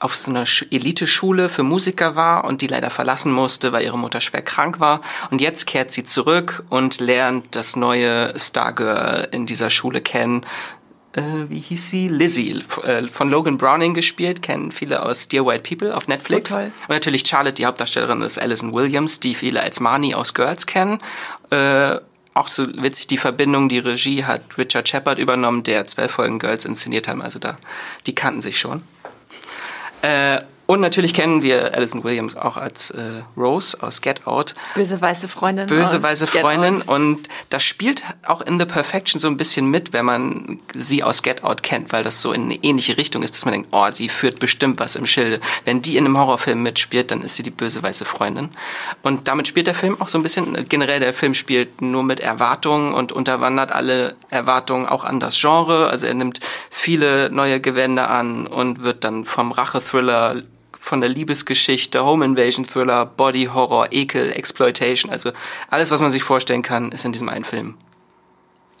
[0.00, 4.20] auf so einer Eliteschule für Musiker war und die leider verlassen musste, weil ihre Mutter
[4.20, 5.02] schwer krank war.
[5.30, 10.46] Und jetzt kehrt sie zurück und lernt das neue Stargirl in dieser Schule kennen.
[11.12, 12.08] Äh, wie hieß sie?
[12.08, 16.50] Lizzie, äh, von Logan Browning gespielt, kennen viele aus Dear White People auf Netflix.
[16.50, 16.72] So toll.
[16.82, 20.98] Und natürlich Charlotte, die Hauptdarstellerin ist Alison Williams, die viele als Marnie aus Girls kennen.
[21.50, 21.96] Äh,
[22.34, 26.64] auch so witzig, die Verbindung, die Regie hat Richard Shepard übernommen, der zwölf Folgen Girls
[26.64, 27.22] inszeniert haben.
[27.22, 27.58] Also da,
[28.06, 28.82] die kannten sich schon.
[30.02, 30.38] Äh,
[30.70, 34.54] und natürlich kennen wir Alison Williams auch als äh, Rose aus Get Out.
[34.74, 35.64] Böse weiße Freundin.
[35.64, 36.82] Böse weiße Freundin.
[36.82, 41.22] Und das spielt auch in The Perfection so ein bisschen mit, wenn man sie aus
[41.22, 43.90] Get Out kennt, weil das so in eine ähnliche Richtung ist, dass man denkt, oh,
[43.90, 45.40] sie führt bestimmt was im Schilde.
[45.64, 48.50] Wenn die in einem Horrorfilm mitspielt, dann ist sie die böse weiße Freundin.
[49.02, 52.20] Und damit spielt der Film auch so ein bisschen, generell der Film spielt nur mit
[52.20, 55.88] Erwartungen und unterwandert alle Erwartungen auch an das Genre.
[55.88, 60.42] Also er nimmt viele neue Gewänder an und wird dann vom Rache-Thriller
[60.78, 65.30] von der Liebesgeschichte, Home Invasion Thriller, Body Horror, Ekel, Exploitation, also
[65.70, 67.74] alles, was man sich vorstellen kann, ist in diesem einen Film.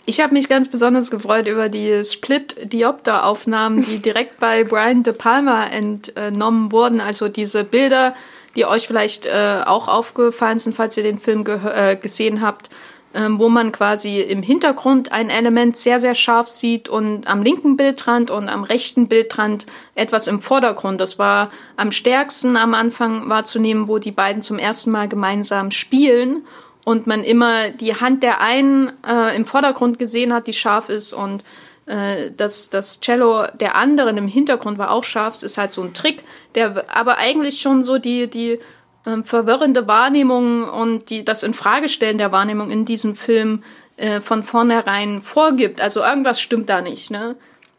[0.06, 5.66] Ich habe mich ganz besonders gefreut über die Split-Diopter-Aufnahmen, die direkt bei Brian De Palma
[5.66, 7.02] entnommen wurden.
[7.02, 8.14] Also diese Bilder,
[8.56, 12.70] die euch vielleicht äh, auch aufgefallen sind, falls ihr den Film äh, gesehen habt,
[13.14, 18.30] wo man quasi im Hintergrund ein Element sehr, sehr scharf sieht und am linken Bildrand
[18.30, 21.00] und am rechten Bildrand etwas im Vordergrund.
[21.00, 26.44] Das war am stärksten am Anfang wahrzunehmen, wo die beiden zum ersten Mal gemeinsam spielen
[26.84, 31.12] und man immer die Hand der einen äh, im Vordergrund gesehen hat, die scharf ist
[31.12, 31.44] und
[31.88, 35.34] äh, das, das Cello der anderen im Hintergrund war auch scharf.
[35.34, 36.22] Es ist halt so ein Trick,
[36.54, 38.58] der aber eigentlich schon so die, die
[39.06, 43.62] ähm, verwirrende Wahrnehmung und die, das Infragestellen der Wahrnehmung in diesem Film
[43.96, 45.80] äh, von vornherein vorgibt.
[45.80, 47.36] Also irgendwas stimmt da nicht, ne?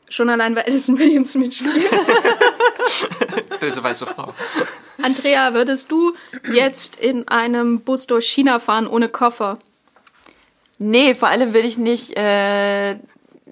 [0.09, 1.76] Schon allein, weil Alison Williams mitspielt.
[3.59, 4.34] Böse weiße Frau.
[5.01, 6.13] Andrea, würdest du
[6.51, 9.59] jetzt in einem Bus durch China fahren ohne Koffer?
[10.80, 12.95] Nee, vor allem will ich nicht äh,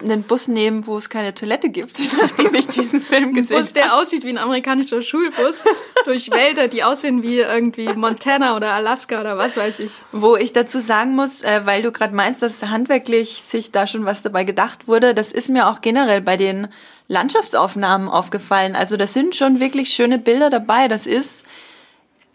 [0.02, 3.64] einen Bus nehmen, wo es keine Toilette gibt, nachdem ich diesen Film gesehen habe.
[3.64, 5.64] Bus, der aussieht wie ein amerikanischer Schulbus
[6.06, 9.92] durch Wälder, die aussehen wie irgendwie Montana oder Alaska oder was weiß ich.
[10.12, 14.06] Wo ich dazu sagen muss, äh, weil du gerade meinst, dass handwerklich sich da schon
[14.06, 16.68] was dabei gedacht wurde, das ist mir auch generell bei den
[17.08, 18.76] Landschaftsaufnahmen aufgefallen.
[18.76, 20.88] Also das sind schon wirklich schöne Bilder dabei.
[20.88, 21.44] Das ist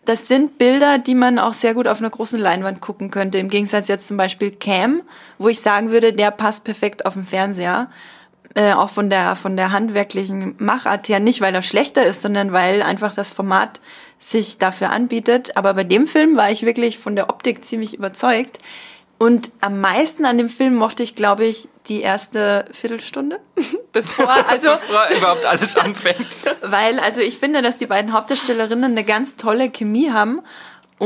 [0.05, 3.38] das sind Bilder, die man auch sehr gut auf einer großen Leinwand gucken könnte.
[3.38, 5.03] Im Gegensatz jetzt zum Beispiel Cam,
[5.38, 7.88] wo ich sagen würde, der passt perfekt auf den Fernseher.
[8.55, 11.20] Äh, auch von der, von der handwerklichen Machart her.
[11.20, 13.80] Nicht, weil er schlechter ist, sondern weil einfach das Format
[14.18, 15.57] sich dafür anbietet.
[15.57, 18.59] Aber bei dem Film war ich wirklich von der Optik ziemlich überzeugt.
[19.23, 23.39] Und am meisten an dem Film mochte ich, glaube ich, die erste Viertelstunde,
[23.93, 26.27] bevor, also, bevor überhaupt alles anfängt.
[26.61, 30.41] Weil, also ich finde, dass die beiden Hauptdarstellerinnen eine ganz tolle Chemie haben.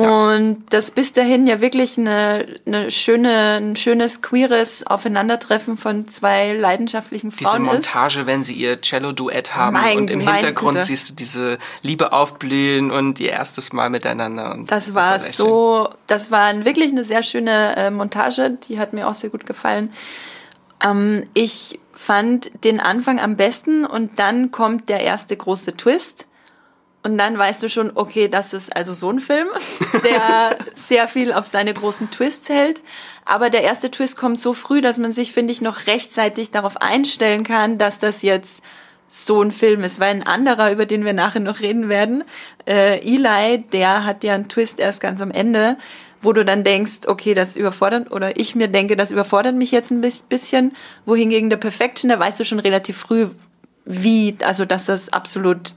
[0.00, 6.52] Und das bis dahin ja wirklich eine, eine schöne, ein schönes queeres Aufeinandertreffen von zwei
[6.52, 8.26] leidenschaftlichen Frauen Diese Montage, ist.
[8.26, 10.84] wenn sie ihr Cello-Duett haben Mein- und im Hintergrund Güte.
[10.84, 14.52] siehst du diese Liebe aufblühen und ihr erstes Mal miteinander.
[14.52, 18.92] Und Das war sehr so, das war wirklich eine sehr schöne äh, Montage, die hat
[18.92, 19.92] mir auch sehr gut gefallen.
[20.84, 26.26] Ähm, ich fand den Anfang am besten und dann kommt der erste große Twist.
[27.06, 29.46] Und dann weißt du schon, okay, das ist also so ein Film,
[30.04, 32.82] der sehr viel auf seine großen Twists hält.
[33.24, 36.78] Aber der erste Twist kommt so früh, dass man sich, finde ich, noch rechtzeitig darauf
[36.82, 38.60] einstellen kann, dass das jetzt
[39.06, 40.00] so ein Film ist.
[40.00, 42.24] Weil ein anderer, über den wir nachher noch reden werden,
[42.66, 45.76] äh, Eli, der hat ja einen Twist erst ganz am Ende,
[46.22, 49.92] wo du dann denkst, okay, das überfordert, oder ich mir denke, das überfordert mich jetzt
[49.92, 50.74] ein bis- bisschen.
[51.04, 53.28] Wohingegen der Perfection, da weißt du schon relativ früh,
[53.84, 55.74] wie, also dass das absolut,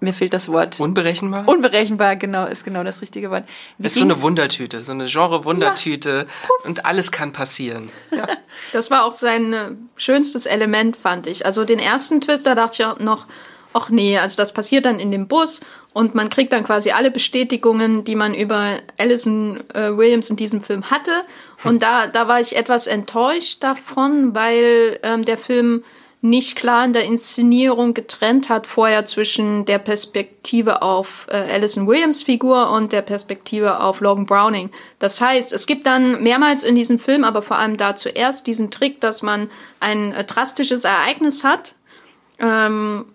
[0.00, 0.78] mir fehlt das Wort.
[0.80, 1.48] Unberechenbar?
[1.48, 3.44] Unberechenbar, genau, ist genau das richtige Wort.
[3.78, 4.20] Wie ist so eine?
[4.20, 6.26] Wundertüte, so eine Genre-Wundertüte
[6.64, 7.90] und alles kann passieren.
[8.10, 8.26] Ja.
[8.72, 11.46] Das war auch sein äh, schönstes Element, fand ich.
[11.46, 13.26] Also den ersten Twist, da dachte ich auch noch,
[13.72, 15.60] ach nee, also das passiert dann in dem Bus
[15.92, 20.62] und man kriegt dann quasi alle Bestätigungen, die man über Alison äh, Williams in diesem
[20.62, 21.12] Film hatte.
[21.64, 25.84] Und da, da war ich etwas enttäuscht davon, weil ähm, der Film
[26.22, 32.22] nicht klar in der Inszenierung getrennt hat vorher zwischen der Perspektive auf äh, Alison Williams
[32.22, 34.70] Figur und der Perspektive auf Logan Browning.
[34.98, 38.70] Das heißt, es gibt dann mehrmals in diesem Film, aber vor allem da zuerst diesen
[38.70, 41.74] Trick, dass man ein äh, drastisches Ereignis hat,
[42.38, 43.06] ähm,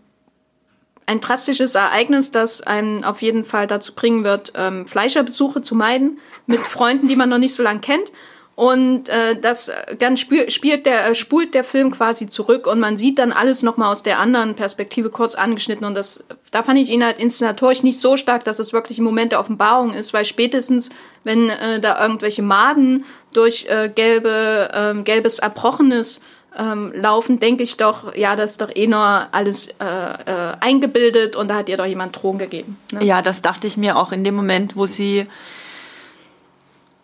[1.08, 6.20] ein drastisches Ereignis, das einen auf jeden Fall dazu bringen wird, ähm, Fleischerbesuche zu meiden
[6.46, 8.12] mit Freunden, die man noch nicht so lange kennt.
[8.56, 12.80] Und äh, das äh, dann spür, spielt der, äh, spult der Film quasi zurück und
[12.80, 15.86] man sieht dann alles nochmal aus der anderen Perspektive kurz angeschnitten.
[15.86, 19.04] Und das, da fand ich ihn halt inszenatorisch nicht so stark, dass es wirklich ein
[19.04, 20.90] Moment der Offenbarung ist, weil spätestens,
[21.24, 26.20] wenn äh, da irgendwelche Maden durch äh, gelbe, ähm, gelbes Erbrochenes
[26.58, 31.38] ähm, laufen, denke ich doch, ja, das ist doch eh nur alles äh, äh, eingebildet
[31.38, 32.78] und da hat ihr doch jemand Drogen gegeben.
[32.92, 33.06] Ne?
[33.06, 35.28] Ja, das dachte ich mir auch in dem Moment, wo sie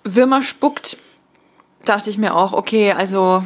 [0.03, 0.97] Würmer spuckt,
[1.89, 3.43] dachte ich mir auch, okay, also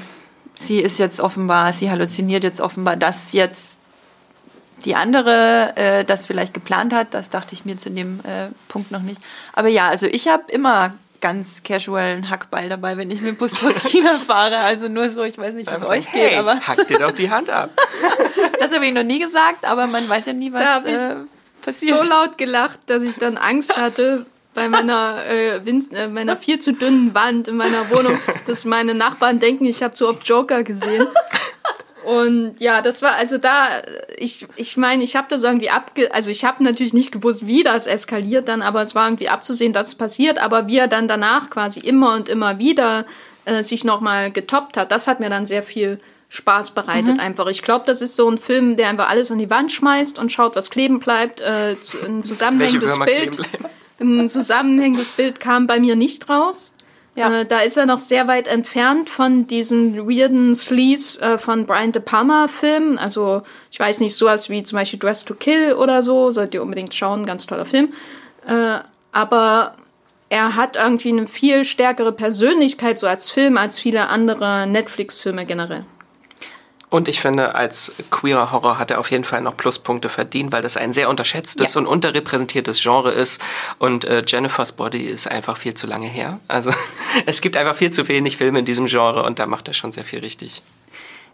[0.56, 3.80] sie ist jetzt offenbar, sie halluziniert jetzt offenbar, dass jetzt
[4.86, 7.14] die andere äh, das vielleicht geplant hat.
[7.14, 9.22] Das dachte ich mir zu dem äh, Punkt noch nicht.
[9.54, 13.54] Aber ja, also ich habe immer ganz casual einen Hackball dabei, wenn ich mit Bus
[13.86, 14.58] China fahre.
[14.58, 17.12] Also nur so, ich weiß nicht, was Also, euch hey, geht, aber hack dir doch
[17.12, 17.70] die Hand ab.
[18.60, 21.16] das habe ich noch nie gesagt, aber man weiß ja nie, was äh,
[21.62, 22.00] passiert.
[22.00, 26.60] so laut gelacht, dass ich dann Angst hatte bei meiner, äh, Winz, äh, meiner viel
[26.60, 30.64] zu dünnen Wand in meiner Wohnung, dass meine Nachbarn denken, ich habe zu oft Joker
[30.64, 31.08] gesehen.
[32.04, 33.84] Und ja, das war also da,
[34.18, 36.12] ich ich meine, ich habe das irgendwie abge...
[36.12, 39.72] Also ich habe natürlich nicht gewusst, wie das eskaliert dann, aber es war irgendwie abzusehen,
[39.72, 40.40] dass es passiert.
[40.40, 43.06] Aber wie er dann danach quasi immer und immer wieder
[43.46, 46.00] äh, sich nochmal getoppt hat, das hat mir dann sehr viel
[46.30, 47.48] Spaß bereitet einfach.
[47.48, 50.32] Ich glaube, das ist so ein Film, der einfach alles an die Wand schmeißt und
[50.32, 51.42] schaut, was kleben bleibt.
[51.42, 53.38] Äh, zu, ein zusammenhängendes Bild.
[54.02, 56.76] Ein zusammenhängendes Bild kam bei mir nicht raus.
[57.16, 57.42] Ja.
[57.42, 61.92] Äh, da ist er noch sehr weit entfernt von diesen weirden Sleaze äh, von Brian
[61.92, 62.98] De Palma Filmen.
[62.98, 66.32] Also ich weiß nicht, sowas wie zum Beispiel Dress to Kill oder so.
[66.32, 67.94] Sollt ihr unbedingt schauen, ganz toller Film.
[68.48, 68.80] Äh,
[69.12, 69.76] aber
[70.30, 75.86] er hat irgendwie eine viel stärkere Persönlichkeit so als Film als viele andere Netflix-Filme generell.
[76.92, 80.62] Und ich finde, als queerer Horror hat er auf jeden Fall noch Pluspunkte verdient, weil
[80.62, 81.80] das ein sehr unterschätztes Ja.
[81.80, 83.42] und unterrepräsentiertes Genre ist.
[83.80, 86.42] Und äh, Jennifer's Body ist einfach viel zu lange her.
[86.50, 86.74] Also
[87.26, 89.94] es gibt einfach viel zu wenig Filme in diesem Genre und da macht er schon
[89.94, 90.62] sehr viel richtig.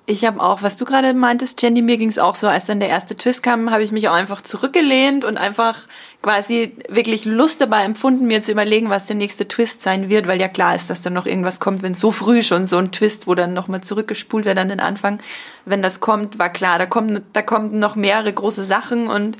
[0.10, 2.80] Ich habe auch, was du gerade meintest, Jenny, mir ging es auch so, als dann
[2.80, 5.82] der erste Twist kam, habe ich mich auch einfach zurückgelehnt und einfach
[6.22, 10.40] quasi wirklich Lust dabei empfunden, mir zu überlegen, was der nächste Twist sein wird, weil
[10.40, 13.28] ja klar ist, dass dann noch irgendwas kommt, wenn so früh schon so ein Twist,
[13.28, 15.20] wo dann nochmal zurückgespult wird an den Anfang,
[15.66, 19.38] wenn das kommt, war klar, da kommen, da kommen noch mehrere große Sachen und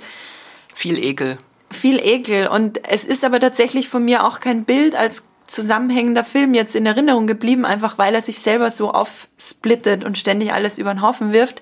[0.74, 1.38] Viel Ekel.
[1.72, 2.48] viel Ekel.
[2.50, 6.86] Und es ist aber tatsächlich von mir auch kein Bild als zusammenhängender Film jetzt in
[6.86, 11.34] Erinnerung geblieben, einfach weil er sich selber so aufsplittet und ständig alles über den Haufen
[11.34, 11.62] wirft.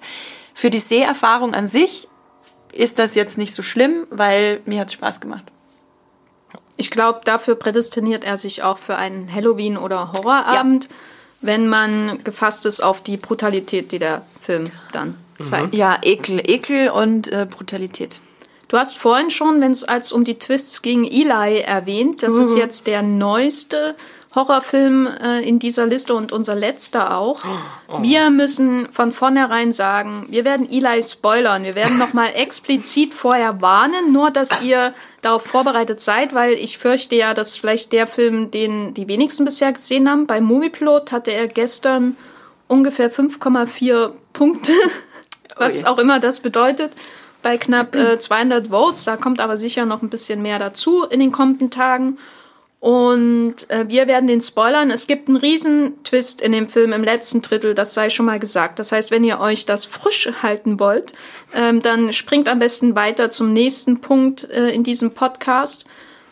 [0.53, 2.07] Für die Seherfahrung an sich
[2.73, 5.43] ist das jetzt nicht so schlimm, weil mir hat Spaß gemacht.
[6.77, 10.89] Ich glaube, dafür prädestiniert er sich auch für einen Halloween- oder Horrorabend,
[11.41, 15.73] wenn man gefasst ist auf die Brutalität, die der Film dann zeigt.
[15.73, 18.19] Ja, Ekel, Ekel und äh, Brutalität.
[18.67, 22.23] Du hast vorhin schon, wenn es als um die Twists ging, Eli erwähnt.
[22.23, 23.95] Das ist jetzt der neueste
[24.35, 27.43] Horrorfilm äh, in dieser Liste und unser letzter auch.
[27.87, 28.01] Oh.
[28.01, 31.63] Wir müssen von vornherein sagen, wir werden Eli spoilern.
[31.63, 37.15] Wir werden nochmal explizit vorher warnen, nur dass ihr darauf vorbereitet seid, weil ich fürchte
[37.15, 41.47] ja, dass vielleicht der Film, den die wenigsten bisher gesehen haben, bei Movieplot hatte er
[41.47, 42.17] gestern
[42.67, 44.73] ungefähr 5,4 Punkte,
[45.55, 45.85] was Ui.
[45.85, 46.91] auch immer das bedeutet
[47.45, 49.05] bei knapp äh, 200 Votes.
[49.05, 52.17] Da kommt aber sicher noch ein bisschen mehr dazu in den kommenden Tagen.
[52.79, 54.89] Und äh, wir werden den spoilern.
[54.89, 58.39] Es gibt einen riesen Twist in dem Film im letzten Drittel, das sei schon mal
[58.39, 58.79] gesagt.
[58.79, 61.13] Das heißt, wenn ihr euch das frisch halten wollt,
[61.53, 65.85] ähm, dann springt am besten weiter zum nächsten Punkt äh, in diesem Podcast,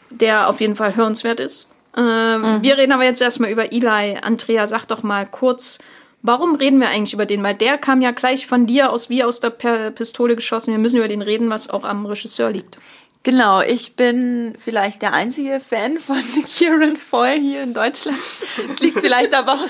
[0.09, 1.67] der auf jeden Fall hörenswert ist.
[1.95, 2.63] Äh, mhm.
[2.63, 4.17] Wir reden aber jetzt erstmal über Eli.
[4.21, 5.77] Andrea, sag doch mal kurz,
[6.23, 7.43] warum reden wir eigentlich über den?
[7.43, 10.71] Weil der kam ja gleich von dir aus wie aus der Pistole geschossen.
[10.71, 12.79] Wir müssen über den reden, was auch am Regisseur liegt.
[13.23, 18.17] Genau, ich bin vielleicht der einzige Fan von Kieran Foy hier in Deutschland.
[18.67, 19.59] Das liegt vielleicht aber auch,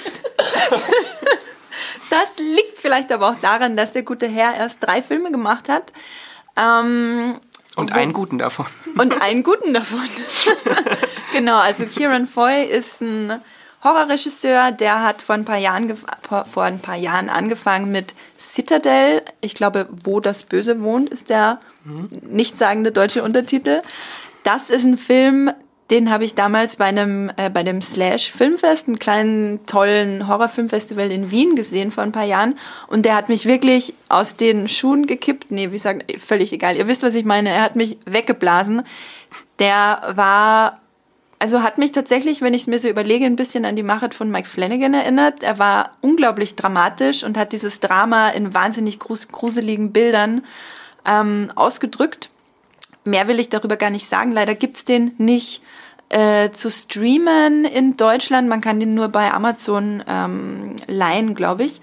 [2.09, 5.93] das liegt vielleicht aber auch daran, dass der gute Herr erst drei Filme gemacht hat.
[6.55, 7.39] Ähm,
[7.75, 8.65] und wo, einen guten davon.
[8.97, 10.07] Und einen guten davon.
[11.31, 13.39] genau, also Kieran Foy ist ein
[13.83, 15.93] Horrorregisseur, der hat vor ein paar Jahren,
[16.45, 19.21] vor ein paar Jahren angefangen mit Citadel.
[19.41, 22.09] Ich glaube, wo das Böse wohnt, ist der mhm.
[22.29, 23.81] nichtssagende deutsche Untertitel.
[24.43, 25.51] Das ist ein Film,
[25.89, 31.11] den habe ich damals bei einem äh, bei dem Slash Filmfest, einem kleinen tollen Horrorfilmfestival
[31.11, 32.57] in Wien gesehen vor ein paar Jahren
[32.87, 35.51] und der hat mich wirklich aus den Schuhen gekippt.
[35.51, 36.77] Nee, wie sagen, völlig egal.
[36.77, 37.49] Ihr wisst, was ich meine.
[37.49, 38.83] Er hat mich weggeblasen.
[39.59, 40.79] Der war
[41.43, 44.15] also hat mich tatsächlich, wenn ich es mir so überlege, ein bisschen an die Machart
[44.15, 45.43] von Mike Flanagan erinnert.
[45.43, 50.45] Er war unglaublich dramatisch und hat dieses Drama in wahnsinnig gruseligen Bildern
[51.05, 52.29] ähm, ausgedrückt.
[53.03, 54.31] Mehr will ich darüber gar nicht sagen.
[54.31, 55.61] Leider gibt's den nicht
[56.07, 58.47] äh, zu streamen in Deutschland.
[58.47, 61.81] Man kann den nur bei Amazon ähm, leihen, glaube ich.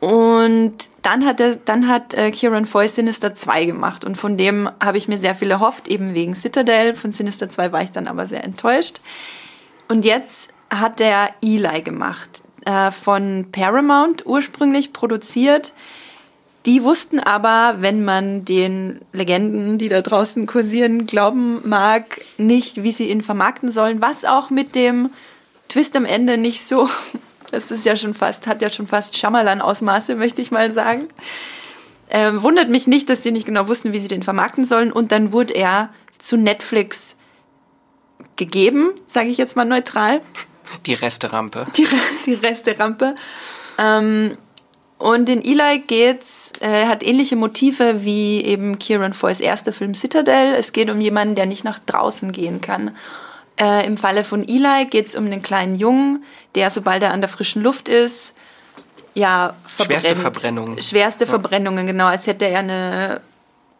[0.00, 4.70] Und dann hat, er, dann hat äh, Kieran Foy Sinister 2 gemacht und von dem
[4.82, 6.94] habe ich mir sehr viel erhofft, eben wegen Citadel.
[6.94, 9.00] Von Sinister 2 war ich dann aber sehr enttäuscht.
[9.88, 15.74] Und jetzt hat er Eli gemacht, äh, von Paramount ursprünglich produziert.
[16.64, 22.92] Die wussten aber, wenn man den Legenden, die da draußen kursieren, glauben mag, nicht, wie
[22.92, 25.10] sie ihn vermarkten sollen, was auch mit dem
[25.68, 26.88] Twist am Ende nicht so
[27.50, 31.08] das ist ja schon fast, hat ja schon fast Schamalan-Ausmaße, möchte ich mal sagen.
[32.10, 34.92] Ähm, wundert mich nicht, dass die nicht genau wussten, wie sie den vermarkten sollen.
[34.92, 37.16] Und dann wurde er zu Netflix
[38.36, 40.20] gegeben, sage ich jetzt mal neutral.
[40.86, 41.66] Die Resterampe.
[41.76, 41.86] Die,
[42.26, 43.14] die Resterampe.
[43.78, 44.36] Ähm,
[44.98, 50.54] und in Eli geht's, äh, hat ähnliche Motive wie eben Kieran Foys erster Film Citadel.
[50.54, 52.96] Es geht um jemanden, der nicht nach draußen gehen kann.
[53.60, 57.20] Äh, Im Falle von Eli geht es um einen kleinen Jungen, der, sobald er an
[57.20, 58.32] der frischen Luft ist,
[59.14, 60.02] ja, verbrennt.
[60.02, 60.82] Schwerste Verbrennungen.
[60.82, 61.30] Schwerste ja.
[61.30, 63.20] Verbrennungen, genau, als hätte er eine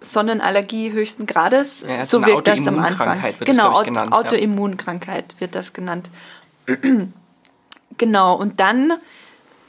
[0.01, 1.87] Sonnenallergie höchsten Grades.
[1.89, 3.23] Ja, so wirkt das am Anfang.
[3.23, 5.41] Wird genau, das, genannt, Autoimmunkrankheit ja.
[5.41, 6.11] wird das genannt.
[7.97, 8.93] genau, und dann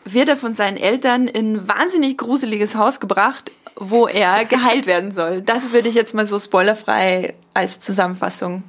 [0.03, 5.11] wird er von seinen Eltern in ein wahnsinnig gruseliges Haus gebracht, wo er geheilt werden
[5.13, 5.41] soll.
[5.41, 8.63] Das würde ich jetzt mal so spoilerfrei als Zusammenfassung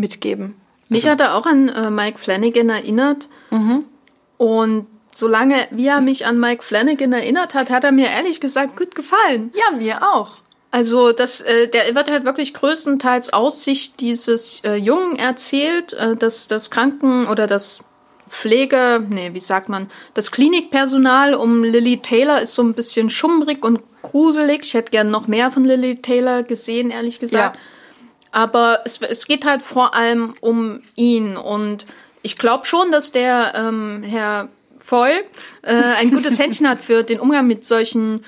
[0.00, 0.54] mitgeben.
[0.88, 3.28] Mich also, hat er auch an äh, Mike Flanagan erinnert.
[3.50, 3.84] Mhm.
[4.38, 8.76] Und solange wie er mich an Mike Flanagan erinnert hat, hat er mir ehrlich gesagt
[8.76, 9.52] gut gefallen.
[9.54, 10.38] Ja, mir auch.
[10.72, 16.16] Also das, äh, der wird halt wirklich größtenteils aus Sicht dieses äh, Jungen erzählt, äh,
[16.16, 17.82] dass das Kranken- oder das
[18.28, 23.64] Pflege, nee, wie sagt man, das Klinikpersonal um Lily Taylor ist so ein bisschen schummrig
[23.64, 24.60] und gruselig.
[24.62, 27.56] Ich hätte gern noch mehr von Lily Taylor gesehen, ehrlich gesagt.
[27.56, 27.62] Ja.
[28.32, 31.36] Aber es, es geht halt vor allem um ihn.
[31.36, 31.86] Und
[32.22, 35.12] ich glaube schon, dass der ähm, Herr Voll
[35.62, 38.24] äh, ein gutes Händchen hat für den Umgang mit solchen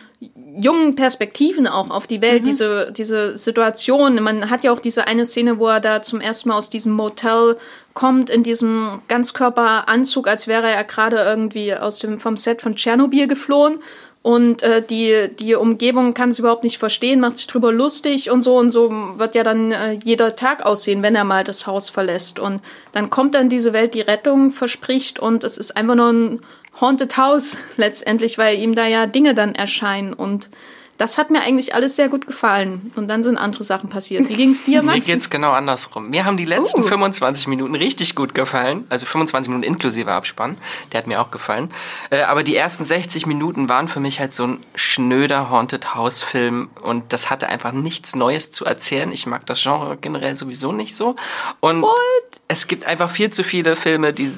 [0.54, 2.46] jungen Perspektiven auch auf die Welt, mhm.
[2.46, 4.22] diese, diese Situation.
[4.22, 6.92] Man hat ja auch diese eine Szene, wo er da zum ersten Mal aus diesem
[6.92, 7.56] Motel
[7.94, 13.26] kommt, in diesem Ganzkörperanzug, als wäre er gerade irgendwie aus dem, vom Set von Tschernobyl
[13.26, 13.78] geflohen
[14.22, 18.42] und äh, die, die Umgebung kann es überhaupt nicht verstehen, macht sich drüber lustig und
[18.42, 21.88] so und so wird ja dann äh, jeder Tag aussehen, wenn er mal das Haus
[21.88, 22.38] verlässt.
[22.38, 22.60] Und
[22.92, 26.40] dann kommt dann diese Welt, die Rettung verspricht und es ist einfach nur ein
[26.80, 30.12] Haunted House letztendlich, weil ihm da ja Dinge dann erscheinen.
[30.12, 30.48] Und
[30.98, 32.92] das hat mir eigentlich alles sehr gut gefallen.
[32.96, 34.28] Und dann sind andere Sachen passiert.
[34.28, 34.98] Wie ging es dir, Max?
[34.98, 36.10] Mir geht's genau andersrum.
[36.10, 36.86] Mir haben die letzten Uh.
[36.86, 38.84] 25 Minuten richtig gut gefallen.
[38.88, 40.56] Also 25 Minuten inklusive Abspann.
[40.92, 41.70] Der hat mir auch gefallen.
[42.10, 46.22] Äh, aber die ersten 60 Minuten waren für mich halt so ein schnöder Haunted House
[46.22, 46.70] Film.
[46.82, 49.10] Und das hatte einfach nichts Neues zu erzählen.
[49.12, 51.16] Ich mag das Genre generell sowieso nicht so.
[51.60, 51.84] Und
[52.48, 54.30] es gibt einfach viel zu viele Filme, die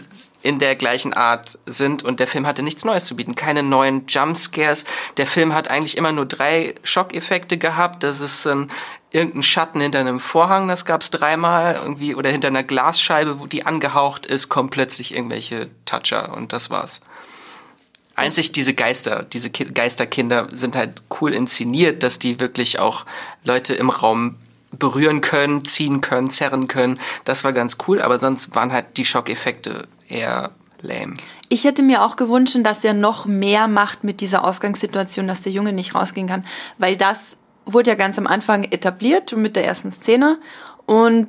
[0.44, 4.06] in der gleichen Art sind und der Film hatte nichts Neues zu bieten, keine neuen
[4.06, 4.84] Jumpscares.
[5.16, 8.02] Der Film hat eigentlich immer nur drei Schockeffekte gehabt.
[8.02, 8.68] Das ist ähm,
[9.10, 13.64] irgendein Schatten hinter einem Vorhang, das gab's dreimal irgendwie oder hinter einer Glasscheibe, wo die
[13.64, 17.00] angehaucht ist, kommen plötzlich irgendwelche Toucher und das war's.
[18.14, 23.06] Einzig diese Geister, diese Ki Geisterkinder sind halt cool inszeniert, dass die wirklich auch
[23.44, 24.36] Leute im Raum
[24.78, 27.00] berühren können, ziehen können, zerren können.
[27.24, 30.50] Das war ganz cool, aber sonst waren halt die Schockeffekte eher
[30.80, 31.16] lame.
[31.48, 35.52] Ich hätte mir auch gewünscht, dass er noch mehr macht mit dieser Ausgangssituation, dass der
[35.52, 36.44] Junge nicht rausgehen kann,
[36.78, 37.36] weil das
[37.66, 40.38] wurde ja ganz am Anfang etabliert mit der ersten Szene
[40.86, 41.28] und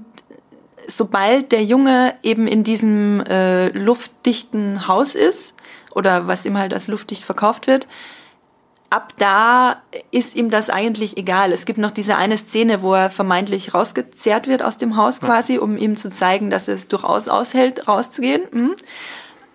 [0.88, 5.56] sobald der Junge eben in diesem äh, luftdichten Haus ist
[5.92, 7.88] oder was ihm halt als luftdicht verkauft wird,
[8.90, 9.82] ab da
[10.12, 11.52] ist ihm das eigentlich egal.
[11.52, 15.58] Es gibt noch diese eine Szene, wo er vermeintlich rausgezerrt wird aus dem Haus quasi,
[15.58, 18.44] um ihm zu zeigen, dass es durchaus aushält, rauszugehen.
[18.52, 18.76] Mhm.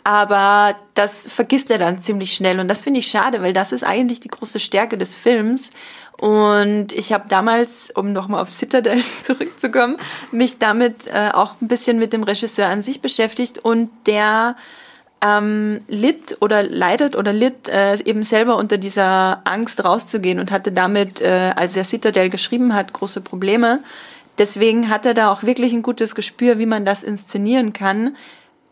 [0.03, 3.85] Aber das vergisst er dann ziemlich schnell und das finde ich schade, weil das ist
[3.85, 5.71] eigentlich die große Stärke des Films.
[6.17, 9.97] Und ich habe damals, um nochmal auf Citadel zurückzukommen,
[10.33, 14.57] mich damit äh, auch ein bisschen mit dem Regisseur an sich beschäftigt und der
[15.23, 20.73] ähm, litt oder leidet oder litt äh, eben selber unter dieser Angst rauszugehen und hatte
[20.73, 23.81] damit, äh, als er Citadel geschrieben hat, große Probleme.
[24.39, 28.17] Deswegen hat er da auch wirklich ein gutes Gespür, wie man das inszenieren kann.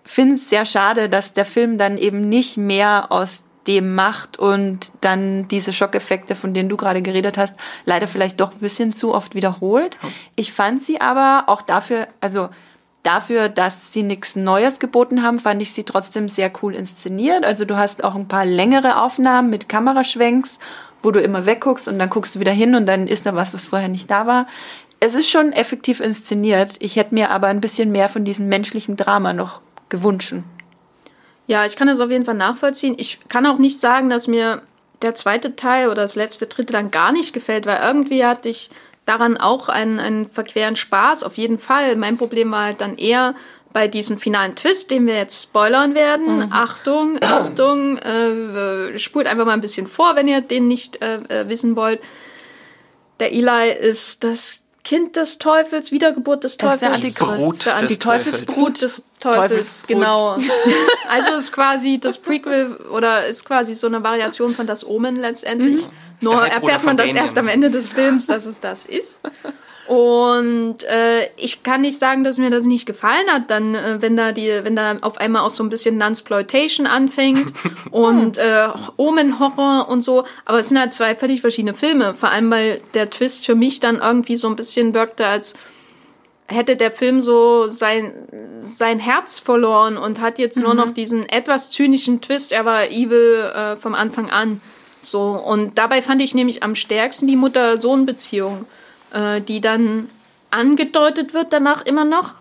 [0.04, 4.92] Finde es sehr schade, dass der Film dann eben nicht mehr aus dem macht und
[5.02, 9.14] dann diese Schockeffekte, von denen du gerade geredet hast, leider vielleicht doch ein bisschen zu
[9.14, 9.98] oft wiederholt.
[10.36, 12.48] Ich fand sie aber auch dafür, also
[13.08, 17.42] dafür, dass sie nichts Neues geboten haben, fand ich sie trotzdem sehr cool inszeniert.
[17.44, 20.58] Also du hast auch ein paar längere Aufnahmen mit Kameraschwenks,
[21.02, 23.54] wo du immer wegguckst und dann guckst du wieder hin und dann ist da was,
[23.54, 24.46] was vorher nicht da war.
[25.00, 26.76] Es ist schon effektiv inszeniert.
[26.80, 30.34] Ich hätte mir aber ein bisschen mehr von diesem menschlichen Drama noch gewünscht.
[31.46, 32.94] Ja, ich kann das auf jeden Fall nachvollziehen.
[32.98, 34.60] Ich kann auch nicht sagen, dass mir
[35.00, 38.70] der zweite Teil oder das letzte Dritte dann gar nicht gefällt, weil irgendwie hatte ich
[39.08, 41.96] daran auch einen, einen verqueren Spaß, auf jeden Fall.
[41.96, 43.34] Mein Problem war halt dann eher
[43.72, 46.36] bei diesem finalen Twist, den wir jetzt spoilern werden.
[46.46, 46.48] Mhm.
[46.52, 51.48] Achtung, Achtung, äh, spult einfach mal ein bisschen vor, wenn ihr den nicht äh, äh,
[51.48, 52.00] wissen wollt.
[53.20, 56.80] Der Eli ist das Kind des Teufels, Wiedergeburt des Das ist Teufels.
[56.80, 56.94] der
[57.28, 57.38] Antichrist.
[57.44, 58.80] Brut Der des Anti- Teufelsbrut.
[58.82, 59.36] des Teufels,
[59.84, 59.88] Teufelsbrut.
[59.88, 60.38] genau.
[61.10, 65.84] also ist quasi das Prequel oder ist quasi so eine Variation von das Omen letztendlich.
[65.86, 65.90] Mhm.
[66.20, 69.20] Nur erfährt man das erst am Ende des Films, dass es das ist.
[69.88, 74.18] Und äh, ich kann nicht sagen, dass mir das nicht gefallen hat, dann äh, wenn
[74.18, 77.54] da die, wenn da auf einmal auch so ein bisschen Nunsploitation anfängt
[77.90, 80.24] und äh, Omen-Horror und so.
[80.44, 82.12] Aber es sind halt zwei völlig verschiedene Filme.
[82.12, 85.54] Vor allem, weil der Twist für mich dann irgendwie so ein bisschen wirkte, als
[86.48, 88.12] hätte der Film so sein,
[88.58, 92.52] sein Herz verloren und hat jetzt nur noch diesen etwas zynischen Twist.
[92.52, 94.60] Er war evil äh, vom Anfang an.
[94.98, 95.22] So.
[95.22, 98.66] Und dabei fand ich nämlich am stärksten die Mutter-Sohn-Beziehung,
[99.12, 100.10] äh, die dann
[100.50, 102.34] angedeutet wird danach immer noch,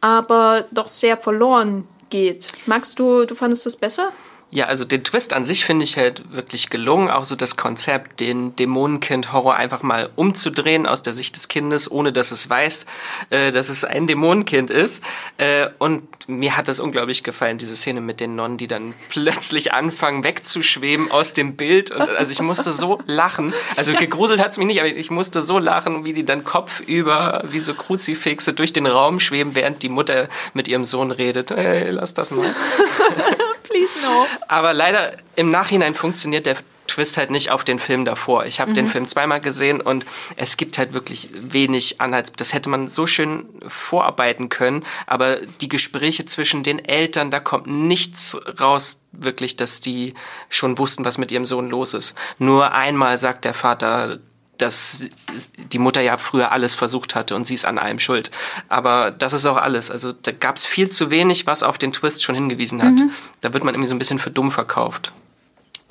[0.00, 2.48] aber doch sehr verloren geht.
[2.66, 4.12] Magst du, du fandest das besser?
[4.52, 7.08] Ja, also den Twist an sich finde ich halt wirklich gelungen.
[7.08, 12.12] Auch so das Konzept, den Dämonenkind-Horror einfach mal umzudrehen aus der Sicht des Kindes, ohne
[12.12, 12.86] dass es weiß,
[13.30, 15.04] äh, dass es ein Dämonenkind ist.
[15.38, 19.72] Äh, und mir hat das unglaublich gefallen, diese Szene mit den Nonnen, die dann plötzlich
[19.72, 21.92] anfangen wegzuschweben aus dem Bild.
[21.92, 23.54] Und, also ich musste so lachen.
[23.76, 27.60] Also gegruselt hat's mich nicht, aber ich musste so lachen, wie die dann kopfüber wie
[27.60, 31.52] so Kruzifixe durch den Raum schweben, während die Mutter mit ihrem Sohn redet.
[31.52, 32.52] Hey, lass das mal.
[33.70, 34.26] Please no.
[34.48, 36.56] Aber leider im Nachhinein funktioniert der
[36.90, 38.46] Twist halt nicht auf den Film davor.
[38.46, 40.04] Ich habe den Film zweimal gesehen und
[40.34, 42.32] es gibt halt wirklich wenig Anhalts.
[42.36, 47.68] Das hätte man so schön vorarbeiten können, aber die Gespräche zwischen den Eltern, da kommt
[47.68, 50.14] nichts raus, wirklich, dass die
[50.48, 52.16] schon wussten, was mit ihrem Sohn los ist.
[52.38, 54.18] Nur einmal sagt der Vater,
[54.60, 55.06] dass
[55.72, 58.30] die Mutter ja früher alles versucht hatte und sie ist an allem schuld.
[58.68, 59.90] Aber das ist auch alles.
[59.90, 62.94] Also da gab es viel zu wenig, was auf den Twist schon hingewiesen hat.
[63.40, 65.12] Da wird man irgendwie so ein bisschen für dumm verkauft.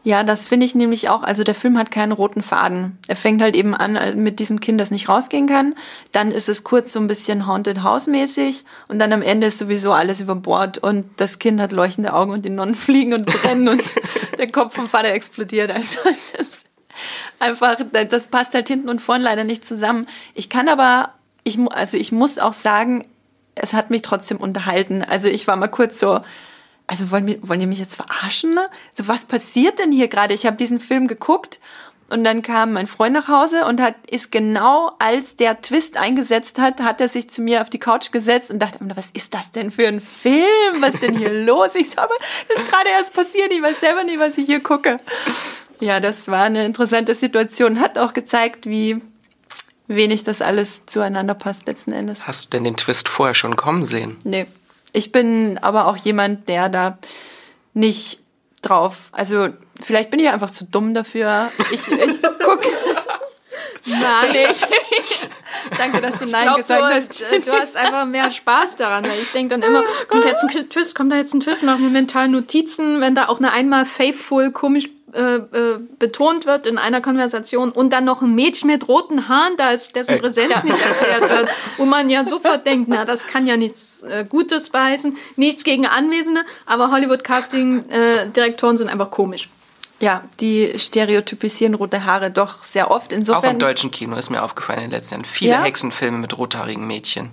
[0.03, 1.23] Ja, das finde ich nämlich auch.
[1.23, 2.97] Also der Film hat keinen roten Faden.
[3.07, 5.75] Er fängt halt eben an äh, mit diesem Kind, das nicht rausgehen kann.
[6.11, 9.57] Dann ist es kurz so ein bisschen Haunted House mäßig und dann am Ende ist
[9.57, 13.25] sowieso alles über Bord und das Kind hat leuchtende Augen und die Nonnen fliegen und
[13.25, 13.83] brennen und
[14.37, 15.71] der Kopf vom Vater explodiert.
[15.71, 16.65] Also es ist
[17.39, 17.77] Einfach,
[18.09, 20.07] das passt halt hinten und vorn leider nicht zusammen.
[20.33, 23.07] Ich kann aber, ich, also ich muss auch sagen,
[23.55, 25.03] es hat mich trotzdem unterhalten.
[25.03, 26.21] Also ich war mal kurz so,
[26.87, 28.53] also wollen, wollen die mich jetzt verarschen?
[28.53, 28.65] Ne?
[28.93, 30.33] So, was passiert denn hier gerade?
[30.33, 31.59] Ich habe diesen Film geguckt
[32.09, 36.57] und dann kam mein Freund nach Hause und hat, ist genau als der Twist eingesetzt
[36.57, 39.51] hat, hat er sich zu mir auf die Couch gesetzt und dachte, was ist das
[39.51, 40.45] denn für ein Film?
[40.79, 41.75] Was ist denn hier los?
[41.75, 42.15] Ich so, aber
[42.47, 43.53] das ist gerade erst passiert.
[43.53, 44.97] Ich weiß selber nicht, was ich hier gucke.
[45.79, 47.79] Ja, das war eine interessante Situation.
[47.79, 49.01] Hat auch gezeigt, wie
[49.87, 52.27] wenig das alles zueinander passt letzten Endes.
[52.27, 54.17] Hast du denn den Twist vorher schon kommen sehen?
[54.23, 54.45] Nee.
[54.91, 56.97] Ich bin aber auch jemand, der da
[57.73, 58.19] nicht
[58.61, 59.49] drauf, also
[59.79, 61.51] vielleicht bin ich einfach zu dumm dafür.
[61.71, 62.67] Ich, ich gucke.
[63.85, 64.47] Nein.
[65.77, 67.21] Danke, dass du Nein glaub, gesagt du hast.
[67.21, 69.03] Äh, du hast einfach mehr Spaß daran.
[69.03, 71.63] Weil ich denke dann immer, kommt da jetzt ein Twist, kommt da jetzt ein Twist,
[71.63, 76.67] machen wir mental Notizen, wenn da auch eine einmal faithful, komisch äh, äh, betont wird
[76.67, 80.19] in einer Konversation und dann noch ein Mädchen mit roten Haaren, da ist dessen Ey.
[80.19, 80.63] Präsenz ja.
[80.63, 84.69] nicht erklärt wird, wo man ja sofort denkt, na, das kann ja nichts äh, Gutes
[84.69, 89.49] beheißen, nichts gegen Anwesende, aber Hollywood-Casting-Direktoren sind einfach komisch.
[89.99, 93.11] Ja, die stereotypisieren rote Haare doch sehr oft.
[93.11, 95.25] Insofern Auch im deutschen Kino ist mir aufgefallen in den letzten Jahren.
[95.25, 95.63] Viele ja?
[95.63, 97.31] Hexenfilme mit rothaarigen Mädchen.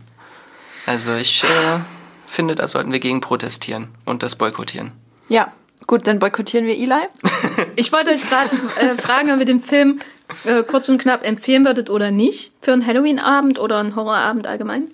[0.85, 1.81] Also ich äh,
[2.27, 4.93] finde, da sollten wir gegen protestieren und das boykottieren.
[5.29, 5.53] Ja,
[5.87, 7.07] gut, dann boykottieren wir Eli.
[7.77, 8.51] ich wollte euch gerade
[8.81, 10.01] äh, fragen, ob ihr den Film
[10.45, 12.53] äh, kurz und knapp empfehlen würdet oder nicht.
[12.61, 14.91] Für einen Halloween-Abend oder einen Horrorabend allgemein.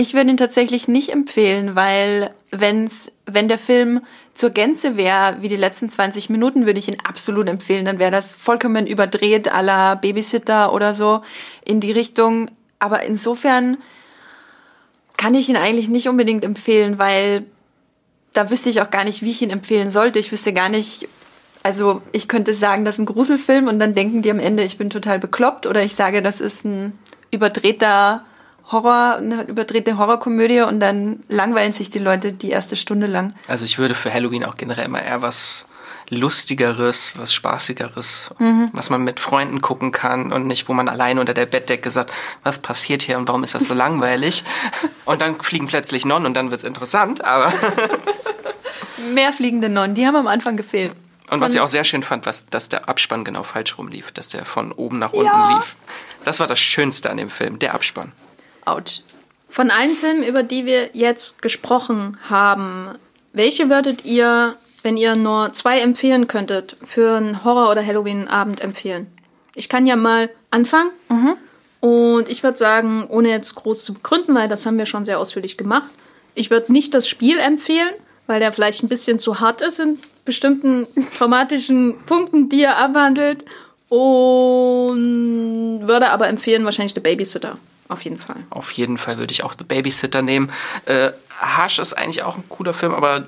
[0.00, 4.00] Ich würde ihn tatsächlich nicht empfehlen, weil wenn's, wenn der Film
[4.32, 7.84] zur Gänze wäre, wie die letzten 20 Minuten, würde ich ihn absolut empfehlen.
[7.84, 11.22] Dann wäre das vollkommen überdreht, la Babysitter oder so
[11.64, 12.48] in die Richtung.
[12.78, 13.78] Aber insofern
[15.16, 17.46] kann ich ihn eigentlich nicht unbedingt empfehlen, weil
[18.34, 20.20] da wüsste ich auch gar nicht, wie ich ihn empfehlen sollte.
[20.20, 21.08] Ich wüsste gar nicht,
[21.64, 24.78] also ich könnte sagen, das ist ein Gruselfilm und dann denken die am Ende, ich
[24.78, 26.96] bin total bekloppt oder ich sage, das ist ein
[27.32, 28.24] überdrehter
[28.70, 33.32] Horror, eine überdrehte Horrorkomödie und dann langweilen sich die Leute die erste Stunde lang.
[33.46, 35.66] Also ich würde für Halloween auch generell immer eher was
[36.10, 38.70] Lustigeres, was Spaßigeres, mhm.
[38.72, 42.12] was man mit Freunden gucken kann und nicht, wo man allein unter der Bettdecke sagt,
[42.44, 44.44] was passiert hier und warum ist das so langweilig?
[45.04, 47.50] Und dann fliegen plötzlich Nonnen und dann wird es interessant, aber.
[49.14, 50.92] Mehr fliegende Nonnen, die haben am Anfang gefehlt.
[51.30, 54.28] Und was ich auch sehr schön fand, was, dass der Abspann genau falsch rumlief, dass
[54.28, 55.54] der von oben nach unten ja.
[55.56, 55.76] lief.
[56.24, 58.12] Das war das Schönste an dem Film, der Abspann.
[58.70, 59.00] Autsch.
[59.48, 62.88] Von allen Filmen, über die wir jetzt gesprochen haben,
[63.32, 69.06] welche würdet ihr, wenn ihr nur zwei empfehlen könntet, für einen Horror- oder Halloween-Abend empfehlen?
[69.54, 70.90] Ich kann ja mal anfangen.
[71.08, 71.36] Mhm.
[71.80, 75.18] Und ich würde sagen, ohne jetzt groß zu begründen, weil das haben wir schon sehr
[75.18, 75.90] ausführlich gemacht,
[76.34, 77.90] ich würde nicht das Spiel empfehlen,
[78.28, 80.86] weil der vielleicht ein bisschen zu hart ist in bestimmten
[81.18, 83.44] traumatischen Punkten, die er abhandelt.
[83.88, 87.56] Und würde aber empfehlen, wahrscheinlich The Babysitter.
[87.88, 88.36] Auf jeden Fall.
[88.50, 90.50] Auf jeden Fall würde ich auch The Babysitter nehmen.
[90.84, 91.10] Äh,
[91.40, 93.26] Hush ist eigentlich auch ein cooler Film, aber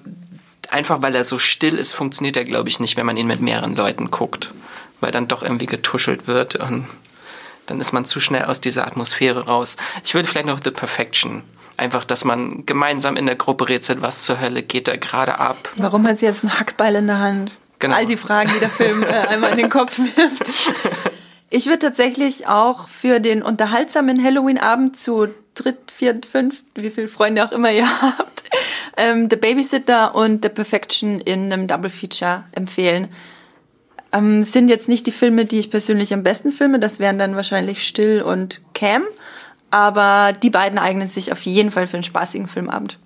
[0.71, 3.41] einfach weil er so still ist, funktioniert er, glaube ich, nicht, wenn man ihn mit
[3.41, 4.53] mehreren Leuten guckt.
[5.01, 6.87] Weil dann doch irgendwie getuschelt wird und
[7.67, 9.77] dann ist man zu schnell aus dieser Atmosphäre raus.
[10.05, 11.43] Ich würde vielleicht noch The Perfection.
[11.77, 15.71] Einfach, dass man gemeinsam in der Gruppe rätselt, was zur Hölle geht da gerade ab.
[15.77, 17.57] Warum hat sie jetzt einen Hackbeil in der Hand?
[17.79, 17.97] Genau.
[17.97, 20.75] All die Fragen, die der Film äh, einmal in den Kopf wirft.
[21.53, 27.45] Ich würde tatsächlich auch für den unterhaltsamen Halloween-Abend zu dritt, viert, fünf, wie viele Freunde
[27.45, 28.45] auch immer ihr habt,
[28.97, 33.09] ähm, The Babysitter und The Perfection in einem Double Feature empfehlen.
[34.13, 37.35] Ähm, sind jetzt nicht die Filme, die ich persönlich am besten filme, das wären dann
[37.35, 39.03] wahrscheinlich Still und Cam,
[39.71, 42.99] aber die beiden eignen sich auf jeden Fall für einen spaßigen Filmabend.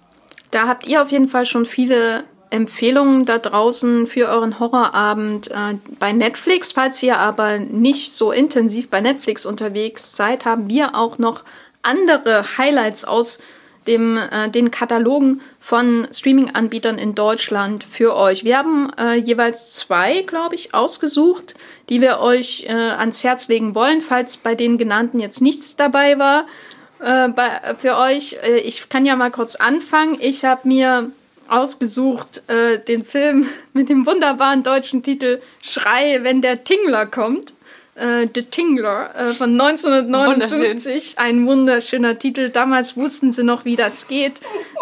[0.50, 2.24] Da habt ihr auf jeden Fall schon viele
[2.54, 6.70] Empfehlungen da draußen für euren Horrorabend äh, bei Netflix.
[6.70, 11.42] Falls ihr aber nicht so intensiv bei Netflix unterwegs seid, haben wir auch noch
[11.82, 13.40] andere Highlights aus
[13.88, 18.44] dem, äh, den Katalogen von Streaming-Anbietern in Deutschland für euch.
[18.44, 21.56] Wir haben äh, jeweils zwei, glaube ich, ausgesucht,
[21.88, 26.20] die wir euch äh, ans Herz legen wollen, falls bei den genannten jetzt nichts dabei
[26.20, 26.46] war.
[27.00, 30.16] Äh, bei, für euch, äh, ich kann ja mal kurz anfangen.
[30.20, 31.10] Ich habe mir
[31.54, 37.52] ausgesucht äh, den Film mit dem wunderbaren deutschen Titel Schrei, wenn der Tingler kommt.
[37.94, 41.18] Äh, The Tingler äh, von 1959.
[41.18, 42.48] Ein wunderschöner Titel.
[42.48, 44.40] Damals wussten sie noch, wie das geht.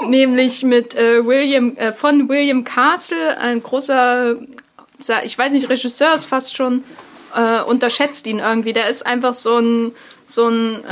[0.09, 4.37] Nämlich mit äh, William, äh, von William Castle, ein großer,
[5.25, 6.85] ich weiß nicht, Regisseur ist fast schon,
[7.37, 8.73] äh, unterschätzt ihn irgendwie.
[8.73, 9.93] Der ist einfach so ein,
[10.25, 10.83] so ein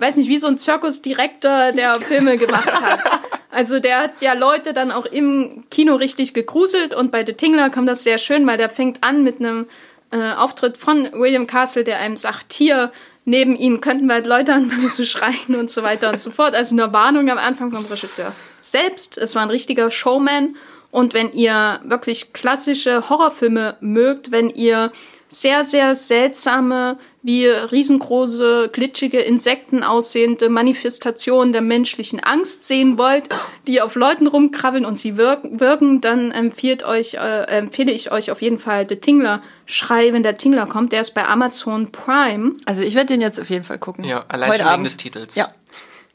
[0.00, 3.00] weiß nicht, wie so ein Zirkusdirektor, der Filme gemacht hat.
[3.50, 7.70] Also der hat ja Leute dann auch im Kino richtig gegruselt und bei The Tingler
[7.70, 9.66] kommt das sehr schön, weil der fängt an mit einem
[10.10, 12.92] äh, Auftritt von William Castle, der einem sagt, hier,
[13.24, 16.54] neben ihnen könnten wir halt Leute anfangen zu schreien und so weiter und so fort.
[16.54, 19.18] Also eine Warnung am Anfang vom Regisseur selbst.
[19.18, 20.56] Es war ein richtiger Showman.
[20.90, 24.90] Und wenn ihr wirklich klassische Horrorfilme mögt, wenn ihr
[25.28, 33.28] sehr, sehr seltsame, wie riesengroße, glitschige Insekten aussehende Manifestationen der menschlichen Angst sehen wollt,
[33.66, 38.30] die auf Leuten rumkrabbeln und sie wirken, wirken dann empfiehlt euch, äh, empfehle ich euch
[38.30, 40.92] auf jeden Fall The Tingler Schrei, wenn der Tingler kommt.
[40.92, 42.54] Der ist bei Amazon Prime.
[42.64, 44.04] Also ich werde den jetzt auf jeden Fall gucken.
[44.04, 44.86] Ja, allein Heute schon wegen Abend.
[44.86, 45.34] des Titels.
[45.34, 45.48] Ja.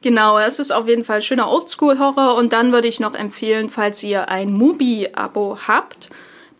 [0.01, 4.03] Genau, es ist auf jeden Fall schöner Oldschool-Horror und dann würde ich noch empfehlen, falls
[4.03, 6.09] ihr ein Mubi-Abo habt,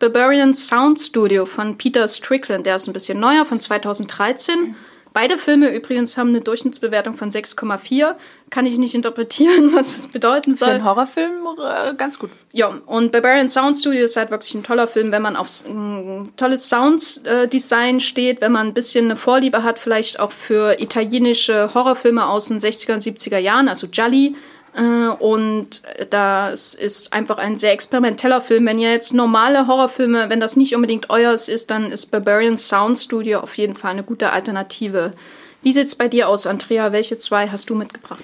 [0.04, 4.76] Barbarian Sound Studio von Peter Strickland, der ist ein bisschen neuer, von 2013.
[5.14, 8.16] Beide Filme übrigens haben eine Durchschnittsbewertung von 6,4.
[8.50, 10.70] Kann ich nicht interpretieren, was das bedeuten Für soll.
[10.72, 12.32] einen Horrorfilm äh, ganz gut.
[12.52, 16.34] Ja, und Barbarian Sound Studio ist halt wirklich ein toller Film, wenn man auf ein
[16.36, 22.28] tolles Sounddesign steht, wenn man ein bisschen eine Vorliebe hat, vielleicht auch für italienische Horrorfilme
[22.28, 24.36] aus den 60er und 70er Jahren, also Gialli.
[24.76, 28.66] Äh, Und das ist einfach ein sehr experimenteller Film.
[28.66, 32.98] Wenn ihr jetzt normale Horrorfilme, wenn das nicht unbedingt euers ist, dann ist Barbarian Sound
[32.98, 35.14] Studio auf jeden Fall eine gute Alternative.
[35.62, 36.92] Wie sieht's bei dir aus, Andrea?
[36.92, 38.24] Welche zwei hast du mitgebracht?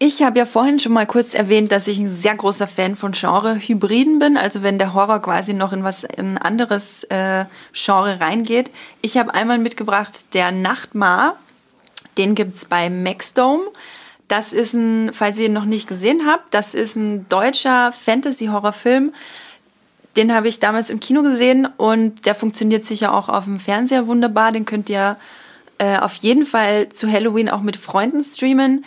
[0.00, 3.12] Ich habe ja vorhin schon mal kurz erwähnt, dass ich ein sehr großer Fan von
[3.12, 8.20] Genre-Hybriden bin, also wenn der Horror quasi noch in was in ein anderes äh, Genre
[8.20, 8.70] reingeht.
[9.02, 11.36] Ich habe einmal mitgebracht der Nachtmar,
[12.18, 13.62] den gibt's bei Maxdome.
[14.28, 19.12] Das ist ein, falls ihr ihn noch nicht gesehen habt, das ist ein deutscher Fantasy-Horrorfilm.
[20.16, 24.06] Den habe ich damals im Kino gesehen und der funktioniert sicher auch auf dem Fernseher
[24.06, 24.52] wunderbar.
[24.52, 25.16] Den könnt ihr
[25.78, 28.84] äh, auf jeden Fall zu Halloween auch mit Freunden streamen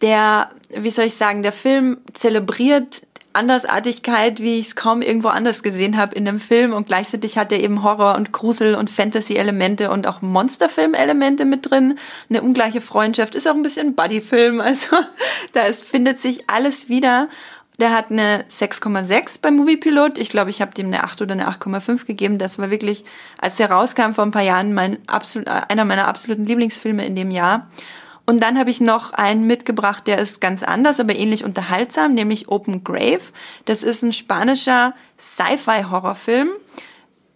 [0.00, 3.02] der, wie soll ich sagen, der Film zelebriert
[3.32, 7.52] Andersartigkeit, wie ich es kaum irgendwo anders gesehen habe in einem Film und gleichzeitig hat
[7.52, 11.98] er eben Horror und Grusel und Fantasy-Elemente und auch Monsterfilm-Elemente mit drin.
[12.30, 14.96] Eine ungleiche Freundschaft ist auch ein bisschen Buddy-Film, also
[15.52, 17.28] da ist, findet sich alles wieder.
[17.80, 20.18] Der hat eine 6,6 beim Moviepilot.
[20.18, 22.38] Ich glaube, ich habe dem eine 8 oder eine 8,5 gegeben.
[22.38, 23.04] Das war wirklich,
[23.40, 27.30] als der rauskam vor ein paar Jahren, mein absolut, einer meiner absoluten Lieblingsfilme in dem
[27.30, 27.68] Jahr.
[28.28, 32.48] Und dann habe ich noch einen mitgebracht, der ist ganz anders, aber ähnlich unterhaltsam, nämlich
[32.48, 33.22] Open Grave.
[33.64, 36.50] Das ist ein spanischer Sci-Fi-Horrorfilm.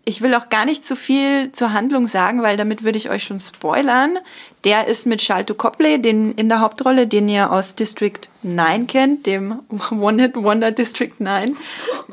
[0.05, 3.25] Ich will auch gar nicht zu viel zur Handlung sagen, weil damit würde ich euch
[3.25, 4.19] schon spoilern.
[4.65, 9.25] Der ist mit Shalto Copley den, in der Hauptrolle, den ihr aus District 9 kennt,
[9.25, 9.61] dem
[9.91, 11.57] One-Hit-Wonder District 9.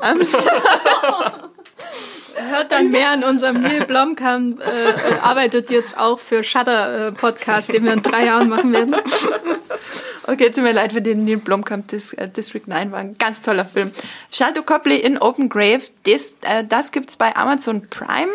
[2.48, 7.72] Hört dann mehr an unserem Neil Blomkamp, äh, arbeitet jetzt auch für Shutter äh, Podcast,
[7.72, 8.94] den wir in drei Jahren machen werden.
[10.24, 13.40] Okay, tut mir leid für den Neil Blomkamp Dis äh, District 9 war ein ganz
[13.42, 13.90] toller Film.
[14.32, 18.30] Shalto Copley in Open Grave, das, äh, das gibt's bei Amazon Prime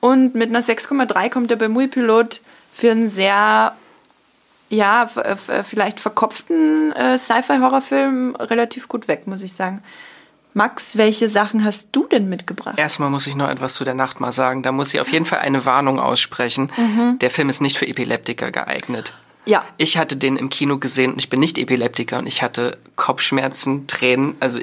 [0.00, 2.40] und mit einer 6,3 kommt er bei Muipilot
[2.72, 3.74] für einen sehr
[4.68, 9.82] ja, f- vielleicht verkopften äh, Sci-Fi-Horrorfilm relativ gut weg, muss ich sagen.
[10.56, 12.78] Max, welche Sachen hast du denn mitgebracht?
[12.78, 14.62] Erstmal muss ich noch etwas zu der Nacht mal sagen.
[14.62, 16.72] Da muss ich auf jeden Fall eine Warnung aussprechen.
[17.20, 19.12] Der Film ist nicht für Epileptiker geeignet.
[19.44, 19.66] Ja.
[19.76, 23.86] Ich hatte den im Kino gesehen und ich bin nicht Epileptiker und ich hatte Kopfschmerzen,
[23.86, 24.34] Tränen.
[24.40, 24.58] Also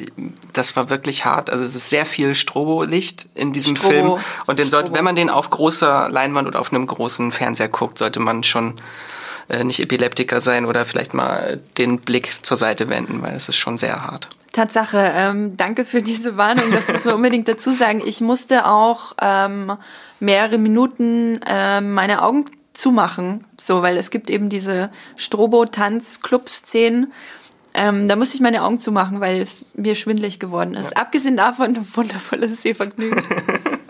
[0.52, 1.52] das war wirklich hart.
[1.52, 4.24] Also es ist sehr viel Strobolicht in diesem Strobo- Film.
[4.48, 4.98] Und den sollte, Strobo.
[4.98, 8.82] wenn man den auf großer Leinwand oder auf einem großen Fernseher guckt, sollte man schon
[9.48, 13.58] äh, nicht Epileptiker sein oder vielleicht mal den Blick zur Seite wenden, weil es ist
[13.58, 14.28] schon sehr hart.
[14.54, 16.72] Tatsache, ähm, danke für diese Warnung.
[16.72, 18.02] Das muss man unbedingt dazu sagen.
[18.06, 19.74] Ich musste auch ähm,
[20.20, 27.12] mehrere Minuten ähm, meine Augen zumachen, so, weil es gibt eben diese Strobo-Tanz-Club-Szenen.
[27.74, 30.96] Ähm, da musste ich meine Augen zumachen, weil es mir schwindelig geworden ist.
[30.96, 33.24] Abgesehen davon ein wundervolles Sehvergnügen.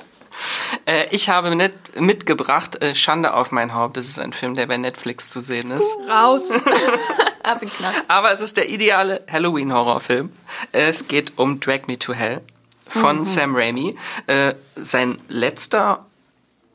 [0.85, 3.97] Äh, ich habe mit, mitgebracht äh, Schande auf mein Haupt.
[3.97, 5.95] Das ist ein Film, der bei Netflix zu sehen ist.
[6.10, 6.49] Raus.
[7.61, 8.03] Den Knast.
[8.07, 10.31] Aber es ist der ideale Halloween-Horrorfilm.
[10.72, 12.41] Es geht um Drag Me to Hell
[12.88, 13.97] von Sam Raimi.
[14.27, 16.05] Äh, sein letzter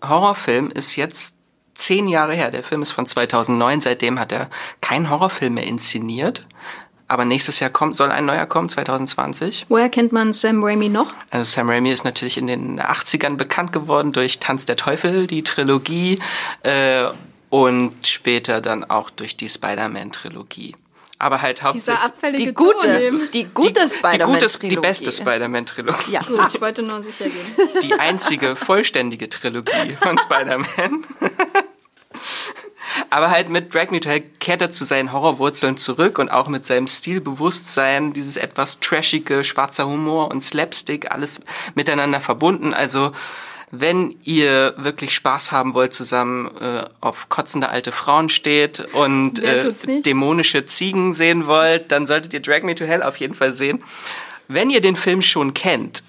[0.06, 1.36] Horrorfilm ist jetzt
[1.74, 2.50] zehn Jahre her.
[2.50, 3.80] Der Film ist von 2009.
[3.80, 6.46] Seitdem hat er keinen Horrorfilm mehr inszeniert.
[7.08, 9.66] Aber nächstes Jahr kommt, soll ein neuer kommen, 2020.
[9.70, 11.14] Woher kennt man Sam Raimi noch?
[11.30, 15.42] Also Sam Raimi ist natürlich in den 80ern bekannt geworden durch Tanz der Teufel, die
[15.42, 16.18] Trilogie,
[16.62, 17.06] äh,
[17.50, 20.76] und später dann auch durch die Spider-Man-Trilogie.
[21.18, 24.68] Aber halt Dieser hauptsächlich abfällige Die gute, die gute die, gute, Spider-Man-Trilogie.
[24.68, 26.12] die beste Spider-Man-Trilogie.
[26.12, 26.20] Ja.
[26.20, 27.68] Gut, ich wollte nur sicher gehen.
[27.82, 31.06] Die einzige vollständige Trilogie von Spider-Man.
[33.10, 36.48] Aber halt mit Drag Me to Hell kehrt er zu seinen Horrorwurzeln zurück und auch
[36.48, 41.40] mit seinem Stilbewusstsein, dieses etwas trashige, schwarzer Humor und Slapstick, alles
[41.74, 42.74] miteinander verbunden.
[42.74, 43.12] Also
[43.70, 49.72] wenn ihr wirklich Spaß haben wollt, zusammen äh, auf kotzende alte Frauen steht und äh,
[50.02, 53.84] dämonische Ziegen sehen wollt, dann solltet ihr Drag Me to Hell auf jeden Fall sehen.
[54.48, 56.02] Wenn ihr den Film schon kennt,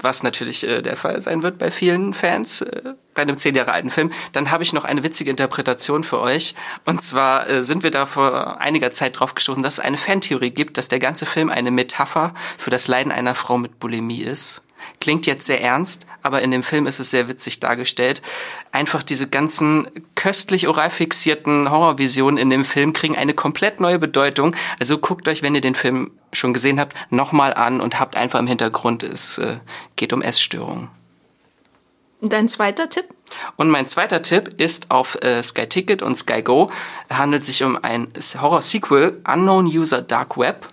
[0.00, 3.72] was natürlich äh, der Fall sein wird bei vielen Fans, äh, bei einem zehn Jahre
[3.72, 6.54] alten Film, dann habe ich noch eine witzige Interpretation für euch.
[6.84, 10.50] Und zwar äh, sind wir da vor einiger Zeit drauf gestoßen, dass es eine Fantheorie
[10.50, 14.62] gibt, dass der ganze Film eine Metapher für das Leiden einer Frau mit Bulimie ist.
[15.00, 18.22] Klingt jetzt sehr ernst, aber in dem Film ist es sehr witzig dargestellt.
[18.70, 24.54] Einfach diese ganzen köstlich oral fixierten Horrorvisionen in dem Film kriegen eine komplett neue Bedeutung.
[24.78, 28.38] Also guckt euch, wenn ihr den Film schon gesehen habt, nochmal an und habt einfach
[28.38, 29.58] im Hintergrund, es äh,
[29.96, 30.88] geht um Essstörungen.
[32.24, 33.06] Dein zweiter Tipp?
[33.56, 36.70] Und mein zweiter Tipp ist auf äh, Sky Ticket und Sky Go.
[37.10, 38.08] Handelt sich um ein
[38.40, 40.68] Horror-Sequel, Unknown User Dark Web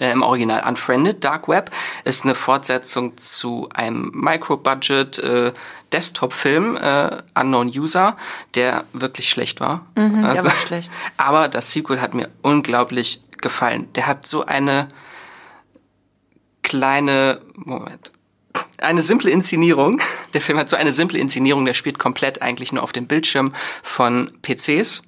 [0.00, 1.70] äh, im Original Unfriended Dark Web,
[2.04, 5.52] ist eine Fortsetzung zu einem Micro-Budget äh,
[5.92, 8.16] Desktop-Film, äh, Unknown User,
[8.54, 9.86] der wirklich schlecht war.
[9.96, 10.90] Mhm, also, der war schlecht.
[11.16, 13.92] Aber das Sequel hat mir unglaublich gefallen.
[13.94, 14.88] Der hat so eine
[16.62, 18.12] kleine, Moment,
[18.78, 20.00] eine simple Inszenierung.
[20.34, 23.54] Der Film hat so eine simple Inszenierung, der spielt komplett eigentlich nur auf dem Bildschirm
[23.82, 25.02] von PCs.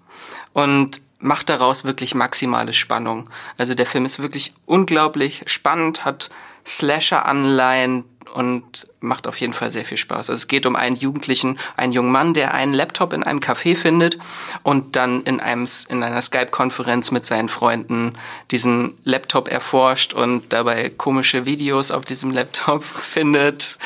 [0.55, 3.29] Und macht daraus wirklich maximale Spannung.
[3.59, 6.31] Also der Film ist wirklich unglaublich spannend, hat
[6.67, 10.31] Slasher-Anleihen und macht auf jeden Fall sehr viel Spaß.
[10.31, 13.77] Also es geht um einen Jugendlichen, einen jungen Mann, der einen Laptop in einem Café
[13.77, 14.19] findet
[14.63, 18.15] und dann in einem in einer Skype-Konferenz mit seinen Freunden
[18.51, 23.79] diesen Laptop erforscht und dabei komische Videos auf diesem Laptop findet.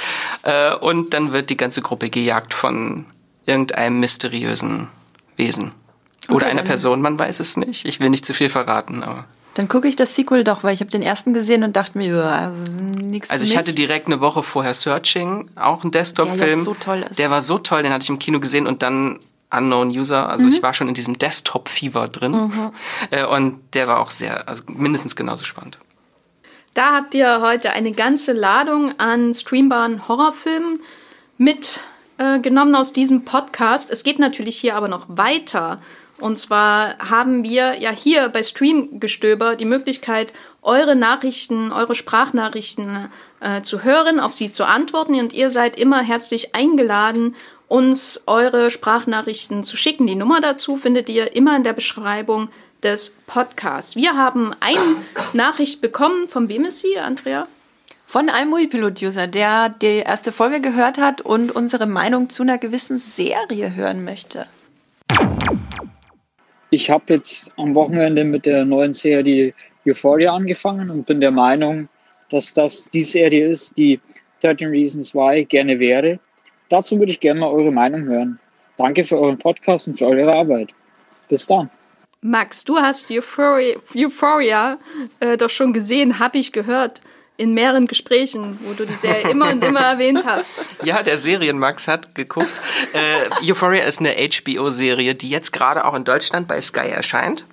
[0.42, 3.06] Äh, und dann wird die ganze Gruppe gejagt von
[3.46, 4.88] irgendeinem mysteriösen
[5.36, 5.72] Wesen.
[6.28, 7.84] Oder okay, einer Person, man weiß es nicht.
[7.84, 9.26] Ich will nicht zu viel verraten, aber.
[9.54, 12.16] Dann gucke ich das Sequel doch, weil ich habe den ersten gesehen und dachte mir,
[12.16, 13.30] ja, also nichts.
[13.30, 16.38] Also ich hatte direkt eine Woche vorher Searching, auch ein Desktop-Film.
[16.38, 17.18] Der so toll ist.
[17.18, 19.20] Der war so toll, den hatte ich im Kino gesehen und dann
[19.56, 20.28] Unknown User.
[20.28, 20.52] Also mhm.
[20.52, 22.32] ich war schon in diesem Desktop-Fever drin.
[22.32, 22.72] Mhm.
[23.10, 25.78] Äh, und der war auch sehr, also mindestens genauso spannend.
[26.74, 30.80] Da habt ihr heute eine ganze Ladung an streambaren Horrorfilmen
[31.38, 33.90] mitgenommen äh, aus diesem Podcast.
[33.90, 35.80] Es geht natürlich hier aber noch weiter.
[36.18, 40.32] Und zwar haben wir ja hier bei Streamgestöber die Möglichkeit,
[40.62, 43.10] eure Nachrichten, eure Sprachnachrichten
[43.40, 45.14] äh, zu hören, auf sie zu antworten.
[45.14, 47.34] Und ihr seid immer herzlich eingeladen,
[47.68, 50.06] uns eure Sprachnachrichten zu schicken.
[50.06, 52.48] Die Nummer dazu findet ihr immer in der Beschreibung
[52.82, 53.96] des Podcasts.
[53.96, 54.78] Wir haben eine
[55.32, 56.28] Nachricht bekommen.
[56.28, 57.48] Von wem ist sie, Andrea?
[58.06, 62.98] Von einem Multipilot-User, der die erste Folge gehört hat und unsere Meinung zu einer gewissen
[62.98, 64.46] Serie hören möchte.
[66.74, 69.54] Ich habe jetzt am Wochenende mit der neuen Serie
[69.86, 71.88] Euphoria angefangen und bin der Meinung,
[72.30, 74.00] dass das die Serie ist, die
[74.42, 76.18] 13 Reasons Why gerne wäre.
[76.68, 78.40] Dazu würde ich gerne mal eure Meinung hören.
[78.76, 80.74] Danke für euren Podcast und für eure Arbeit.
[81.28, 81.70] Bis dann.
[82.22, 84.76] Max, du hast Euphoria, Euphoria
[85.20, 87.00] äh, doch schon gesehen, habe ich gehört
[87.36, 90.54] in mehreren Gesprächen, wo du die Serie immer und immer erwähnt hast.
[90.84, 92.52] Ja, der Serienmax hat geguckt.
[92.92, 97.44] Äh, Euphoria ist eine HBO-Serie, die jetzt gerade auch in Deutschland bei Sky erscheint.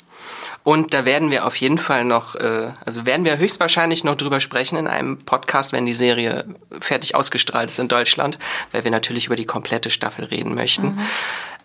[0.63, 4.39] Und da werden wir auf jeden Fall noch, äh, also werden wir höchstwahrscheinlich noch drüber
[4.39, 6.45] sprechen in einem Podcast, wenn die Serie
[6.79, 8.37] fertig ausgestrahlt ist in Deutschland,
[8.71, 10.87] weil wir natürlich über die komplette Staffel reden möchten.
[10.95, 10.99] Mhm.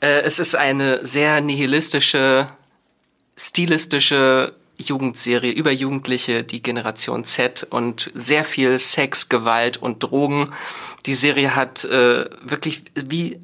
[0.01, 2.49] Äh, es ist eine sehr nihilistische,
[3.37, 10.53] stilistische Jugendserie über Jugendliche, die Generation Z und sehr viel Sex, Gewalt und Drogen.
[11.07, 13.39] Die Serie hat äh, wirklich wie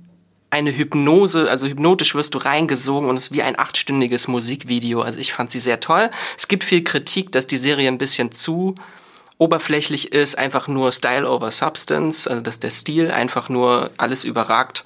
[0.50, 5.00] eine Hypnose, also hypnotisch wirst du reingesogen und es ist wie ein achtstündiges Musikvideo.
[5.00, 6.10] Also ich fand sie sehr toll.
[6.36, 8.74] Es gibt viel Kritik, dass die Serie ein bisschen zu
[9.38, 14.84] oberflächlich ist, einfach nur Style over Substance, also dass der Stil einfach nur alles überragt.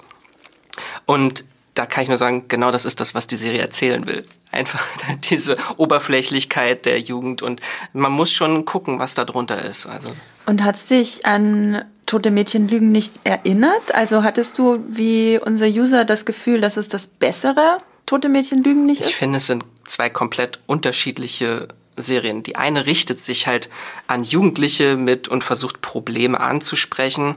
[1.05, 1.43] Und
[1.77, 4.25] da kann ich nur sagen, genau das ist das, was die Serie erzählen will.
[4.51, 4.85] Einfach
[5.29, 7.61] diese Oberflächlichkeit der Jugend und
[7.93, 9.85] man muss schon gucken, was da drunter ist.
[9.85, 10.11] Also.
[10.45, 13.93] Und hat dich an Tote Mädchen Lügen nicht erinnert?
[13.93, 18.85] Also hattest du wie unser User das Gefühl, dass es das bessere Tote Mädchen Lügen
[18.85, 19.09] nicht ist?
[19.09, 21.67] Ich finde, es sind zwei komplett unterschiedliche
[21.97, 22.43] Serien.
[22.43, 23.69] Die eine richtet sich halt
[24.07, 27.35] an Jugendliche mit und versucht Probleme anzusprechen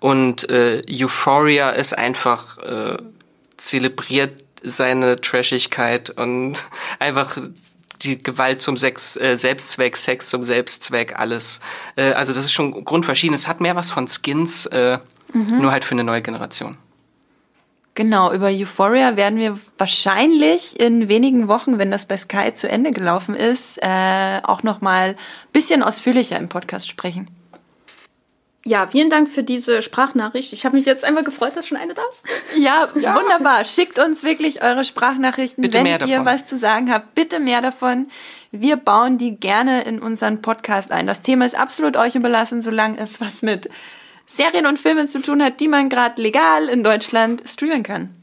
[0.00, 2.96] und äh, Euphoria ist einfach äh,
[3.58, 6.64] zelebriert seine Trashigkeit und
[6.98, 7.38] einfach
[8.02, 11.60] die Gewalt zum Sex, äh, Selbstzweck, Sex zum Selbstzweck, alles.
[11.96, 13.34] Äh, also das ist schon grundverschieden.
[13.34, 14.98] Es hat mehr was von Skins, äh,
[15.32, 15.60] mhm.
[15.60, 16.78] nur halt für eine neue Generation.
[17.94, 22.92] Genau, über Euphoria werden wir wahrscheinlich in wenigen Wochen, wenn das bei Sky zu Ende
[22.92, 25.16] gelaufen ist, äh, auch noch mal
[25.52, 27.28] bisschen ausführlicher im Podcast sprechen.
[28.68, 30.52] Ja, vielen Dank für diese Sprachnachricht.
[30.52, 32.22] Ich habe mich jetzt einfach gefreut, dass schon eine da ist.
[32.54, 33.64] Ja, ja, wunderbar.
[33.64, 36.26] Schickt uns wirklich eure Sprachnachrichten, Bitte wenn ihr davon.
[36.26, 37.14] was zu sagen habt.
[37.14, 38.10] Bitte mehr davon.
[38.50, 41.06] Wir bauen die gerne in unseren Podcast ein.
[41.06, 43.70] Das Thema ist absolut euch überlassen, solange es was mit
[44.26, 48.17] Serien und Filmen zu tun hat, die man gerade legal in Deutschland streamen kann.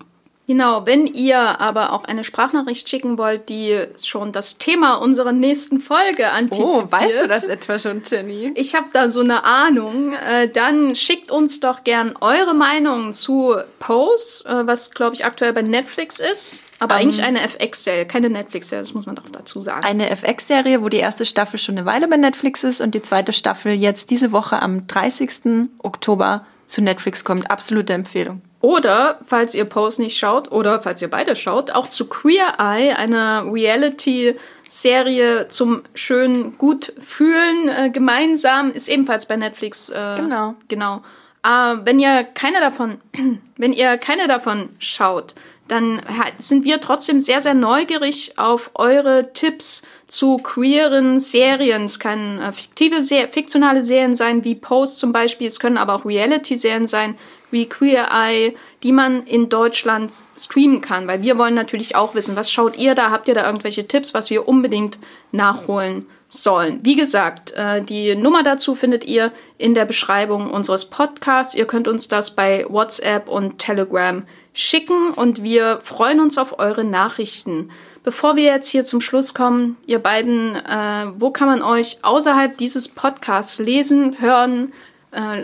[0.48, 5.82] Genau, wenn ihr aber auch eine Sprachnachricht schicken wollt, die schon das Thema unserer nächsten
[5.82, 6.84] Folge antizipiert.
[6.88, 8.52] Oh, weißt du das etwa schon, Jenny?
[8.56, 10.14] Ich habe da so eine Ahnung.
[10.14, 15.54] Äh, dann schickt uns doch gern eure Meinung zu Pose, äh, was glaube ich aktuell
[15.54, 16.62] bei Netflix ist.
[16.78, 19.86] Aber eigentlich eine FX-Serie, keine Netflix-Serie, das muss man doch dazu sagen.
[19.86, 23.34] Eine FX-Serie, wo die erste Staffel schon eine Weile bei Netflix ist und die zweite
[23.34, 25.70] Staffel jetzt diese Woche am 30.
[25.80, 27.50] Oktober zu Netflix kommt.
[27.50, 28.42] Absolute Empfehlung.
[28.62, 32.94] Oder, falls ihr Pose nicht schaut, oder falls ihr beide schaut, auch zu Queer Eye,
[32.96, 39.90] eine Reality-Serie zum schön gut fühlen äh, gemeinsam, ist ebenfalls bei Netflix.
[39.90, 40.56] Äh, Genau.
[40.68, 41.02] Genau.
[41.44, 42.98] Äh, wenn ihr keine davon,
[43.58, 45.36] wenn ihr keine davon schaut,
[45.68, 46.00] dann
[46.38, 51.86] sind wir trotzdem sehr, sehr neugierig auf eure Tipps zu queeren Serien.
[51.86, 53.02] Es können äh, fiktive,
[53.32, 55.48] fiktionale Serien sein, wie Post zum Beispiel.
[55.48, 57.16] Es können aber auch Reality-Serien sein,
[57.50, 61.08] wie Queer Eye, die man in Deutschland streamen kann.
[61.08, 63.10] Weil wir wollen natürlich auch wissen, was schaut ihr da?
[63.10, 65.00] Habt ihr da irgendwelche Tipps, was wir unbedingt
[65.32, 66.82] nachholen sollen?
[66.84, 71.56] Wie gesagt, äh, die Nummer dazu findet ihr in der Beschreibung unseres Podcasts.
[71.56, 74.24] Ihr könnt uns das bei WhatsApp und Telegram
[74.56, 77.70] schicken und wir freuen uns auf eure Nachrichten.
[78.04, 82.58] Bevor wir jetzt hier zum Schluss kommen, ihr beiden, äh, wo kann man euch außerhalb
[82.58, 84.72] dieses Podcasts lesen, hören,
[85.12, 85.42] äh,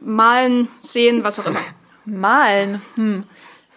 [0.00, 1.60] malen, sehen, was auch immer?
[2.06, 2.80] Malen.
[2.94, 3.24] Hm.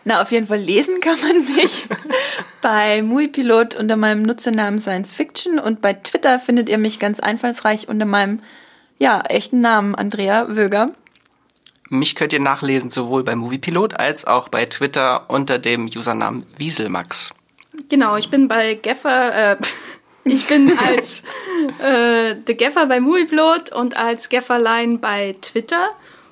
[0.06, 1.86] Na, auf jeden Fall lesen kann man mich
[2.62, 7.90] bei Muipilot unter meinem Nutzernamen Science Fiction und bei Twitter findet ihr mich ganz einfallsreich
[7.90, 8.40] unter meinem,
[8.98, 10.94] ja, echten Namen Andrea Wöger.
[11.94, 17.34] Mich könnt ihr nachlesen sowohl bei Moviepilot als auch bei Twitter unter dem Usernamen Wieselmax.
[17.90, 19.58] Genau, ich bin bei Geffer, äh,
[20.24, 21.24] ich bin als
[21.84, 25.90] äh, The Geffer bei Movieplot und als Gefferlein bei Twitter.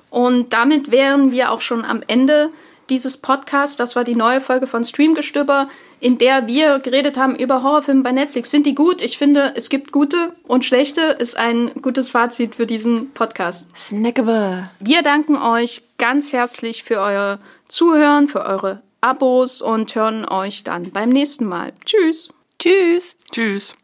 [0.08, 2.48] Und damit wären wir auch schon am Ende
[2.90, 3.76] dieses Podcasts.
[3.76, 5.68] Das war die neue Folge von Streamgestöber,
[6.00, 8.50] in der wir geredet haben über Horrorfilme bei Netflix.
[8.50, 9.00] Sind die gut?
[9.00, 11.02] Ich finde, es gibt gute und schlechte.
[11.18, 13.66] Ist ein gutes Fazit für diesen Podcast.
[13.76, 14.68] Snackable.
[14.80, 17.38] Wir danken euch ganz herzlich für euer
[17.68, 21.72] Zuhören, für eure Abos und hören euch dann beim nächsten Mal.
[21.86, 22.28] Tschüss.
[22.58, 23.16] Tschüss.
[23.32, 23.74] Tschüss.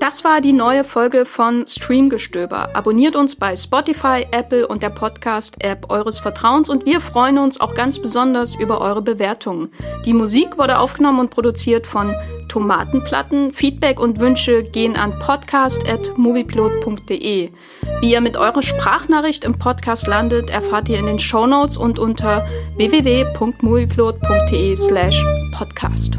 [0.00, 2.74] Das war die neue Folge von Streamgestöber.
[2.74, 7.74] Abonniert uns bei Spotify, Apple und der Podcast-App eures Vertrauens und wir freuen uns auch
[7.74, 9.68] ganz besonders über eure Bewertungen.
[10.06, 12.14] Die Musik wurde aufgenommen und produziert von
[12.48, 13.52] Tomatenplatten.
[13.52, 17.50] Feedback und Wünsche gehen an podcast.moviepilot.de.
[18.00, 22.46] Wie ihr mit eurer Sprachnachricht im Podcast landet, erfahrt ihr in den Shownotes und unter
[22.76, 25.22] www.moviepilot.de slash
[25.52, 26.16] podcast.